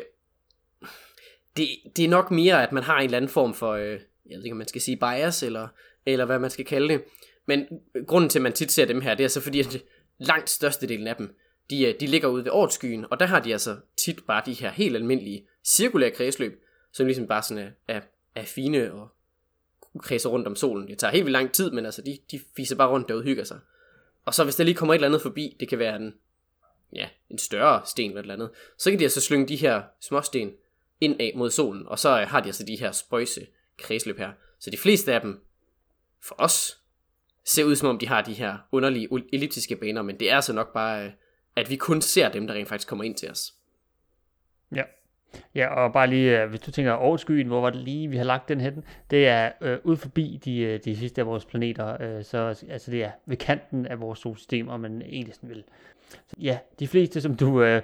det, 1.56 1.68
det 1.96 2.04
er 2.04 2.08
nok 2.08 2.30
mere, 2.30 2.62
at 2.62 2.72
man 2.72 2.82
har 2.82 2.98
en 2.98 3.04
eller 3.04 3.16
anden 3.16 3.28
form 3.28 3.54
for, 3.54 3.72
øh, 3.72 4.00
jeg 4.26 4.36
ved 4.36 4.44
ikke 4.44 4.54
om 4.54 4.58
man 4.58 4.68
skal 4.68 4.80
sige 4.80 4.96
bias, 4.96 5.42
eller, 5.42 5.68
eller 6.06 6.24
hvad 6.24 6.38
man 6.38 6.50
skal 6.50 6.64
kalde 6.64 6.88
det. 6.88 7.04
Men 7.46 7.66
grunden 8.06 8.30
til, 8.30 8.38
at 8.38 8.42
man 8.42 8.52
tit 8.52 8.72
ser 8.72 8.84
dem 8.84 9.00
her, 9.00 9.14
det 9.14 9.24
er 9.24 9.28
så 9.28 9.40
fordi, 9.40 9.60
at 9.60 9.82
langt 10.18 10.50
størstedelen 10.50 11.06
af 11.06 11.16
dem, 11.16 11.36
de, 11.70 11.84
øh, 11.84 12.00
de 12.00 12.06
ligger 12.06 12.28
ude 12.28 12.44
ved 12.44 12.50
årtskyen, 12.52 13.06
og 13.10 13.20
der 13.20 13.26
har 13.26 13.40
de 13.40 13.52
altså 13.52 13.76
tit 13.96 14.26
bare 14.26 14.42
de 14.46 14.52
her 14.52 14.70
helt 14.70 14.96
almindelige 14.96 15.46
cirkulære 15.64 16.10
kredsløb, 16.10 16.62
som 16.92 17.06
ligesom 17.06 17.26
bare 17.26 17.42
sådan 17.42 17.64
er, 17.64 17.94
er, 17.94 18.00
er 18.34 18.44
fine 18.44 18.92
og 18.92 19.08
kredser 19.98 20.28
rundt 20.30 20.46
om 20.46 20.56
solen. 20.56 20.88
Det 20.88 20.98
tager 20.98 21.12
helt 21.12 21.24
vildt 21.24 21.32
lang 21.32 21.52
tid, 21.52 21.70
men 21.70 21.84
altså 21.84 22.02
de, 22.02 22.18
de 22.30 22.40
fiser 22.56 22.76
bare 22.76 22.88
rundt 22.88 23.08
derude 23.08 23.20
og 23.20 23.24
hygger 23.24 23.44
sig. 23.44 23.58
Og 24.24 24.34
så 24.34 24.44
hvis 24.44 24.56
der 24.56 24.64
lige 24.64 24.74
kommer 24.74 24.94
et 24.94 24.96
eller 24.96 25.08
andet 25.08 25.22
forbi, 25.22 25.56
det 25.60 25.68
kan 25.68 25.78
være 25.78 25.96
en, 25.96 26.14
ja, 26.92 27.08
en 27.30 27.38
større 27.38 27.82
sten 27.86 28.10
eller 28.10 28.20
et 28.20 28.24
eller 28.24 28.34
andet, 28.34 28.50
så 28.78 28.90
kan 28.90 28.98
de 28.98 29.04
altså 29.04 29.20
slynge 29.20 29.48
de 29.48 29.56
her 29.56 29.82
småsten 30.00 30.52
ind 31.00 31.20
af 31.20 31.32
mod 31.36 31.50
solen, 31.50 31.86
og 31.86 31.98
så 31.98 32.20
øh, 32.20 32.28
har 32.28 32.40
de 32.40 32.48
altså 32.48 32.64
de 32.64 32.76
her 32.76 32.92
spøjse 32.92 33.46
kredsløb 33.78 34.18
her. 34.18 34.32
Så 34.58 34.70
de 34.70 34.76
fleste 34.76 35.14
af 35.14 35.20
dem, 35.20 35.40
for 36.22 36.34
os, 36.38 36.78
ser 37.44 37.64
ud 37.64 37.76
som 37.76 37.88
om 37.88 37.98
de 37.98 38.08
har 38.08 38.22
de 38.22 38.32
her 38.32 38.58
underlige 38.72 39.08
elliptiske 39.32 39.76
baner, 39.76 40.02
men 40.02 40.20
det 40.20 40.30
er 40.30 40.36
altså 40.36 40.52
nok 40.52 40.72
bare, 40.72 41.12
at 41.58 41.70
vi 41.70 41.76
kun 41.76 42.00
ser 42.00 42.28
dem, 42.28 42.46
der 42.46 42.54
rent 42.54 42.68
faktisk 42.68 42.88
kommer 42.88 43.04
ind 43.04 43.14
til 43.14 43.30
os. 43.30 43.54
Ja, 44.74 44.82
Ja, 45.54 45.66
og 45.66 45.92
bare 45.92 46.06
lige, 46.06 46.42
øh, 46.42 46.50
hvis 46.50 46.60
du 46.60 46.70
tænker 46.70 46.92
overskyen, 46.92 47.46
hvor 47.46 47.60
var 47.60 47.70
det 47.70 47.80
lige, 47.80 48.08
vi 48.08 48.16
har 48.16 48.24
lagt 48.24 48.48
den 48.48 48.60
hen? 48.60 48.84
Det 49.10 49.28
er 49.28 49.50
øh, 49.60 49.78
ud 49.84 49.96
forbi 49.96 50.40
de, 50.44 50.60
øh, 50.60 50.80
de 50.84 50.96
sidste 50.96 51.20
af 51.20 51.26
vores 51.26 51.44
planeter, 51.44 52.02
øh, 52.02 52.24
så 52.24 52.64
altså 52.70 52.90
det 52.90 53.04
er 53.04 53.10
ved 53.26 53.36
kanten 53.36 53.86
af 53.86 54.00
vores 54.00 54.18
solsystem, 54.18 54.68
om 54.68 54.80
man 54.80 55.02
egentlig 55.02 55.34
sådan 55.34 55.48
vil. 55.48 55.64
Så, 56.08 56.36
ja, 56.38 56.58
de 56.78 56.88
fleste, 56.88 57.20
som 57.20 57.36
du 57.36 57.62
øh, 57.62 57.82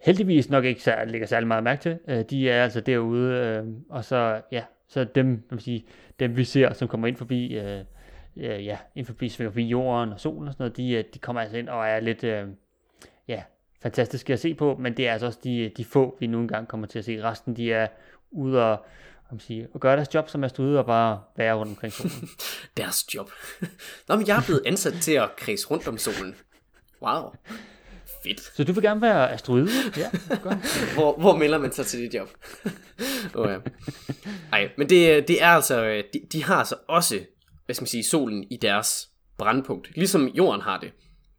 heldigvis 0.00 0.50
nok 0.50 0.64
ikke 0.64 0.82
sær- 0.82 1.04
lægger 1.04 1.26
særlig 1.26 1.46
meget 1.48 1.64
mærke 1.64 1.82
til, 1.82 1.98
øh, 2.08 2.24
de 2.30 2.50
er 2.50 2.62
altså 2.62 2.80
derude, 2.80 3.34
øh, 3.34 3.64
og 3.88 4.04
så, 4.04 4.40
ja, 4.52 4.62
så 4.88 5.04
dem, 5.04 5.46
man 5.50 5.60
sige, 5.60 5.86
dem 6.20 6.36
vi 6.36 6.44
ser, 6.44 6.72
som 6.72 6.88
kommer 6.88 7.06
ind 7.06 7.16
forbi, 7.16 7.58
øh, 7.58 7.80
øh, 8.36 8.66
ja, 8.66 8.78
ind 8.94 9.06
forbi, 9.06 9.28
forbi 9.28 9.64
jorden 9.64 10.12
og 10.12 10.20
solen 10.20 10.48
og 10.48 10.52
sådan 10.52 10.64
noget, 10.64 10.76
de, 10.76 10.92
øh, 10.92 11.04
de 11.14 11.18
kommer 11.18 11.42
altså 11.42 11.56
ind 11.56 11.68
og 11.68 11.86
er 11.86 12.00
lidt, 12.00 12.24
øh, 12.24 12.48
ja, 13.28 13.42
fantastiske 13.82 14.32
at 14.32 14.40
se 14.40 14.54
på, 14.54 14.76
men 14.80 14.96
det 14.96 15.08
er 15.08 15.12
altså 15.12 15.26
også 15.26 15.38
de, 15.44 15.72
de 15.76 15.84
få, 15.84 16.16
vi 16.20 16.26
nu 16.26 16.40
engang 16.40 16.68
kommer 16.68 16.86
til 16.86 16.98
at 16.98 17.04
se. 17.04 17.22
Resten, 17.22 17.56
de 17.56 17.72
er 17.72 17.88
ude 18.30 18.64
og, 18.64 18.84
om 19.30 19.40
sige, 19.40 19.68
og 19.74 19.80
gøre 19.80 19.96
deres 19.96 20.14
job, 20.14 20.28
som 20.28 20.44
er 20.44 20.60
ude 20.60 20.78
og 20.78 20.86
bare 20.86 21.20
være 21.36 21.54
rundt 21.54 21.70
omkring 21.70 21.92
solen. 21.92 22.28
deres 22.76 23.14
job. 23.14 23.30
Nå, 24.08 24.16
men 24.16 24.26
jeg 24.26 24.36
er 24.36 24.42
blevet 24.42 24.62
ansat 24.66 24.94
til 25.00 25.12
at 25.12 25.36
kredse 25.36 25.66
rundt 25.66 25.88
om 25.88 25.98
solen. 25.98 26.34
Wow. 27.02 27.34
Fedt. 28.22 28.40
Så 28.40 28.64
du 28.64 28.72
vil 28.72 28.82
gerne 28.82 29.02
være 29.02 29.32
asteroide? 29.32 29.68
Ja, 29.96 30.10
godt. 30.42 30.94
hvor, 30.94 31.20
hvor 31.20 31.36
melder 31.36 31.58
man 31.58 31.72
sig 31.72 31.86
til 31.86 32.00
dit 32.00 32.14
job? 32.14 32.28
oh, 33.34 33.50
ja. 33.50 33.58
Ej, 34.52 34.70
men 34.78 34.88
det, 34.88 35.28
det 35.28 35.42
er 35.42 35.48
altså, 35.48 36.02
de, 36.12 36.20
de 36.32 36.44
har 36.44 36.56
altså 36.56 36.76
også, 36.88 37.20
hvad 37.64 37.74
skal 37.74 37.82
man 37.82 37.88
sige, 37.88 38.04
solen 38.04 38.44
i 38.50 38.56
deres 38.56 39.08
brandpunkt, 39.38 39.96
ligesom 39.96 40.28
jorden 40.28 40.60
har 40.60 40.78
det. 40.78 40.92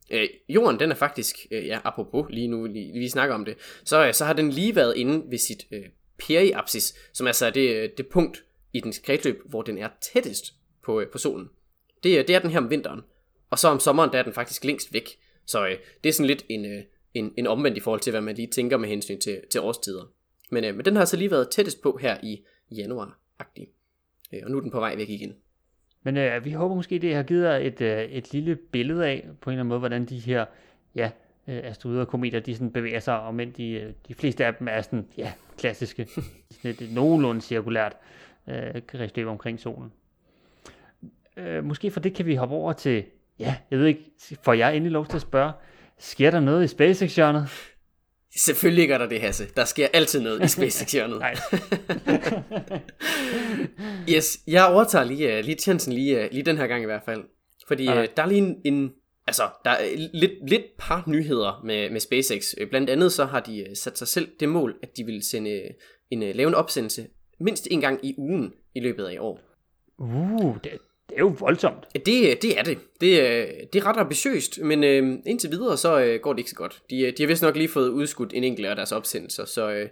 Øh, 0.10 0.30
jorden, 0.49 0.80
den 0.80 0.91
er 0.91 0.95
faktisk, 0.95 1.36
øh, 1.51 1.68
ja, 1.68 1.80
apropos 1.84 2.26
lige 2.30 2.47
nu, 2.47 2.66
lige, 2.66 2.93
vi 2.93 3.10
snakker 3.10 3.36
om 3.36 3.45
det, 3.45 3.55
så, 3.84 4.08
øh, 4.08 4.14
så 4.14 4.26
har 4.26 4.34
den 4.34 4.49
lige 4.49 4.76
været 4.76 4.97
inde 4.97 5.32
ved 5.32 5.38
sit 5.38 5.68
øh, 5.72 5.86
periapsis, 6.20 6.95
som 7.14 7.28
altså 7.28 7.45
er 7.45 7.49
det, 7.49 7.76
øh, 7.76 7.89
det 7.97 8.08
punkt 8.08 8.43
i 8.74 8.80
dens 8.80 8.99
kredsløb, 8.99 9.41
hvor 9.45 9.62
den 9.62 9.78
er 9.78 9.89
tættest 10.01 10.53
på, 10.84 10.99
øh, 11.01 11.08
på 11.12 11.18
solen. 11.18 11.49
Det, 12.03 12.20
øh, 12.20 12.28
det 12.28 12.36
er 12.36 12.39
den 12.39 12.51
her 12.51 12.58
om 12.58 12.70
vinteren. 12.70 13.01
Og 13.49 13.60
så 13.60 13.68
om 13.68 13.80
sommeren, 13.80 14.12
der 14.12 14.20
er 14.20 14.24
den 14.24 14.34
faktisk 14.34 14.64
længst 14.64 14.93
væk. 14.93 15.10
Så 15.45 15.68
øh, 15.68 15.78
det 16.03 16.10
er 16.10 16.14
sådan 16.14 16.28
lidt 16.28 16.45
en, 16.49 16.66
øh, 16.66 16.84
en, 17.14 17.34
en 17.38 17.47
omvendt 17.47 17.78
i 17.78 17.82
forhold 17.82 18.01
til, 18.01 18.12
hvad 18.12 18.22
man 18.22 18.36
lige 18.36 18.47
tænker 18.47 18.78
med 18.78 18.89
hensyn 18.89 19.20
til, 19.20 19.41
til 19.51 19.62
årstider. 19.62 20.12
Men, 20.49 20.64
øh, 20.64 20.76
men 20.76 20.86
den 20.86 20.95
har 20.95 21.05
så 21.05 21.18
lige 21.18 21.32
været 21.32 21.49
tættest 21.49 21.82
på 21.82 21.97
her 22.01 22.18
i 22.24 22.43
januar-agtig. 22.72 23.68
Øh, 24.34 24.39
og 24.43 24.51
nu 24.51 24.58
er 24.58 24.62
den 24.62 24.72
på 24.72 24.80
vej 24.80 24.95
væk 24.95 25.10
igen. 25.10 25.36
Men 26.08 26.18
øh, 26.18 26.45
vi 26.45 26.51
håber 26.51 26.76
måske, 26.76 26.99
det 26.99 27.16
har 27.16 27.24
givet 27.24 27.43
jer 27.43 27.55
et, 27.55 27.82
øh, 27.82 28.03
et 28.03 28.34
lille 28.34 28.55
billede 28.55 29.08
af, 29.08 29.28
på 29.41 29.49
en 29.49 29.53
eller 29.53 29.62
anden 29.62 29.70
måde, 29.70 29.80
hvordan 29.80 30.05
de 30.05 30.20
her 30.20 30.45
ja, 30.95 31.12
øh, 31.47 31.60
asteroider 31.64 32.01
og 32.01 32.08
kometer, 32.08 32.39
de 32.39 32.55
sådan 32.55 32.72
bevæger 32.72 32.99
sig, 32.99 33.20
og 33.20 33.36
men 33.36 33.51
de, 33.51 33.72
øh, 33.72 33.93
de 34.08 34.14
fleste 34.14 34.45
af 34.45 34.55
dem 34.55 34.68
er 34.72 34.82
sådan, 34.82 35.08
ja, 35.18 35.34
klassiske, 35.58 36.08
sådan 36.51 36.72
et 36.72 36.89
nogenlunde 36.91 37.41
cirkulært 37.41 37.97
øh, 38.47 38.82
kredsløb 38.88 39.28
omkring 39.28 39.60
solen. 39.60 39.91
Øh, 41.38 41.64
måske 41.64 41.91
for 41.91 41.99
det 41.99 42.14
kan 42.14 42.26
vi 42.26 42.36
hoppe 42.36 42.55
over 42.55 42.74
til, 42.74 43.03
ja, 43.39 43.55
jeg 43.72 43.80
ved 43.80 43.86
ikke, 43.86 44.12
får 44.43 44.53
jeg 44.53 44.76
endelig 44.76 44.91
lov 44.91 45.05
til 45.05 45.16
at 45.16 45.22
spørge, 45.22 45.51
sker 45.97 46.32
der 46.32 46.39
noget 46.39 46.64
i 46.64 46.68
SpaceX-hjørnet? 46.68 47.76
Selvfølgelig 48.36 48.88
gør 48.88 48.98
der 48.98 49.08
det, 49.08 49.22
Hasse. 49.22 49.48
Der 49.56 49.66
sker 49.66 49.88
altid 49.94 50.22
noget 50.22 50.44
i 50.44 50.48
SpaceX-hjørnet. 50.48 51.24
yes, 54.16 54.40
jeg 54.48 54.66
overtager 54.66 55.06
lige, 55.06 55.40
uh, 55.40 55.46
lige 55.46 55.56
chancen 55.56 55.94
lige, 55.94 56.26
uh, 56.26 56.32
lige 56.32 56.44
den 56.44 56.58
her 56.58 56.68
gang 56.68 56.82
i 56.82 56.86
hvert 56.86 57.04
fald. 57.06 57.24
Fordi 57.68 57.88
uh, 57.88 57.94
der 57.94 58.24
er 58.24 58.26
lige 58.26 58.38
en, 58.38 58.62
en 58.66 58.92
altså, 59.28 59.44
der 59.66 59.72
er 59.72 60.10
lidt, 60.14 60.50
lidt 60.50 60.64
par 60.80 61.04
nyheder 61.08 61.62
med, 61.66 61.90
med 61.90 62.00
SpaceX. 62.00 62.54
Blandt 62.70 62.90
andet 62.90 63.12
så 63.12 63.26
har 63.26 63.40
de 63.40 63.68
sat 63.74 63.98
sig 63.98 64.08
selv 64.08 64.30
det 64.40 64.50
mål, 64.50 64.76
at 64.84 64.98
de 64.98 65.04
vil 65.06 65.24
sende 65.24 65.62
en, 66.12 66.20
lave 66.20 66.48
en 66.48 66.56
opsendelse 66.56 67.08
mindst 67.40 67.68
en 67.72 67.82
gang 67.82 68.06
i 68.06 68.16
ugen 68.18 68.54
i 68.76 68.80
løbet 68.80 69.06
af 69.06 69.14
i 69.14 69.18
år. 69.18 69.40
Uh, 69.98 70.58
det, 70.64 70.72
det 71.10 71.16
er 71.16 71.20
jo 71.20 71.36
voldsomt. 71.39 71.86
Det, 71.93 72.41
det 72.41 72.60
er 72.60 72.64
det. 72.64 72.78
Det, 73.01 73.12
det 73.74 73.82
er 73.82 73.86
ret 73.86 73.97
ambitiøst, 73.97 74.60
men 74.62 74.84
øh, 74.84 75.20
indtil 75.26 75.51
videre 75.51 75.78
så 75.78 75.99
øh, 75.99 76.20
går 76.20 76.34
det 76.34 76.39
ikke 76.39 76.49
så 76.49 76.55
godt. 76.55 76.82
De, 76.89 77.12
de 77.12 77.24
har 77.24 77.28
vist 77.28 77.43
nok 77.43 77.55
lige 77.55 77.70
fået 77.70 77.89
udskudt 77.89 78.34
en 78.34 78.43
enkelt 78.43 78.68
af 78.68 78.76
deres 78.76 78.91
opsendelser, 78.91 79.45
så 79.45 79.70
øh, 79.70 79.89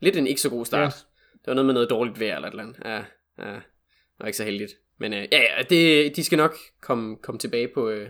lidt 0.00 0.16
en 0.16 0.26
ikke 0.26 0.40
så 0.40 0.48
god 0.50 0.66
start. 0.66 0.80
Ja. 0.80 0.88
Det 1.32 1.46
var 1.46 1.54
noget 1.54 1.66
med 1.66 1.74
noget 1.74 1.90
dårligt 1.90 2.20
vejr 2.20 2.36
eller 2.36 2.48
et 2.48 2.52
eller 2.52 2.62
andet. 2.62 2.78
Ja, 2.84 2.96
ja, 3.46 3.52
det 3.54 3.62
var 4.20 4.26
ikke 4.26 4.36
så 4.36 4.44
heldigt. 4.44 4.72
Men 4.98 5.12
øh, 5.12 5.28
ja, 5.32 5.40
ja 5.40 5.62
det, 5.70 6.16
de 6.16 6.24
skal 6.24 6.36
nok 6.36 6.56
komme, 6.80 7.16
komme 7.16 7.38
tilbage 7.38 7.68
på 7.68 7.88
øh, 7.88 8.08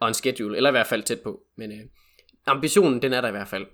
on 0.00 0.14
schedule, 0.14 0.56
eller 0.56 0.70
i 0.70 0.72
hvert 0.72 0.86
fald 0.86 1.02
tæt 1.02 1.20
på. 1.20 1.42
Men 1.56 1.72
øh, 1.72 1.78
ambitionen, 2.46 3.02
den 3.02 3.12
er 3.12 3.20
der 3.20 3.28
i 3.28 3.30
hvert 3.30 3.48
fald. 3.48 3.66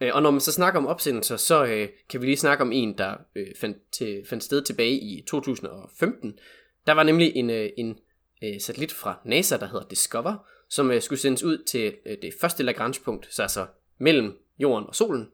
Øh, 0.00 0.10
og 0.14 0.22
når 0.22 0.30
man 0.30 0.40
så 0.40 0.52
snakker 0.52 0.80
om 0.80 0.86
opsendelser, 0.86 1.36
så 1.36 1.64
øh, 1.64 1.88
kan 2.08 2.20
vi 2.20 2.26
lige 2.26 2.36
snakke 2.36 2.62
om 2.62 2.72
en, 2.72 2.98
der 2.98 3.14
øh, 3.36 3.46
fandt, 3.60 3.78
til, 3.92 4.22
fandt 4.28 4.44
sted 4.44 4.62
tilbage 4.62 4.94
i 4.94 5.24
2015, 5.26 6.38
der 6.86 6.92
var 6.92 7.02
nemlig 7.02 7.32
en, 7.36 7.50
øh, 7.50 7.70
en 7.76 7.98
øh, 8.44 8.60
satellit 8.60 8.92
fra 8.92 9.20
NASA, 9.24 9.56
der 9.56 9.66
hedder 9.66 9.86
Discover, 9.88 10.46
som 10.68 10.90
øh, 10.90 11.02
skulle 11.02 11.18
sendes 11.18 11.42
ud 11.42 11.58
til 11.58 11.94
øh, 12.06 12.16
det 12.22 12.34
første 12.40 12.62
Lagrange-punkt, 12.62 13.34
så 13.34 13.42
altså 13.42 13.66
mellem 13.98 14.38
jorden 14.58 14.86
og 14.88 14.94
solen. 14.94 15.28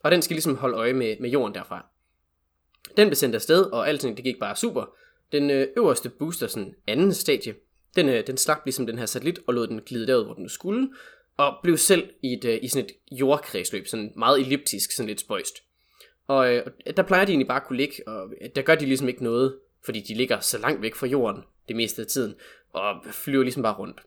Og 0.00 0.10
den 0.10 0.22
skal 0.22 0.34
ligesom 0.34 0.56
holde 0.56 0.76
øje 0.76 0.92
med, 0.92 1.16
med 1.20 1.30
jorden 1.30 1.54
derfra. 1.54 1.86
Den 2.96 3.08
blev 3.08 3.14
sendt 3.14 3.34
afsted, 3.34 3.64
og 3.64 3.88
alting 3.88 4.16
det 4.16 4.24
gik 4.24 4.38
bare 4.40 4.56
super. 4.56 4.94
Den 5.32 5.50
øh, 5.50 5.68
øverste 5.76 6.08
booster, 6.08 6.46
sådan 6.46 6.74
anden 6.86 7.14
stadie, 7.14 7.54
den, 7.96 8.08
øh, 8.08 8.26
den 8.26 8.36
slap 8.36 8.58
ligesom 8.64 8.86
den 8.86 8.98
her 8.98 9.06
satellit 9.06 9.38
og 9.46 9.54
lod 9.54 9.66
den 9.66 9.80
glide 9.80 10.06
derud, 10.06 10.24
hvor 10.24 10.34
den 10.34 10.48
skulle, 10.48 10.88
og 11.36 11.56
blev 11.62 11.76
selv 11.76 12.10
i, 12.22 12.32
et, 12.32 12.58
i 12.62 12.68
sådan 12.68 12.84
et 12.84 13.18
jordkredsløb, 13.18 13.86
sådan 13.86 14.12
meget 14.16 14.40
elliptisk, 14.40 14.92
sådan 14.92 15.08
lidt 15.08 15.20
spøjst. 15.20 15.54
Og 16.26 16.54
øh, 16.54 16.66
der 16.96 17.02
plejer 17.02 17.24
de 17.24 17.32
egentlig 17.32 17.48
bare 17.48 17.60
at 17.60 17.66
kunne 17.66 17.76
ligge, 17.76 18.08
og 18.08 18.32
der 18.56 18.62
gør 18.62 18.74
de 18.74 18.86
ligesom 18.86 19.08
ikke 19.08 19.24
noget 19.24 19.58
fordi 19.84 20.00
de 20.00 20.14
ligger 20.14 20.40
så 20.40 20.58
langt 20.58 20.82
væk 20.82 20.94
fra 20.94 21.06
jorden 21.06 21.42
det 21.68 21.76
meste 21.76 22.02
af 22.02 22.08
tiden, 22.08 22.34
og 22.72 23.04
flyver 23.12 23.42
ligesom 23.42 23.62
bare 23.62 23.74
rundt. 23.74 24.00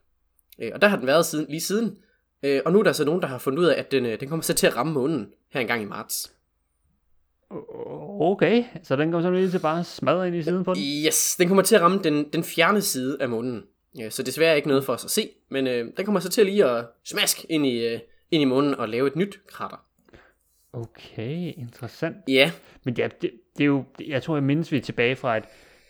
Øh, 0.59 0.71
og 0.73 0.81
der 0.81 0.87
har 0.87 0.97
den 0.97 1.07
været 1.07 1.25
siden, 1.25 1.45
lige 1.49 1.61
siden, 1.61 1.97
øh, 2.43 2.61
og 2.65 2.71
nu 2.71 2.79
er 2.79 2.83
der 2.83 2.91
så 2.91 3.05
nogen, 3.05 3.21
der 3.21 3.27
har 3.27 3.37
fundet 3.37 3.59
ud 3.59 3.65
af, 3.65 3.79
at 3.79 3.91
den, 3.91 4.05
øh, 4.05 4.19
den 4.19 4.29
kommer 4.29 4.43
så 4.43 4.53
til 4.53 4.67
at 4.67 4.75
ramme 4.75 4.93
månen 4.93 5.27
her 5.49 5.61
engang 5.61 5.81
i 5.81 5.85
marts. 5.85 6.33
Okay, 8.19 8.63
så 8.83 8.95
den 8.95 9.11
kommer 9.11 9.27
simpelthen 9.27 9.51
til 9.51 9.59
bare 9.59 9.83
smadre 9.83 10.27
ind 10.27 10.35
i 10.35 10.43
siden 10.43 10.63
på 10.63 10.73
den? 10.73 10.83
Yes, 11.05 11.35
den 11.35 11.47
kommer 11.47 11.63
til 11.63 11.75
at 11.75 11.81
ramme 11.81 11.99
den, 12.03 12.29
den 12.33 12.43
fjerne 12.43 12.81
side 12.81 13.17
af 13.21 13.29
månen. 13.29 13.63
Ja, 13.97 14.09
så 14.09 14.23
desværre 14.23 14.55
ikke 14.55 14.67
noget 14.67 14.83
for 14.83 14.93
os 14.93 15.05
at 15.05 15.11
se, 15.11 15.29
men 15.49 15.67
øh, 15.67 15.85
den 15.97 16.05
kommer 16.05 16.19
så 16.19 16.29
til 16.29 16.45
lige 16.45 16.65
at 16.65 16.85
smask 17.03 17.45
ind 17.49 17.65
i, 17.65 17.85
øh, 17.87 17.99
ind 18.31 18.41
i 18.41 18.45
månen 18.45 18.75
og 18.75 18.89
lave 18.89 19.07
et 19.07 19.15
nyt 19.15 19.39
krater. 19.47 19.77
Okay, 20.73 21.53
interessant. 21.57 22.17
Ja. 22.27 22.51
Men 22.83 22.93
ja, 22.97 23.09
det, 23.21 23.31
det 23.57 23.63
er 23.63 23.65
jo, 23.65 23.83
jeg 24.07 24.23
tror, 24.23 24.35
jeg 24.35 24.43
mindes, 24.43 24.71
vi 24.71 24.77
er 24.77 24.81
tilbage 24.81 25.15
fra 25.15 25.37
et 25.37 25.43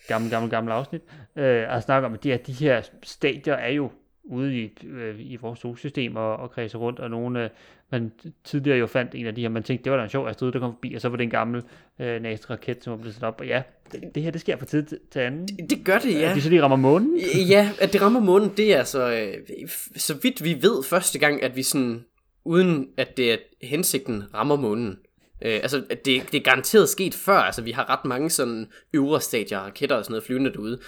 gammelt, 0.08 0.32
gammelt, 0.32 0.52
gammelt 0.52 0.74
afsnit, 0.74 1.02
øh, 1.36 1.76
at 1.76 1.84
snakke 1.84 2.06
om, 2.06 2.14
at 2.14 2.24
de 2.24 2.30
her, 2.30 2.38
de 2.38 2.52
her 2.52 2.82
stadier 3.04 3.54
er 3.54 3.72
jo 3.72 3.92
ude 4.24 4.62
i, 4.62 4.78
øh, 4.88 5.16
i 5.20 5.36
vores 5.36 5.60
solsystem 5.60 6.16
og, 6.16 6.38
og 6.38 6.52
kredser 6.52 6.80
rundt, 6.80 7.00
og 7.00 7.10
nogle, 7.10 7.44
øh, 7.44 7.50
man 7.92 8.12
tidligere 8.44 8.78
jo 8.78 8.88
fandt 8.88 9.16
en 9.16 9.26
af 9.26 9.36
de 9.36 9.42
her, 9.42 9.50
man 9.50 9.64
tænkte, 9.64 9.84
det 9.84 9.92
var 9.92 9.98
da 9.98 10.04
en 10.04 10.10
sjov 10.10 10.28
afsted, 10.28 10.52
der 10.52 10.60
kom 10.60 10.74
forbi, 10.74 10.94
og 10.94 11.02
så 11.02 11.10
var 11.10 11.18
det 11.18 11.24
en 11.24 11.30
gammel 11.30 11.64
øh, 12.00 12.22
NASA-raket, 12.22 12.84
som 12.84 12.92
var 12.92 12.98
blevet 12.98 13.16
sat 13.16 13.24
op, 13.24 13.40
og 13.40 13.48
ja, 13.48 13.62
det, 13.92 14.02
det 14.16 14.24
her, 14.24 14.32
det 14.32 14.42
sker 14.42 14.58
fra 14.58 14.66
tid 14.66 14.84
til, 15.12 15.20
anden. 15.20 15.48
Det, 15.48 15.70
det 15.70 15.86
gør 15.86 16.00
det, 16.00 16.14
ja. 16.14 16.30
At 16.30 16.36
de 16.36 16.42
så 16.42 16.50
lige 16.50 16.62
rammer 16.62 16.78
månen? 16.78 17.20
Ja, 17.50 17.70
at 17.82 17.94
det 17.94 18.02
rammer 18.02 18.20
månen, 18.20 18.52
det 18.58 18.76
er 18.76 18.84
så, 18.84 19.12
øh, 19.12 19.68
så 19.96 20.14
vidt 20.24 20.44
vi 20.44 20.58
ved 20.62 20.84
første 20.84 21.20
gang, 21.20 21.44
at 21.44 21.56
vi 21.56 21.64
sådan, 21.64 22.06
uden 22.46 22.88
at 22.98 23.18
det 23.18 23.34
er 23.34 23.38
hensigten, 23.62 24.24
rammer 24.34 24.56
månen. 24.56 24.98
Øh, 25.42 25.54
altså, 25.54 25.78
det, 25.90 26.06
det 26.06 26.34
er 26.34 26.44
garanteret 26.44 26.90
sket 26.90 27.14
før. 27.14 27.38
Altså, 27.38 27.62
vi 27.62 27.72
har 27.72 27.90
ret 27.90 28.06
mange 28.06 28.30
sådan 28.30 28.72
øvre 28.94 29.22
stadier, 29.22 29.60
raketter 29.60 29.96
og 29.96 30.04
sådan 30.04 30.12
noget 30.12 30.24
flyvende 30.24 30.54
derude. 30.54 30.80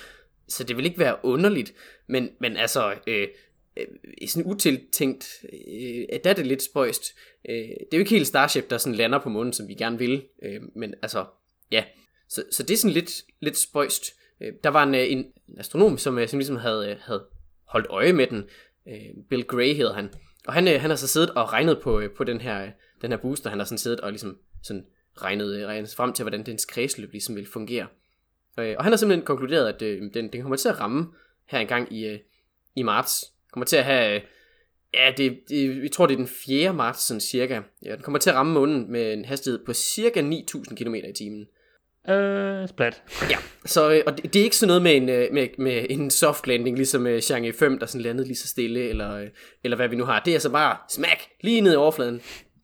Så 0.48 0.64
det 0.64 0.78
vil 0.78 0.86
ikke 0.86 1.00
være 1.00 1.16
underligt. 1.24 1.74
Men, 2.08 2.30
men 2.40 2.58
altså, 2.58 2.94
øh, 3.08 3.28
øh, 3.78 4.28
sådan 4.28 4.52
utiltænkt, 4.52 5.46
øh, 5.54 6.20
der 6.24 6.30
er 6.30 6.34
det 6.34 6.48
lidt 6.48 6.64
spøjst. 6.64 7.04
Øh, 7.50 7.56
det 7.56 7.94
er 7.94 7.98
jo 7.98 8.00
ikke 8.00 8.12
helt 8.12 8.28
Starship, 8.28 8.70
der 8.70 8.78
sådan 8.78 8.96
lander 8.96 9.20
på 9.20 9.30
månen, 9.30 9.54
som 9.54 9.68
vi 9.68 9.74
gerne 9.74 9.98
vil. 9.98 10.24
Øh, 10.44 10.62
men 10.76 10.94
altså, 11.02 11.26
ja. 11.72 11.84
Så, 12.30 12.44
så 12.52 12.64
det 12.64 12.74
er 12.74 12.78
sådan 12.78 12.94
lidt, 12.94 13.12
lidt 13.40 13.58
spøjst. 13.58 14.14
Øh, 14.42 14.54
der 14.64 14.70
var 14.70 14.84
en, 14.84 14.96
øh, 14.96 15.12
en 15.12 15.26
astronom, 15.58 15.98
som, 15.98 16.20
øh, 16.20 16.28
som 16.28 16.40
ligesom 16.40 16.56
havde, 16.56 16.90
øh, 16.90 16.98
havde 17.02 17.26
holdt 17.66 17.88
øje 17.90 18.14
med 18.14 18.28
den. 18.28 18.44
Øh, 18.88 19.24
Bill 19.30 19.44
Gray 19.44 19.76
hedder 19.76 19.94
han. 19.94 20.10
Og 20.48 20.54
han, 20.54 20.68
han 20.68 20.90
har 20.90 20.98
så 20.98 21.08
siddet 21.08 21.30
og 21.30 21.54
regnet 21.54 21.82
på, 21.82 22.02
på 22.18 22.24
den 22.24 22.42
her 22.42 22.72
den 23.02 23.12
her 23.12 23.18
booster, 23.18 23.50
han 23.50 23.60
har 23.60 23.66
sådan 23.66 23.78
siddet 23.78 24.00
og 24.00 24.12
ligesom 24.12 24.38
sådan 24.64 24.86
regnet, 25.22 25.68
regnet 25.68 25.94
frem 25.98 26.14
til, 26.14 26.24
hvordan 26.24 26.46
dens 26.46 26.66
kredsløb 26.66 27.12
ligesom 27.12 27.36
vil 27.36 27.48
fungere. 27.48 27.88
Øh, 28.60 28.76
og 28.78 28.84
han 28.84 28.92
har 28.92 28.98
simpelthen 28.98 29.26
konkluderet, 29.26 29.74
at 29.74 29.82
øh, 29.82 30.02
den, 30.14 30.34
den 30.34 30.42
kommer 30.42 30.56
til 30.56 30.70
at 30.70 30.80
ramme 30.80 31.08
her 31.46 31.60
engang 31.60 31.94
i, 31.94 32.06
øh, 32.06 32.20
i 32.76 32.84
marts. 32.84 33.26
Kommer 33.52 33.66
til 33.66 33.78
at 33.78 33.86
have, 33.86 34.16
øh, 34.16 34.22
ja, 34.94 35.12
det, 35.18 35.40
det, 35.50 35.82
vi 35.82 35.90
tror 35.90 36.06
det 36.06 36.14
er 36.14 36.18
den 36.18 36.28
4. 36.28 36.74
marts 36.74 37.02
sådan 37.02 37.22
cirka. 37.22 37.62
Ja, 37.86 37.96
den 37.96 38.02
kommer 38.02 38.20
til 38.20 38.30
at 38.30 38.36
ramme 38.36 38.54
månen 38.54 38.92
med 38.92 39.14
en 39.14 39.26
hastighed 39.26 39.66
på 39.66 39.74
cirka 39.74 40.22
9000 40.22 40.78
km 40.78 40.96
i 40.96 41.14
timen. 41.16 41.48
Øh, 42.10 42.68
splat. 42.68 43.04
Ja, 43.30 43.38
så, 43.66 43.92
øh, 43.92 44.04
og 44.06 44.18
det, 44.18 44.34
det 44.34 44.40
er 44.40 44.44
ikke 44.44 44.56
sådan 44.56 44.68
noget 44.68 44.82
med 44.82 44.96
en, 44.96 45.10
øh, 45.10 45.34
med, 45.34 45.48
med 45.58 45.86
en 45.90 46.10
soft 46.10 46.48
landing, 46.48 46.78
ligesom 46.78 47.06
uh, 47.06 47.18
Chang'e 47.18 47.60
5, 47.60 47.80
der 47.80 47.86
sådan 47.86 48.02
landede 48.02 48.28
lige 48.28 48.38
så 48.38 48.48
stille, 48.48 48.90
eller, 48.90 49.28
eller 49.64 49.78
hvad 49.78 49.88
vi 49.88 49.96
nu 49.96 50.06
har. 50.06 50.20
Det 50.20 50.32
er 50.32 50.36
altså 50.36 50.50
bare 50.50 50.78
smack, 50.90 51.20
lige 51.42 51.62
ned 51.62 51.74
i 51.74 51.76
overfladen 51.76 52.22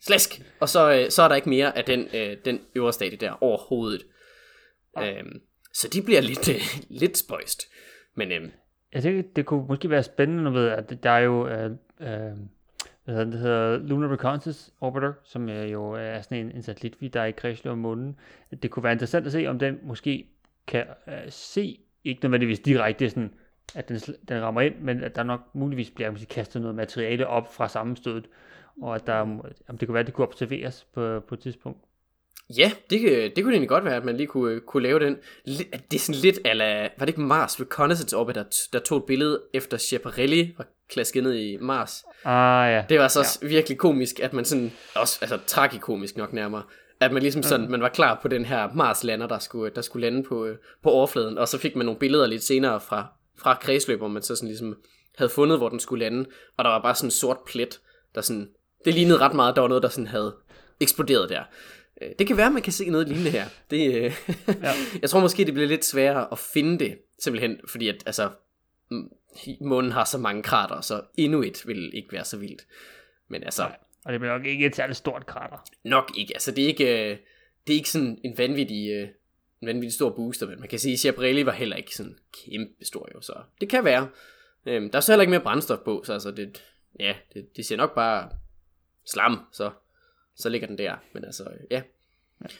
slæsk, 0.07 0.41
og 0.59 0.69
så, 0.69 0.93
øh, 0.93 1.11
så 1.11 1.23
er 1.23 1.27
der 1.27 1.35
ikke 1.35 1.49
mere 1.49 1.77
af 1.77 1.83
den, 1.83 2.07
øh, 2.13 2.37
den 2.45 2.61
øvre 2.75 2.93
stadie 2.93 3.17
der 3.17 3.43
overhovedet. 3.43 4.05
Ja. 4.97 5.19
Øhm, 5.19 5.41
så 5.73 5.87
de 5.87 6.01
bliver 6.01 6.21
lidt, 6.21 6.49
øh, 6.49 6.61
lidt 7.01 7.17
spøjst. 7.17 7.61
Men, 8.15 8.31
øh, 8.31 8.49
jeg 8.93 9.01
tænker, 9.01 9.23
det 9.35 9.45
kunne 9.45 9.65
måske 9.67 9.89
være 9.89 10.03
spændende 10.03 10.53
ved, 10.53 10.67
at 10.67 11.03
der 11.03 11.09
er 11.09 11.19
jo, 11.19 11.47
øh, 11.47 11.71
øh, 11.99 12.37
hvad 13.05 13.15
hedder 13.15 13.23
det, 13.23 13.39
hedder 13.39 13.77
Lunar 13.77 14.13
Reconnaissance 14.13 14.71
Orbiter, 14.81 15.13
som 15.23 15.49
er 15.49 15.63
jo 15.63 15.91
er 15.91 16.21
sådan 16.21 16.45
en, 16.45 16.51
en 16.51 16.63
satellit, 16.63 17.13
der 17.13 17.21
er 17.21 17.25
i 17.25 17.31
kredsløb 17.31 17.71
om 17.71 17.77
månen. 17.77 18.19
Det 18.63 18.71
kunne 18.71 18.83
være 18.83 18.93
interessant 18.93 19.25
at 19.25 19.31
se, 19.31 19.47
om 19.47 19.59
den 19.59 19.79
måske 19.83 20.27
kan 20.67 20.85
øh, 21.07 21.13
se, 21.29 21.79
ikke 22.03 22.23
nødvendigvis 22.23 22.59
direkte 22.59 23.09
sådan 23.09 23.33
at 23.75 23.89
den, 23.89 23.97
den 24.27 24.41
rammer 24.41 24.61
ind, 24.61 24.75
men 24.79 25.03
at 25.03 25.15
der 25.15 25.23
nok 25.23 25.41
muligvis 25.53 25.91
bliver 25.91 26.11
måske, 26.11 26.25
kastet 26.25 26.61
noget 26.61 26.75
materiale 26.75 27.27
op 27.27 27.53
fra 27.53 27.67
sammenstødet, 27.67 28.27
og 28.81 28.95
at 28.95 29.07
der, 29.07 29.19
om 29.67 29.77
det 29.77 29.87
kunne 29.87 29.93
være, 29.93 29.99
at 29.99 30.05
det 30.05 30.13
kunne 30.13 30.27
observeres 30.27 30.87
på, 30.93 31.19
på 31.19 31.35
et 31.35 31.41
tidspunkt. 31.41 31.79
Ja, 32.57 32.71
det, 32.89 33.01
det 33.35 33.43
kunne 33.43 33.53
egentlig 33.53 33.69
godt 33.69 33.85
være, 33.85 33.95
at 33.95 34.05
man 34.05 34.17
lige 34.17 34.27
kunne, 34.27 34.59
kunne 34.59 34.83
lave 34.83 34.99
den. 34.99 35.17
Det 35.91 35.93
er 35.93 35.99
sådan 35.99 36.21
lidt, 36.21 36.39
ala, 36.45 36.81
var 36.81 36.89
det 36.99 37.07
ikke 37.07 37.21
Mars 37.21 37.61
Reconnaissance 37.61 38.17
Orbiter, 38.17 38.43
der, 38.43 38.67
der 38.73 38.79
tog 38.79 38.97
et 38.97 39.03
billede 39.03 39.41
efter 39.53 39.77
Schiaparelli 39.77 40.53
var 40.57 40.67
klasket 40.89 41.23
ned 41.23 41.33
i 41.33 41.57
Mars? 41.61 42.05
Ah 42.25 42.71
ja. 42.71 42.83
Det 42.89 42.99
var 42.99 43.07
så 43.07 43.39
ja. 43.41 43.47
virkelig 43.47 43.77
komisk, 43.77 44.19
at 44.19 44.33
man 44.33 44.45
sådan, 44.45 44.71
også, 44.95 45.17
altså 45.21 45.39
tragikomisk 45.47 46.17
nok 46.17 46.33
nærmere, 46.33 46.63
at 46.99 47.13
man 47.13 47.21
ligesom 47.21 47.43
sådan, 47.43 47.71
man 47.71 47.81
var 47.81 47.89
klar 47.89 48.19
på 48.21 48.27
den 48.27 48.45
her 48.45 48.73
Mars-lander, 48.73 49.27
der 49.27 49.39
skulle, 49.39 49.71
der 49.75 49.81
skulle 49.81 50.07
lande 50.07 50.23
på, 50.23 50.47
på 50.83 50.89
overfladen, 50.89 51.37
og 51.37 51.47
så 51.47 51.57
fik 51.57 51.75
man 51.75 51.85
nogle 51.85 51.99
billeder 51.99 52.27
lidt 52.27 52.43
senere 52.43 52.81
fra, 52.81 53.07
fra 53.37 53.57
kredsløb, 53.61 53.97
hvor 53.97 54.07
man 54.07 54.21
så 54.21 54.35
sådan 54.35 54.49
ligesom 54.49 54.77
havde 55.17 55.29
fundet, 55.29 55.57
hvor 55.57 55.69
den 55.69 55.79
skulle 55.79 56.05
lande, 56.05 56.25
og 56.57 56.63
der 56.63 56.69
var 56.69 56.81
bare 56.81 56.95
sådan 56.95 57.07
en 57.07 57.11
sort 57.11 57.37
plet, 57.45 57.79
der 58.15 58.21
sådan, 58.21 58.49
det 58.85 58.93
lignede 58.93 59.17
ret 59.17 59.35
meget, 59.35 59.55
der 59.55 59.61
var 59.61 59.67
noget, 59.67 59.83
der 59.83 59.89
sådan 59.89 60.07
havde 60.07 60.35
eksploderet 60.79 61.29
der. 61.29 61.43
Øh, 62.01 62.09
det 62.19 62.27
kan 62.27 62.37
være, 62.37 62.45
at 62.45 62.53
man 62.53 62.61
kan 62.61 62.73
se 62.73 62.89
noget 62.89 63.07
lignende 63.07 63.31
her. 63.31 63.45
Det, 63.69 63.95
øh, 63.95 64.13
ja. 64.47 64.71
jeg 65.01 65.09
tror 65.09 65.19
måske, 65.19 65.45
det 65.45 65.53
bliver 65.53 65.67
lidt 65.67 65.85
sværere 65.85 66.27
at 66.31 66.39
finde 66.39 66.79
det, 66.79 66.97
simpelthen 67.19 67.59
fordi 67.67 67.87
at, 67.87 68.03
altså, 68.05 68.29
månen 69.61 69.91
har 69.91 70.05
så 70.05 70.17
mange 70.17 70.43
krater, 70.43 70.81
så 70.81 71.01
endnu 71.17 71.43
et 71.43 71.67
vil 71.67 71.91
ikke 71.93 72.11
være 72.11 72.25
så 72.25 72.37
vildt. 72.37 72.65
Men 73.27 73.43
altså... 73.43 73.63
Nej, 73.63 73.77
og 74.05 74.11
det 74.11 74.19
bliver 74.19 74.37
nok 74.37 74.45
ikke 74.45 74.65
et 74.65 74.75
særligt 74.75 74.97
stort 74.97 75.25
krater. 75.25 75.57
Nok 75.83 76.11
ikke. 76.17 76.33
Altså, 76.33 76.51
det 76.51 76.63
er 76.63 76.67
ikke, 76.67 77.11
øh, 77.11 77.17
det 77.67 77.73
er 77.73 77.77
ikke 77.77 77.89
sådan 77.89 78.17
en 78.23 78.37
vanvittig, 78.37 79.01
en 79.61 79.67
vanvittig 79.67 79.93
stor 79.93 80.09
booster, 80.09 80.47
men 80.47 80.59
man 80.59 80.69
kan 80.69 80.79
sige, 80.79 80.93
at 80.93 80.99
Schiaparelli 80.99 81.45
var 81.45 81.51
heller 81.51 81.75
ikke 81.75 81.95
sådan 81.95 82.17
kæmpe 82.33 82.85
stor 82.85 83.09
jo, 83.15 83.21
så 83.21 83.33
det 83.61 83.69
kan 83.69 83.85
være. 83.85 84.09
Øhm, 84.65 84.89
der 84.89 84.97
er 84.97 85.01
så 85.01 85.11
heller 85.11 85.21
ikke 85.21 85.31
mere 85.31 85.41
brændstof 85.41 85.79
på, 85.79 86.03
så 86.05 86.13
altså 86.13 86.31
det, 86.31 86.63
ja, 86.99 87.15
det, 87.33 87.47
det 87.55 87.65
ser 87.65 87.77
nok 87.77 87.95
bare 87.95 88.29
slam, 89.05 89.39
så 89.51 89.71
så 90.35 90.49
ligger 90.49 90.67
den 90.67 90.77
der. 90.77 90.95
Men 91.13 91.25
altså, 91.25 91.43
ja. 91.71 91.81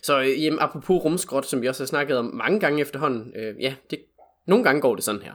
Så 0.02 0.22
øh, 0.22 0.44
jamen, 0.44 0.60
apropos 0.60 1.04
rumskrot, 1.04 1.46
som 1.46 1.62
vi 1.62 1.68
også 1.68 1.84
har 1.84 1.88
snakket 1.88 2.18
om 2.18 2.26
mange 2.26 2.60
gange 2.60 2.82
efterhånden, 2.82 3.34
øh, 3.36 3.62
ja, 3.62 3.76
det, 3.90 4.06
nogle 4.46 4.64
gange 4.64 4.82
går 4.82 4.96
det 4.96 5.04
sådan 5.04 5.22
her. 5.22 5.34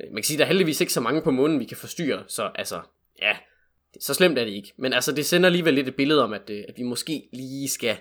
Øh, 0.00 0.06
man 0.12 0.16
kan 0.16 0.24
sige, 0.24 0.38
der 0.38 0.44
er 0.44 0.48
heldigvis 0.48 0.80
ikke 0.80 0.92
så 0.92 1.00
mange 1.00 1.22
på 1.22 1.30
månen, 1.30 1.60
vi 1.60 1.64
kan 1.64 1.76
forstyrre, 1.76 2.24
så 2.28 2.50
altså, 2.54 2.80
ja, 3.22 3.36
så 4.00 4.14
slemt 4.14 4.38
er 4.38 4.44
det 4.44 4.52
ikke. 4.52 4.72
Men 4.76 4.92
altså, 4.92 5.12
det 5.12 5.26
sender 5.26 5.46
alligevel 5.46 5.74
lidt 5.74 5.88
et 5.88 5.96
billede 5.96 6.24
om, 6.24 6.32
at, 6.32 6.50
øh, 6.50 6.64
at 6.68 6.78
vi 6.78 6.82
måske 6.82 7.28
lige 7.32 7.68
skal, 7.68 7.96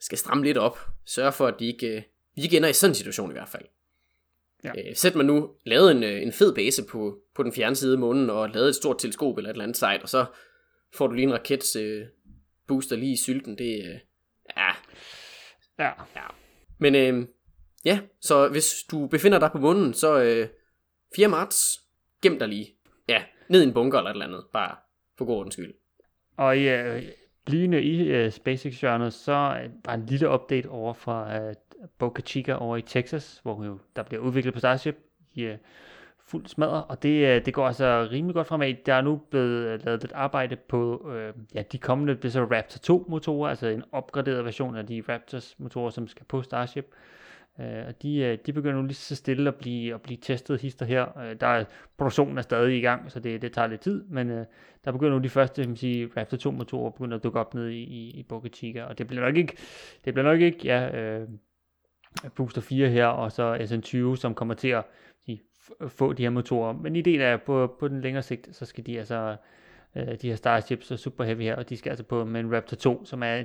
skal 0.00 0.18
stramme 0.18 0.44
lidt 0.44 0.58
op. 0.58 0.78
Sørge 1.06 1.32
for, 1.32 1.46
at 1.46 1.54
vi 1.58 1.66
ikke, 1.66 1.86
øh, 1.86 2.02
vi 2.34 2.42
ikke 2.42 2.56
ender 2.56 2.68
i 2.68 2.72
sådan 2.72 2.90
en 2.90 2.94
situation 2.94 3.30
i 3.30 3.32
hvert 3.32 3.48
fald. 3.48 3.64
Ja. 4.64 4.70
Øh, 4.70 4.96
sæt 4.96 5.14
man 5.14 5.26
nu 5.26 5.50
lavet 5.64 5.90
en, 5.90 6.02
øh, 6.02 6.22
en 6.22 6.32
fed 6.32 6.54
base 6.54 6.84
på, 6.84 7.18
på 7.34 7.42
den 7.42 7.52
fjerne 7.52 7.76
side 7.76 7.92
af 7.92 7.98
månen, 7.98 8.30
og 8.30 8.50
lavet 8.50 8.68
et 8.68 8.74
stort 8.74 8.98
teleskop 8.98 9.38
eller 9.38 9.50
et 9.50 9.54
eller 9.54 9.64
andet 9.64 9.76
site, 9.76 10.02
og 10.02 10.08
så 10.08 10.24
får 10.94 11.06
du 11.06 11.14
lige 11.14 11.26
en 11.26 11.32
raket 11.32 11.76
øh, 11.76 12.06
booster 12.66 12.96
lige 12.96 13.12
i 13.12 13.16
sylten, 13.16 13.58
det 13.58 13.84
øh, 13.84 13.98
ja. 14.56 14.72
Ja. 15.78 15.90
ja. 16.16 16.26
Men 16.78 16.94
øh, 16.94 17.26
ja, 17.84 18.00
så 18.20 18.48
hvis 18.48 18.74
du 18.90 19.06
befinder 19.06 19.38
dig 19.38 19.50
på 19.52 19.58
månen, 19.58 19.94
så 19.94 20.22
øh, 20.22 20.48
4. 21.16 21.28
marts, 21.28 21.80
gem 22.22 22.38
dig 22.38 22.48
lige. 22.48 22.74
Ja, 23.08 23.22
ned 23.48 23.62
i 23.62 23.66
en 23.66 23.74
bunker 23.74 23.98
eller 23.98 24.10
et 24.10 24.14
eller 24.14 24.26
andet, 24.26 24.44
bare 24.52 24.76
for 25.18 25.24
god 25.24 25.36
ordens 25.36 25.54
skyld. 25.54 25.74
Og 26.36 26.62
ja, 26.62 27.00
blivende 27.44 27.82
i 27.82 28.24
uh, 28.24 28.32
SpaceX-hjørnet, 28.32 29.12
så 29.12 29.32
var 29.84 29.94
en 29.94 30.06
lille 30.06 30.28
update 30.28 30.68
over 30.68 30.92
fra 30.92 31.48
uh, 31.48 31.54
Boca 31.98 32.22
Chica 32.22 32.54
over 32.54 32.76
i 32.76 32.82
Texas, 32.82 33.40
hvor 33.42 33.64
jo, 33.64 33.78
der 33.96 34.02
bliver 34.02 34.22
udviklet 34.22 34.54
på 34.54 34.60
Starship 34.60 34.96
i 35.34 35.48
uh, 35.48 35.54
fuld 36.26 36.46
smadre, 36.46 36.84
og 36.84 37.02
det, 37.02 37.26
øh, 37.26 37.44
det 37.44 37.54
går 37.54 37.66
altså 37.66 38.08
rimelig 38.10 38.34
godt 38.34 38.46
fremad. 38.46 38.74
Der 38.86 38.94
er 38.94 39.02
nu 39.02 39.20
blevet 39.30 39.66
øh, 39.66 39.84
lavet 39.84 40.02
lidt 40.02 40.12
arbejde 40.12 40.56
på 40.56 41.10
øh, 41.14 41.34
ja, 41.54 41.62
de 41.72 41.78
kommende 41.78 42.14
det 42.14 42.32
så 42.32 42.44
Raptor 42.44 42.78
2 42.78 43.06
motorer, 43.08 43.50
altså 43.50 43.66
en 43.66 43.82
opgraderet 43.92 44.44
version 44.44 44.76
af 44.76 44.86
de 44.86 45.02
Raptors 45.08 45.54
motorer, 45.58 45.90
som 45.90 46.08
skal 46.08 46.26
på 46.26 46.42
Starship. 46.42 46.86
Øh, 47.60 47.86
og 47.88 48.02
de, 48.02 48.16
øh, 48.16 48.38
de 48.46 48.52
begynder 48.52 48.76
nu 48.76 48.82
lige 48.82 48.94
så 48.94 49.16
stille 49.16 49.48
at 49.48 49.54
blive, 49.54 49.94
at 49.94 50.02
blive 50.02 50.18
testet 50.22 50.60
hister 50.60 50.86
her. 50.86 51.18
Øh, 51.18 51.36
der 51.40 51.46
er, 51.46 51.64
produktionen 51.98 52.38
er 52.38 52.42
stadig 52.42 52.78
i 52.78 52.80
gang, 52.80 53.10
så 53.10 53.20
det, 53.20 53.42
det 53.42 53.52
tager 53.52 53.68
lidt 53.68 53.80
tid, 53.80 54.04
men 54.04 54.30
øh, 54.30 54.46
der 54.84 54.92
begynder 54.92 55.12
nu 55.12 55.24
de 55.24 55.28
første 55.28 55.64
kan 55.64 55.76
sige, 55.76 56.10
Raptor 56.16 56.36
2 56.36 56.50
motorer 56.50 56.90
begynder 56.90 57.16
at 57.16 57.24
dukke 57.24 57.40
op 57.40 57.54
ned 57.54 57.68
i, 57.68 57.82
i, 57.82 58.10
i 58.10 58.22
Boca 58.22 58.48
Chica, 58.48 58.84
og 58.84 58.98
det 58.98 59.06
bliver 59.06 59.24
nok 59.24 59.36
ikke, 59.36 59.56
det 60.04 60.14
bliver 60.14 60.32
nok 60.32 60.40
ikke 60.40 60.58
ja, 60.64 61.00
øh, 61.00 61.28
Booster 62.34 62.60
4 62.60 62.88
her, 62.88 63.06
og 63.06 63.32
så 63.32 63.56
SN20, 63.56 64.16
som 64.20 64.34
kommer 64.34 64.54
til 64.54 64.68
at 64.68 64.84
få 65.88 66.12
de 66.12 66.22
her 66.22 66.30
motorer. 66.30 66.72
Men 66.72 66.96
ideen 66.96 67.20
er, 67.20 67.34
at 67.34 67.42
på, 67.42 67.76
på 67.80 67.88
den 67.88 68.00
længere 68.00 68.22
sigt, 68.22 68.48
så 68.52 68.66
skal 68.66 68.86
de 68.86 68.98
altså, 68.98 69.36
øh, 69.96 70.06
de 70.22 70.28
her 70.28 70.36
Starships 70.36 70.90
og 70.90 70.98
Super 70.98 71.24
Heavy 71.24 71.42
her, 71.42 71.56
og 71.56 71.68
de 71.68 71.76
skal 71.76 71.90
altså 71.90 72.04
på 72.04 72.24
med 72.24 72.40
en 72.40 72.56
Raptor 72.56 72.76
2, 72.76 73.04
som 73.04 73.22
er, 73.22 73.42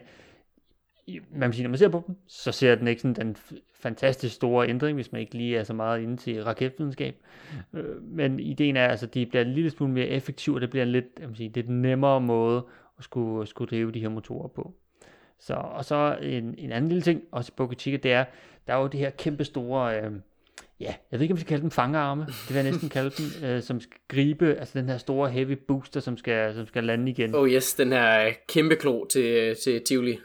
man 1.31 1.53
sige, 1.53 1.63
når 1.63 1.69
man 1.69 1.77
ser 1.77 1.89
på 1.89 2.03
dem, 2.07 2.15
så 2.27 2.51
ser 2.51 2.75
den 2.75 2.87
ikke 2.87 3.01
sådan 3.01 3.27
den 3.27 3.35
fantastisk 3.73 4.35
store 4.35 4.69
ændring, 4.69 4.95
hvis 4.95 5.11
man 5.11 5.21
ikke 5.21 5.37
lige 5.37 5.57
er 5.57 5.63
så 5.63 5.73
meget 5.73 6.01
inde 6.01 6.17
til 6.17 6.43
raketvidenskab. 6.43 7.15
Øh, 7.73 8.03
men 8.03 8.39
ideen 8.39 8.77
er 8.77 8.87
altså, 8.87 9.05
de 9.05 9.25
bliver 9.25 9.45
en 9.45 9.53
lille 9.53 9.69
smule 9.69 9.93
mere 9.93 10.07
effektive, 10.07 10.55
og 10.55 10.61
det 10.61 10.69
bliver 10.69 10.83
en 10.83 10.91
lidt, 10.91 11.05
jeg 11.19 11.29
sige, 11.33 11.51
lidt 11.55 11.69
nemmere 11.69 12.21
måde 12.21 12.65
at 12.97 13.03
skulle, 13.03 13.47
skulle 13.47 13.69
drive 13.69 13.91
de 13.91 13.99
her 13.99 14.09
motorer 14.09 14.47
på. 14.47 14.73
Så, 15.39 15.53
og 15.53 15.85
så 15.85 16.17
en, 16.21 16.55
en 16.57 16.71
anden 16.71 16.89
lille 16.89 17.01
ting, 17.01 17.21
også 17.31 17.51
i 17.51 17.57
Boca 17.57 17.75
Chica, 17.75 17.97
det 17.97 18.13
er, 18.13 18.25
der 18.67 18.73
er 18.73 18.77
jo 18.77 18.87
de 18.87 18.97
her 18.97 19.09
kæmpe 19.09 19.43
store, 19.43 20.01
øh, 20.01 20.11
ja, 20.79 20.93
jeg 21.11 21.19
ved 21.19 21.21
ikke, 21.21 21.33
om 21.33 21.35
vi 21.35 21.41
skal 21.41 21.49
kalde 21.49 21.61
dem 21.61 21.71
fangearme, 21.71 22.25
det 22.25 22.49
vil 22.49 22.55
jeg 22.55 22.63
næsten 22.63 22.89
kalde 22.89 23.09
dem, 23.09 23.25
øh, 23.49 23.63
som 23.63 23.81
skal 23.81 23.99
gribe, 24.07 24.55
altså 24.55 24.79
den 24.79 24.89
her 24.89 24.97
store 24.97 25.29
heavy 25.29 25.57
booster, 25.67 25.99
som 25.99 26.17
skal, 26.17 26.55
som 26.55 26.67
skal 26.67 26.83
lande 26.83 27.11
igen. 27.11 27.35
Oh 27.35 27.49
yes, 27.49 27.73
den 27.73 27.91
her 27.91 28.31
kæmpe 28.47 28.75
klo 28.75 29.05
til, 29.05 29.55
til 29.63 29.81
Tivoli. 29.83 30.19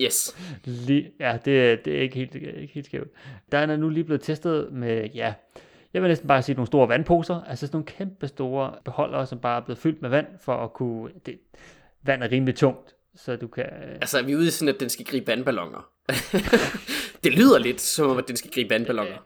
Yes. 0.00 0.36
Lige, 0.64 1.10
ja, 1.20 1.38
det, 1.44 1.84
det 1.84 1.96
er 1.96 2.00
ikke 2.00 2.16
helt, 2.16 2.34
ikke 2.34 2.74
helt 2.74 2.86
skævt. 2.86 3.08
Der 3.52 3.58
er 3.58 3.76
nu 3.76 3.88
lige 3.88 4.04
blevet 4.04 4.22
testet 4.22 4.72
med, 4.72 5.08
ja, 5.14 5.34
jeg 5.94 6.02
vil 6.02 6.08
næsten 6.08 6.28
bare 6.28 6.42
sige 6.42 6.54
nogle 6.54 6.66
store 6.66 6.88
vandposer, 6.88 7.40
altså 7.42 7.66
sådan 7.66 7.76
nogle 7.76 7.86
kæmpe 7.86 8.28
store 8.28 8.74
beholdere, 8.84 9.26
som 9.26 9.38
bare 9.38 9.60
er 9.60 9.64
blevet 9.64 9.78
fyldt 9.78 10.02
med 10.02 10.10
vand, 10.10 10.26
for 10.44 10.56
at 10.56 10.72
kunne, 10.72 11.10
det, 11.26 11.38
vand 12.02 12.22
er 12.22 12.32
rimelig 12.32 12.54
tungt, 12.54 12.94
så 13.16 13.36
du 13.36 13.46
kan... 13.46 13.66
Altså 14.00 14.18
er 14.18 14.22
vi 14.22 14.36
ude 14.36 14.46
i 14.46 14.50
sådan, 14.50 14.74
at 14.74 14.80
den 14.80 14.88
skal 14.88 15.04
gribe 15.04 15.26
vandballoner? 15.26 15.88
det 17.24 17.32
lyder 17.32 17.58
lidt 17.58 17.80
som 17.80 18.10
om, 18.10 18.18
at 18.18 18.28
den 18.28 18.36
skal 18.36 18.50
gribe 18.50 18.70
vandballoner 18.70 19.18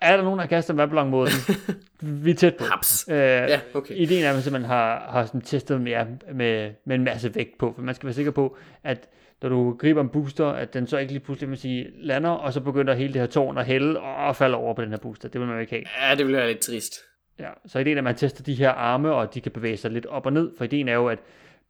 er 0.00 0.16
der 0.16 0.24
nogen, 0.24 0.38
der 0.38 0.46
kaster 0.46 0.74
en 0.74 0.78
vandballon 0.78 1.10
mod 1.10 1.26
den? 1.26 1.56
Vi 2.24 2.30
er 2.30 2.34
tæt 2.34 2.56
på. 2.56 2.64
Haps. 2.64 3.08
Øh, 3.08 3.16
ja, 3.16 3.60
okay. 3.74 3.94
Ideen 3.94 4.24
er, 4.24 4.28
at 4.28 4.34
man 4.34 4.42
simpelthen 4.42 4.70
har, 4.70 5.08
har 5.10 5.24
sådan 5.24 5.40
testet 5.40 5.80
med, 5.80 6.06
med, 6.34 6.72
med 6.84 6.96
en 6.96 7.04
masse 7.04 7.34
vægt 7.34 7.58
på, 7.58 7.72
for 7.76 7.82
man 7.82 7.94
skal 7.94 8.06
være 8.06 8.14
sikker 8.14 8.32
på, 8.32 8.56
at 8.84 9.08
når 9.42 9.48
du 9.48 9.76
griber 9.78 10.00
en 10.00 10.08
booster, 10.08 10.46
at 10.46 10.74
den 10.74 10.86
så 10.86 10.98
ikke 10.98 11.12
lige 11.12 11.24
pludselig 11.24 11.48
man 11.48 11.58
sige, 11.58 11.88
lander, 11.96 12.30
og 12.30 12.52
så 12.52 12.60
begynder 12.60 12.94
hele 12.94 13.12
det 13.12 13.20
her 13.20 13.28
tårn 13.28 13.58
at 13.58 13.66
hælde 13.66 14.00
og 14.00 14.36
falde 14.36 14.56
over 14.56 14.74
på 14.74 14.82
den 14.82 14.90
her 14.90 14.98
booster. 14.98 15.28
Det 15.28 15.40
vil 15.40 15.48
man 15.48 15.56
jo 15.56 15.60
ikke 15.60 15.72
have. 15.72 16.08
Ja, 16.08 16.14
det 16.14 16.26
vil 16.26 16.34
være 16.34 16.48
lidt 16.48 16.58
trist. 16.58 16.94
Ja, 17.38 17.48
så 17.66 17.78
ideen 17.78 17.96
er, 17.96 18.00
at 18.00 18.04
man 18.04 18.14
tester 18.14 18.42
de 18.42 18.54
her 18.54 18.70
arme, 18.70 19.12
og 19.12 19.34
de 19.34 19.40
kan 19.40 19.52
bevæge 19.52 19.76
sig 19.76 19.90
lidt 19.90 20.06
op 20.06 20.26
og 20.26 20.32
ned, 20.32 20.50
for 20.58 20.64
ideen 20.64 20.88
er 20.88 20.94
jo, 20.94 21.08
at 21.08 21.18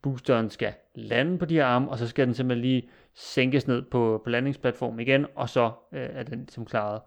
boosteren 0.02 0.50
skal 0.50 0.72
lande 0.94 1.38
på 1.38 1.44
de 1.44 1.54
her 1.54 1.64
arme, 1.64 1.88
og 1.88 1.98
så 1.98 2.08
skal 2.08 2.26
den 2.26 2.34
simpelthen 2.34 2.62
lige 2.62 2.88
sænkes 3.14 3.66
ned 3.66 3.82
på, 3.82 4.20
på 4.24 4.30
landingsplatformen 4.30 5.00
igen, 5.00 5.26
og 5.34 5.48
så 5.48 5.70
øh, 5.92 6.08
er 6.12 6.22
den 6.22 6.38
ligesom 6.38 6.64
klaret. 6.64 7.00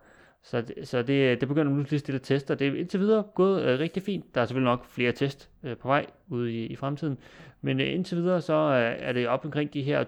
Så, 0.43 0.61
det, 0.61 0.87
så 0.87 1.01
det, 1.01 1.41
det 1.41 1.47
begynder 1.47 1.71
nu 1.71 1.85
lige 1.89 1.99
stille 1.99 2.19
tester. 2.19 2.55
Det 2.55 2.67
er 2.67 2.73
indtil 2.73 2.99
videre 2.99 3.23
gået 3.35 3.63
øh, 3.63 3.79
rigtig 3.79 4.03
fint. 4.03 4.35
Der 4.35 4.41
er 4.41 4.45
selvfølgelig 4.45 4.71
nok 4.71 4.85
flere 4.85 5.11
test 5.11 5.49
øh, 5.63 5.77
på 5.77 5.87
vej 5.87 6.05
ude 6.29 6.53
i, 6.53 6.65
i 6.65 6.75
fremtiden. 6.75 7.17
Men 7.61 7.81
øh, 7.81 7.93
indtil 7.93 8.17
videre 8.17 8.41
så 8.41 8.53
øh, 8.53 9.07
er 9.07 9.13
det 9.13 9.27
op 9.27 9.45
omkring 9.45 9.73
de 9.73 9.83
her 9.83 10.03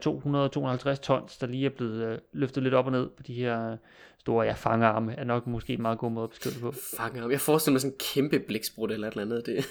200-250 0.96 0.96
tons, 0.96 1.38
der 1.38 1.48
lige 1.48 1.66
er 1.66 1.70
blevet 1.70 2.06
øh, 2.06 2.18
løftet 2.34 2.64
lidt 2.64 2.74
op 2.74 2.86
og 2.86 2.92
ned 2.92 3.10
på 3.18 3.24
de 3.24 3.34
her 3.34 3.78
store 4.20 4.46
ja, 4.46 4.54
fangarme. 4.54 5.16
Er 5.16 5.24
nok 5.24 5.48
måske 5.48 5.74
en 5.74 5.82
meget 5.82 5.98
god 5.98 6.12
måde 6.12 6.24
at 6.24 6.30
beskrive 6.30 6.54
det 6.54 6.62
på. 6.62 6.74
Fangarme? 6.98 7.32
Jeg 7.32 7.42
forestiller 7.42 7.74
mig 7.74 7.82
sådan 7.82 7.94
en 7.94 8.00
kæmpe 8.14 8.40
blæksprut 8.40 8.92
eller 8.92 9.08
et 9.08 9.12
eller 9.12 9.24
andet. 9.24 9.46
Det. 9.46 9.58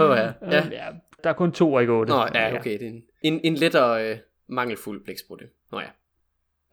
oh, 0.00 0.16
ja. 0.16 0.32
Ja. 0.42 0.68
ja. 0.70 0.86
Der 1.24 1.30
er 1.30 1.34
kun 1.34 1.52
to 1.52 1.78
i 1.78 1.86
går. 1.86 2.04
Nå, 2.04 2.26
ja, 2.34 2.58
okay. 2.58 2.78
Det 2.78 2.82
er 2.82 2.90
en, 2.90 3.02
en, 3.22 3.40
en 3.44 3.54
lettere 3.54 4.10
øh, 4.10 4.18
mangelfuld 4.46 5.04
blæksprut. 5.04 5.42
Nå 5.72 5.80
ja. 5.80 5.86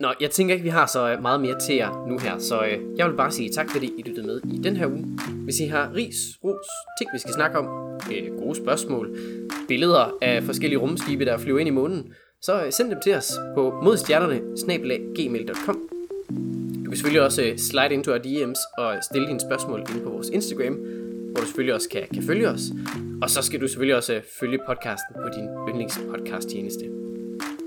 Nå, 0.02 0.14
jeg 0.22 0.32
tænker 0.32 0.54
ikke, 0.54 0.64
vi 0.64 0.70
har 0.70 0.86
så 0.86 1.12
øh, 1.12 1.22
meget 1.22 1.42
mere 1.42 1.60
til 1.60 1.76
jer 1.76 2.06
nu 2.08 2.18
her, 2.18 2.38
så 2.38 2.62
øh, 2.62 2.80
jeg 2.98 3.08
vil 3.10 3.16
bare 3.16 3.32
sige 3.32 3.50
tak, 3.50 3.70
fordi 3.70 3.94
I 3.98 4.02
lyttede 4.02 4.28
med 4.28 4.42
i 4.54 4.58
den 4.58 4.76
her 4.76 4.88
uge. 4.88 5.06
Hvis 5.44 5.60
I 5.60 5.66
har 5.66 5.92
ris, 5.96 6.16
ros, 6.44 6.68
ting 7.00 7.10
vi 7.14 7.20
skal 7.20 7.34
snakke 7.34 7.58
om, 7.58 7.68
øh, 8.12 8.40
gode 8.40 8.56
spørgsmål, 8.56 9.18
billeder 9.68 10.18
af 10.22 10.44
forskellige 10.44 10.80
rumskibe, 10.80 11.26
der 11.26 11.38
flyver 11.38 11.60
ind 11.60 11.68
i 11.68 11.72
månen, 11.72 12.14
så 12.42 12.66
øh, 12.66 12.72
send 12.72 12.90
dem 12.90 13.00
til 13.04 13.16
os 13.16 13.32
på 13.56 13.80
modstjernerne 13.84 14.40
gmail.com. 15.16 15.90
Du 16.86 16.90
kan 16.90 16.96
selvfølgelig 16.98 17.22
også 17.22 17.44
øh, 17.44 17.58
slide 17.58 17.94
into 17.94 18.12
our 18.12 18.20
DM's 18.20 18.78
og 18.78 19.04
stille 19.04 19.28
dine 19.28 19.40
spørgsmål 19.40 19.80
ind 19.80 20.04
på 20.04 20.10
vores 20.10 20.30
Instagram, 20.30 20.74
hvor 21.32 21.42
du 21.42 21.46
selvfølgelig 21.46 21.74
også 21.74 21.90
kan, 21.90 22.04
kan 22.14 22.24
følge 22.24 22.50
os. 22.50 22.62
Og 23.22 23.30
så 23.30 23.42
skal 23.42 23.62
du 23.62 23.68
selvfølgelig 23.68 23.96
også 23.96 24.14
øh, 24.14 24.22
følge 24.40 24.60
podcasten 24.68 25.16
på 25.16 25.30
din 25.36 25.48
yndlingspodcast 25.70 26.50
tjeneste. 26.50 26.86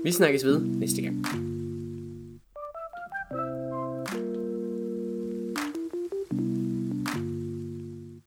Vi 0.03 0.11
snakkes 0.11 0.45
ved 0.45 0.61
næste 0.61 1.01
gang. 1.01 1.44